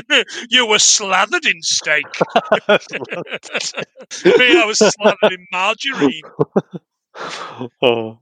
[0.50, 2.04] you were slathered in steak.
[2.68, 6.22] me, I was slathered in margarine.
[7.82, 8.18] oh.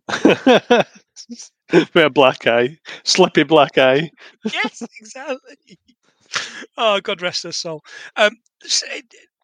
[1.73, 4.11] With a black eye, slippy black eye.
[4.53, 5.79] yes, exactly.
[6.77, 7.83] Oh, God rest her soul.
[8.17, 8.33] Um,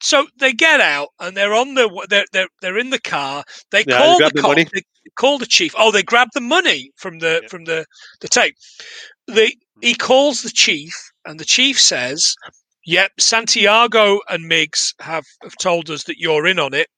[0.00, 3.44] so they get out and they're on the they're they're, they're in the car.
[3.70, 4.56] They Yeah, call the the cop.
[4.56, 4.82] They
[5.16, 5.74] call the chief.
[5.78, 7.48] Oh, they grab the money from the Yeah.
[7.48, 7.84] from the
[8.20, 8.56] the tape.
[9.26, 10.92] They he calls the chief
[11.24, 12.34] and the chief says,
[12.86, 16.88] "Yep, Santiago and Miggs have, have told us that you're in on it."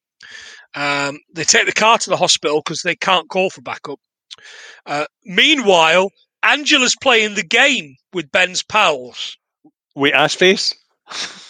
[0.74, 3.98] Um, they take the car to the hospital because they can't call for backup.
[4.86, 6.10] Uh, meanwhile,
[6.42, 9.36] Angela's playing the game with Ben's pals.
[9.94, 10.74] Wait, ass face.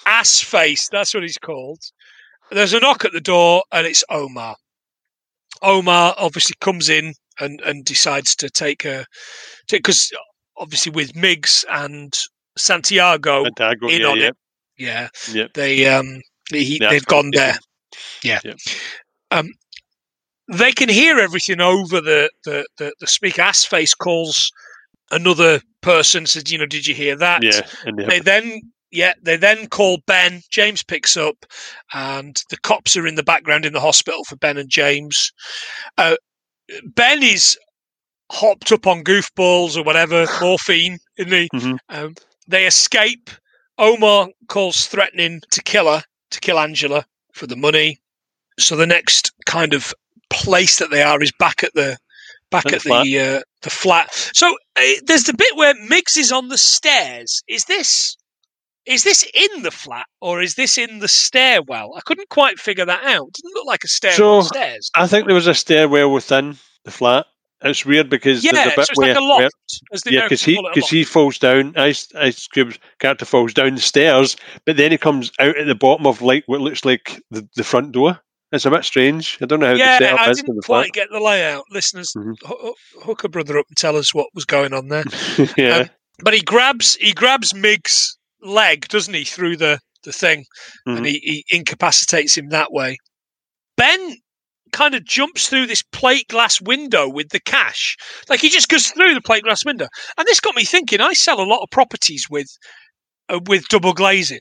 [0.06, 1.80] Ass face, that's what he's called.
[2.50, 4.56] There's a knock at the door, and it's Omar.
[5.62, 9.06] Omar obviously comes in and, and decides to take a
[9.70, 10.10] because
[10.56, 12.12] obviously with Miggs and
[12.56, 14.36] Santiago Santiago, in yeah, on yeah, it,
[14.78, 15.46] yeah, yeah.
[15.54, 16.20] they um
[16.50, 17.56] he, Yeah, they've gone there.
[18.22, 18.40] Yeah.
[18.44, 18.54] Yeah.
[19.30, 19.52] Um,
[20.52, 23.42] they can hear everything over the the the, the speaker.
[23.42, 24.50] Ass face calls
[25.10, 26.26] another person.
[26.26, 27.42] Says, you know, did you hear that?
[27.42, 28.60] Yeah, and they They then,
[28.90, 30.42] yeah, they then call Ben.
[30.50, 31.46] James picks up,
[31.92, 35.32] and the cops are in the background in the hospital for Ben and James.
[35.98, 36.16] Uh,
[36.84, 37.58] ben is
[38.30, 41.48] hopped up on goofballs or whatever, morphine in the.
[41.54, 41.78] Mhm.
[41.88, 42.14] Um,
[42.46, 43.30] they escape.
[43.78, 46.02] Omar calls threatening to kill her,
[46.32, 47.98] to kill Angela for the money.
[48.58, 49.94] So the next kind of
[50.28, 51.96] place that they are is back at the
[52.50, 53.04] back At the at flat.
[53.04, 54.30] the uh, the flat.
[54.34, 57.42] So uh, there's the bit where Miggs is on the stairs.
[57.48, 58.16] Is this
[58.90, 61.94] is this in the flat or is this in the stairwell?
[61.96, 63.28] I couldn't quite figure that out.
[63.28, 64.90] It didn't look like a stairwell So, stairs.
[64.94, 67.26] I think there was a stairwell within the flat.
[67.62, 69.40] It's weird because Yeah, there's a so bit it's like a loft.
[69.90, 71.74] where- yeah, because he call it, a because he falls down.
[71.76, 75.74] Ice Ice Cube's character falls down the stairs, but then he comes out at the
[75.74, 78.18] bottom of like what looks like the, the front door.
[78.52, 79.38] It's a bit strange.
[79.42, 81.64] I don't know how yeah, the setup I is for didn't quite get the layout.
[81.70, 82.34] Listeners, Mhm.
[82.46, 85.04] hoo- hook a brother up and tell us what was going on there.
[85.58, 85.90] yeah, Um,
[86.24, 90.44] But he grabs he grabs Miggs' leg, doesn't he, through the the thing,
[90.88, 90.96] Mhm.
[90.96, 92.96] and he, he incapacitates him that way.
[93.76, 94.16] Ben
[94.72, 97.96] kind of jumps through this plate glass window with the cash,
[98.28, 101.00] like he just goes through the plate glass window, and this got me thinking.
[101.00, 102.46] I sell a lot of properties with
[103.28, 104.40] uh, with double glazing.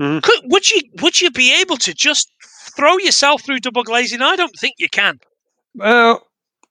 [0.00, 0.22] Mhm.
[0.22, 2.30] Could, would you would you be able to just
[2.76, 4.22] throw yourself through double glazing?
[4.22, 5.18] I don't think you can.
[5.74, 6.26] well,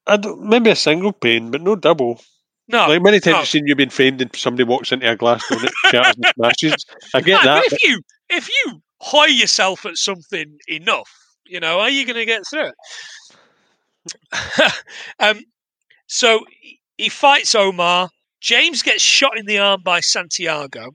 [0.08, 2.20] I don't, maybe a single pane, but no double.
[2.74, 3.40] No, like many times no.
[3.42, 6.16] I've seen you've been framed and somebody walks into a glass door and it shatters
[6.16, 6.86] and smashes.
[7.14, 7.64] I get that.
[7.64, 11.10] but if you if you hoy yourself at something enough,
[11.46, 12.72] you know, are you going to get through
[14.32, 14.74] it?
[15.20, 15.42] um,
[16.08, 16.44] so
[16.98, 18.10] he fights Omar.
[18.42, 20.94] James gets shot in the arm by Santiago.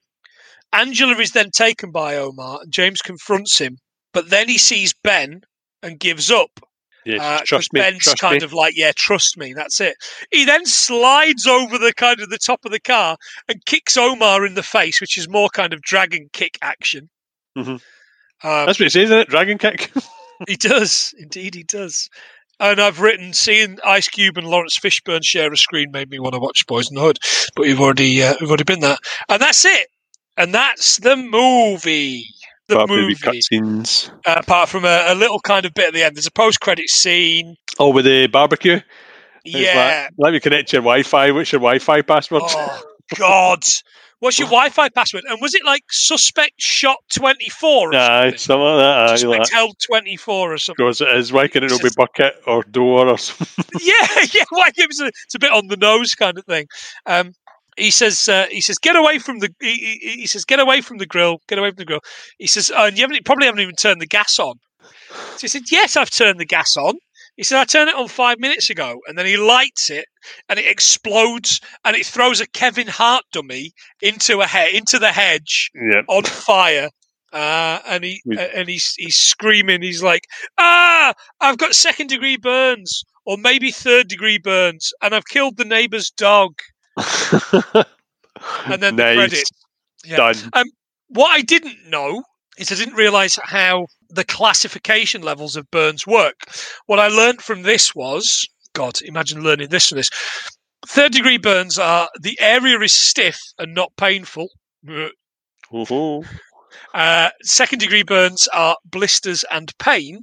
[0.73, 3.79] Angela is then taken by Omar, and James confronts him.
[4.13, 5.43] But then he sees Ben
[5.85, 6.59] and gives up.
[7.09, 7.81] Yes, Uh, trust me.
[7.81, 8.45] Ben's trust kind me.
[8.45, 9.97] of like, yeah, trust me, that's it.
[10.31, 13.17] He then slides over the kind of the top of the car
[13.49, 17.09] and kicks Omar in the face, which is more kind of dragon kick action.
[17.57, 17.69] Mhm.
[17.71, 19.29] Um, That's what it says, isn't it?
[19.29, 19.91] Dragon kick.
[20.47, 22.09] he does, indeed, he does.
[22.61, 26.35] And I've written, seeing Ice Cube and Laurence Fishburne share a screen made me want
[26.35, 27.19] to watch Boyz n the Hood,
[27.57, 28.99] but we've already uh, we've already been there,
[29.29, 29.87] and that's it.
[30.37, 32.27] And that's the movie.
[32.69, 33.15] The Apart movie.
[33.15, 34.11] cutscenes.
[34.27, 36.89] Uh, apart from a, a little kind of bit at the end, there's a post-credit
[36.91, 37.57] scene.
[37.79, 38.81] Oh, with the barbecue.
[39.45, 41.31] Yeah, Like, let me connect your Wi-Fi.
[41.31, 42.43] What's your Wi-Fi password?
[42.45, 42.83] Oh
[43.17, 43.65] God!
[44.21, 45.25] What's your Wi-Fi password?
[45.27, 47.93] And was it like suspect shot twenty four?
[47.93, 48.39] Nah, something?
[48.39, 48.99] something like that.
[48.99, 50.85] aye, suspect like, held twenty four or something.
[50.85, 51.33] Because it is.
[51.33, 53.65] Why can it not be bucket or door or something?
[53.81, 53.95] yeah,
[54.35, 54.45] yeah.
[54.51, 56.67] Why it was a, it's a bit on the nose kind of thing.
[57.07, 57.33] Um,
[57.79, 59.49] he says, uh, he says, get away from the.
[59.61, 61.39] He, he, he says, get away from the grill.
[61.49, 62.01] Get away from the grill.
[62.39, 64.55] He says, oh, and you haven't probably haven't even turned the gas on.
[65.11, 66.95] So he said, yes, I've turned the gas on.
[67.37, 70.07] He said, I turned it on five minutes ago, and then he lights it,
[70.49, 73.71] and it explodes, and it throws a Kevin Hart dummy
[74.03, 76.03] into a he- into the hedge yeah.
[76.09, 76.91] on fire.
[77.33, 79.83] Uh, and he uh, and he's he's screaming.
[79.83, 80.23] He's like,
[80.59, 85.65] "Ah, I've got second degree burns, or maybe third degree burns, and I've killed the
[85.65, 86.55] neighbour's dog."
[88.67, 89.17] And then the nice.
[89.17, 89.51] credits.
[90.05, 90.17] Yeah.
[90.17, 90.53] Done.
[91.09, 92.23] What I didn't know
[92.59, 96.35] is I didn't realise how the classification levels of burns work.
[96.87, 100.11] What I learned from this was, God, imagine learning this from this.
[100.87, 104.49] Third degree burns are the area is stiff and not painful.
[106.95, 110.21] Uh, second degree burns are blisters and pain.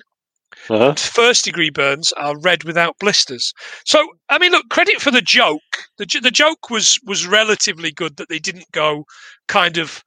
[0.69, 0.93] Uh-huh.
[0.95, 3.53] First degree burns are red without blisters.
[3.85, 5.61] So, I mean, look, credit for the joke.
[5.97, 9.05] The, the joke was was relatively good that they didn't go
[9.47, 10.03] kind of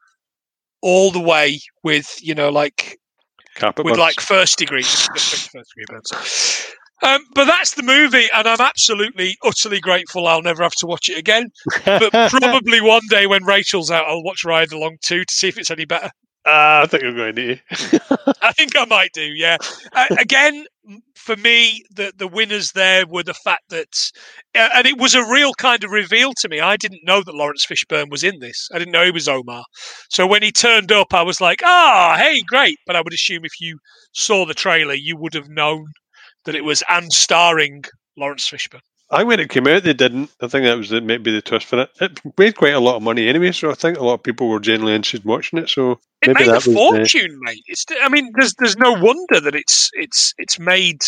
[0.83, 2.99] all the way with, you know, like
[3.55, 4.01] Carpet with burns.
[4.01, 6.75] like first degree, just, just pick first degree burns.
[7.03, 10.27] Um, but that's the movie, and I'm absolutely, utterly grateful.
[10.27, 11.51] I'll never have to watch it again.
[11.85, 15.59] But probably one day when Rachel's out, I'll watch Ride Along 2 to see if
[15.59, 16.11] it's any better.
[16.51, 17.59] Ah, I think I'm going to.
[18.43, 19.23] I think I might do.
[19.23, 19.59] Yeah.
[19.93, 20.65] Uh, again,
[21.15, 24.11] for me, the the winners there were the fact that,
[24.55, 26.61] uh, and it was a real kind of reveal to me.
[26.61, 28.69] I didn't know that Laurence Fishburne was in this.
[28.73, 29.65] I didn't know he was Omar.
[30.11, 32.79] So when he turned up, I was like, ah, hey, great.
[32.87, 33.79] But I would assume if you
[34.15, 35.85] saw the trailer, you would have known
[36.47, 37.85] that it was and starring
[38.17, 38.81] Laurence Fishburne.
[39.11, 40.31] I when it came out, they didn't.
[40.41, 41.91] I think that was the, maybe the twist for it.
[42.01, 44.49] It made quite a lot of money anyway, so I think a lot of people
[44.49, 45.71] were genuinely interested in watching it.
[45.71, 47.63] So It maybe made a fortune, mate.
[47.67, 47.87] It's.
[48.03, 51.03] I mean, there's there's no wonder that it's it's it's made.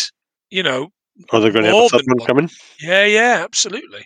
[0.49, 0.91] You know,
[1.31, 2.27] are they're going to have a third one one.
[2.27, 2.49] coming.
[2.81, 4.05] Yeah, yeah, absolutely.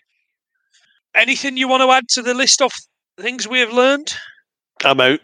[1.14, 2.72] Anything you want to add to the list of
[3.18, 4.14] things we have learned?
[4.84, 5.22] I'm out.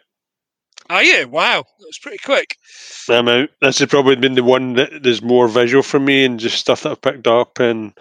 [0.89, 1.27] Are you?
[1.27, 2.57] Wow, that was pretty quick.
[3.10, 3.49] I'm out.
[3.61, 6.84] This has probably been the one that there's more visual for me and just stuff
[6.84, 7.60] that I've picked up.
[7.60, 7.93] And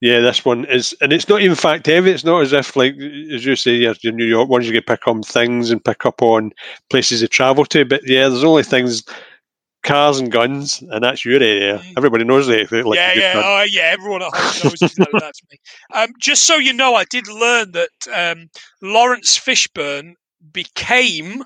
[0.00, 2.10] yeah, this one is, and it's not even fact heavy.
[2.10, 4.82] It's not as if, like, as you say, you're in New York, ones you can
[4.82, 6.52] pick on things and pick up on
[6.88, 7.84] places to travel to.
[7.84, 9.04] But yeah, there's only things,
[9.82, 11.78] cars and guns, and that's your area.
[11.78, 11.94] Mm.
[11.96, 12.72] Everybody knows that.
[12.72, 13.42] Like, yeah, yeah, gun.
[13.44, 13.82] oh, yeah.
[13.92, 15.58] Everyone at home knows exactly that me.
[15.94, 18.48] Um, just so you know, I did learn that um,
[18.82, 20.14] Laurence Fishburne
[20.52, 21.44] became.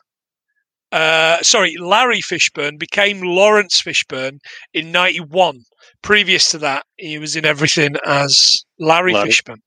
[0.92, 4.38] Uh, sorry, Larry Fishburne became Laurence Fishburne
[4.72, 5.64] in '91.
[6.02, 9.30] Previous to that, he was in everything as Larry, Larry.
[9.30, 9.60] Fishburne.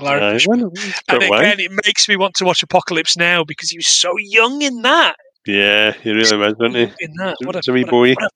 [0.00, 0.70] Larry Fishburne.
[1.08, 4.62] And again, it makes me want to watch Apocalypse Now because he was so young
[4.62, 5.16] in that.
[5.46, 6.82] Yeah, he really was, wasn't he?
[7.00, 8.14] In that, what a, what a- boy.
[8.14, 8.30] what a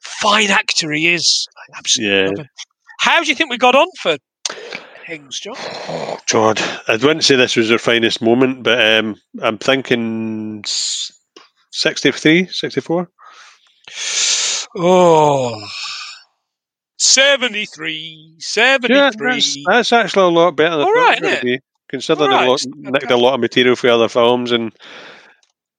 [0.00, 1.46] fine actor he is.
[1.56, 2.44] I absolutely Yeah.
[3.00, 4.16] How do you think we got on for
[5.06, 5.56] things, John?
[5.90, 10.62] Oh, God, I wouldn't say this was their finest moment, but um, I'm thinking
[11.72, 13.08] 63, 64.
[14.76, 15.66] Oh.
[16.98, 18.96] 73, 73.
[18.96, 21.22] Yeah, that's, that's actually a lot better than I All thought it was innit?
[21.22, 21.60] going to be.
[21.88, 24.74] Considering right, a lot, nicked a lot of material for other films, and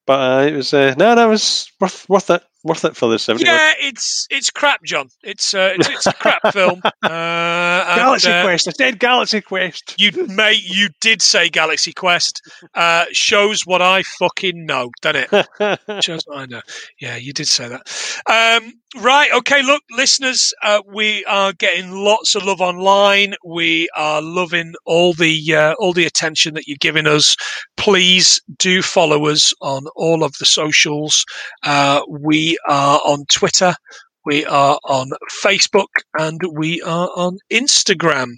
[0.06, 3.16] but uh, it was uh, no, that was worth worth it, worth it for the
[3.16, 3.44] 70.
[3.44, 5.08] Yeah, it's it's crap, John.
[5.22, 6.80] It's uh, it's, it's a crap film.
[6.84, 8.66] Uh, Galaxy uh, Quest.
[8.66, 9.94] I said Galaxy Quest.
[9.98, 12.42] You mate, you did say Galaxy Quest.
[12.74, 16.02] Uh, shows what I fucking know, doesn't it?
[16.04, 16.62] Shows what I know.
[17.00, 17.82] Yeah, you did say that.
[18.26, 19.30] Um, right.
[19.32, 19.62] Okay.
[19.62, 23.34] Look, listeners, uh, we are getting lots of love online.
[23.44, 27.36] We are loving all the uh, all the attention that you're giving us.
[27.76, 31.24] Please do follow us on all of the socials.
[31.64, 33.74] Uh, we are on Twitter.
[34.26, 35.10] We are on
[35.42, 35.88] Facebook
[36.18, 38.34] and we are on Instagram.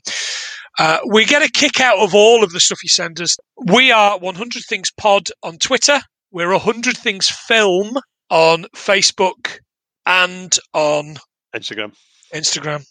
[0.78, 3.36] Uh, we get a kick out of all of the stuff you send us.
[3.66, 6.00] We are 100 Things Pod on Twitter.
[6.30, 7.98] We're 100 Things Film
[8.30, 9.58] on Facebook
[10.06, 11.16] and on
[11.54, 11.94] Instagram.
[12.34, 12.84] Instagram.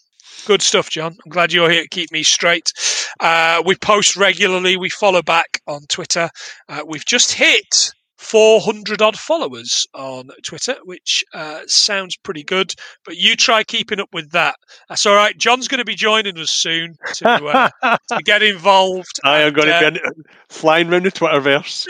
[0.46, 1.16] Good stuff, John.
[1.24, 2.72] I'm glad you're here to keep me straight.
[3.20, 4.76] Uh, we post regularly.
[4.76, 6.30] We follow back on Twitter.
[6.68, 7.92] Uh, we've just hit
[8.22, 12.72] 400 odd followers on Twitter, which uh, sounds pretty good.
[13.04, 14.54] But you try keeping up with that.
[14.88, 15.36] That's all right.
[15.36, 19.18] John's going to be joining us soon to, uh, to get involved.
[19.24, 20.00] I am going uh, to be
[20.48, 21.86] flying around the Twitterverse.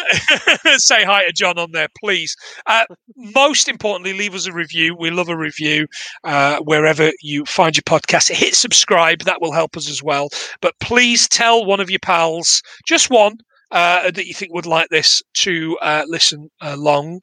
[0.80, 2.34] say hi to John on there, please.
[2.66, 4.96] Uh, most importantly, leave us a review.
[4.98, 5.86] We love a review
[6.24, 8.32] uh, wherever you find your podcast.
[8.32, 10.30] Hit subscribe, that will help us as well.
[10.62, 13.36] But please tell one of your pals, just one,
[13.72, 17.22] uh, that you think would like this to uh, listen along.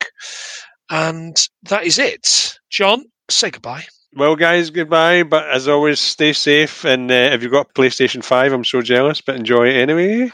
[0.90, 2.60] And that is it.
[2.70, 3.86] John, say goodbye.
[4.16, 5.24] Well, guys, goodbye.
[5.24, 6.84] But as always, stay safe.
[6.84, 10.32] And uh, if you've got PlayStation 5, I'm so jealous, but enjoy it anyway.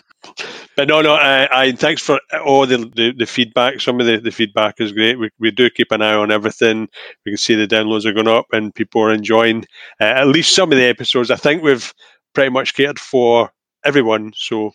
[0.77, 3.81] But no, no, I, I thanks for all the, the, the feedback.
[3.81, 5.19] Some of the, the feedback is great.
[5.19, 6.87] We, we do keep an eye on everything.
[7.25, 9.65] We can see the downloads are going up and people are enjoying
[9.99, 11.29] uh, at least some of the episodes.
[11.29, 11.93] I think we've
[12.33, 13.51] pretty much catered for
[13.83, 14.31] everyone.
[14.35, 14.71] So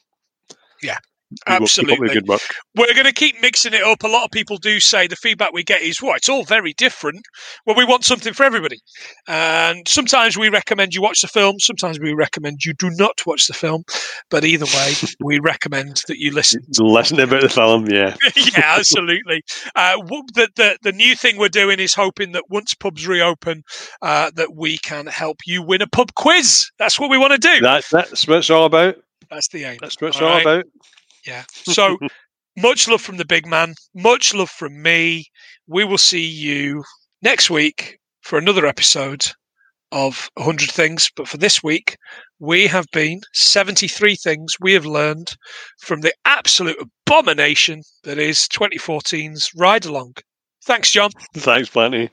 [0.82, 0.98] Yeah,
[1.46, 2.38] we will keep up the absolutely.
[2.76, 4.02] We're going to keep mixing it up.
[4.02, 6.72] A lot of people do say the feedback we get is, well, it's all very
[6.72, 7.20] different.
[7.66, 8.78] Well, we want something for everybody.
[9.28, 11.58] And sometimes we recommend you watch the film.
[11.60, 13.84] Sometimes we recommend you do not watch the film.
[14.30, 16.62] But either way, we recommend that you listen.
[16.78, 18.16] Listen about the film, yeah.
[18.36, 19.42] yeah, absolutely.
[19.76, 19.96] Uh,
[20.34, 23.62] the, the, the new thing we're doing is hoping that once pubs reopen,
[24.02, 26.70] uh, that we can help you win a pub quiz.
[26.78, 27.60] That's what we want to do.
[27.60, 28.96] That, that's what it's all about.
[29.30, 29.78] That's the aim.
[29.80, 30.42] That's what it's All all right.
[30.42, 30.64] about.
[31.26, 31.44] Yeah.
[31.54, 31.98] So
[32.56, 33.74] much love from the big man.
[33.94, 35.26] Much love from me.
[35.66, 36.82] We will see you
[37.22, 39.26] next week for another episode
[39.92, 41.96] of 100 things, but for this week,
[42.38, 45.28] we have been 73 things we have learned
[45.80, 46.76] from the absolute
[47.06, 50.14] abomination that is 2014's Ride Along.
[50.64, 51.10] Thanks, John.
[51.34, 52.10] Thanks, Plenty.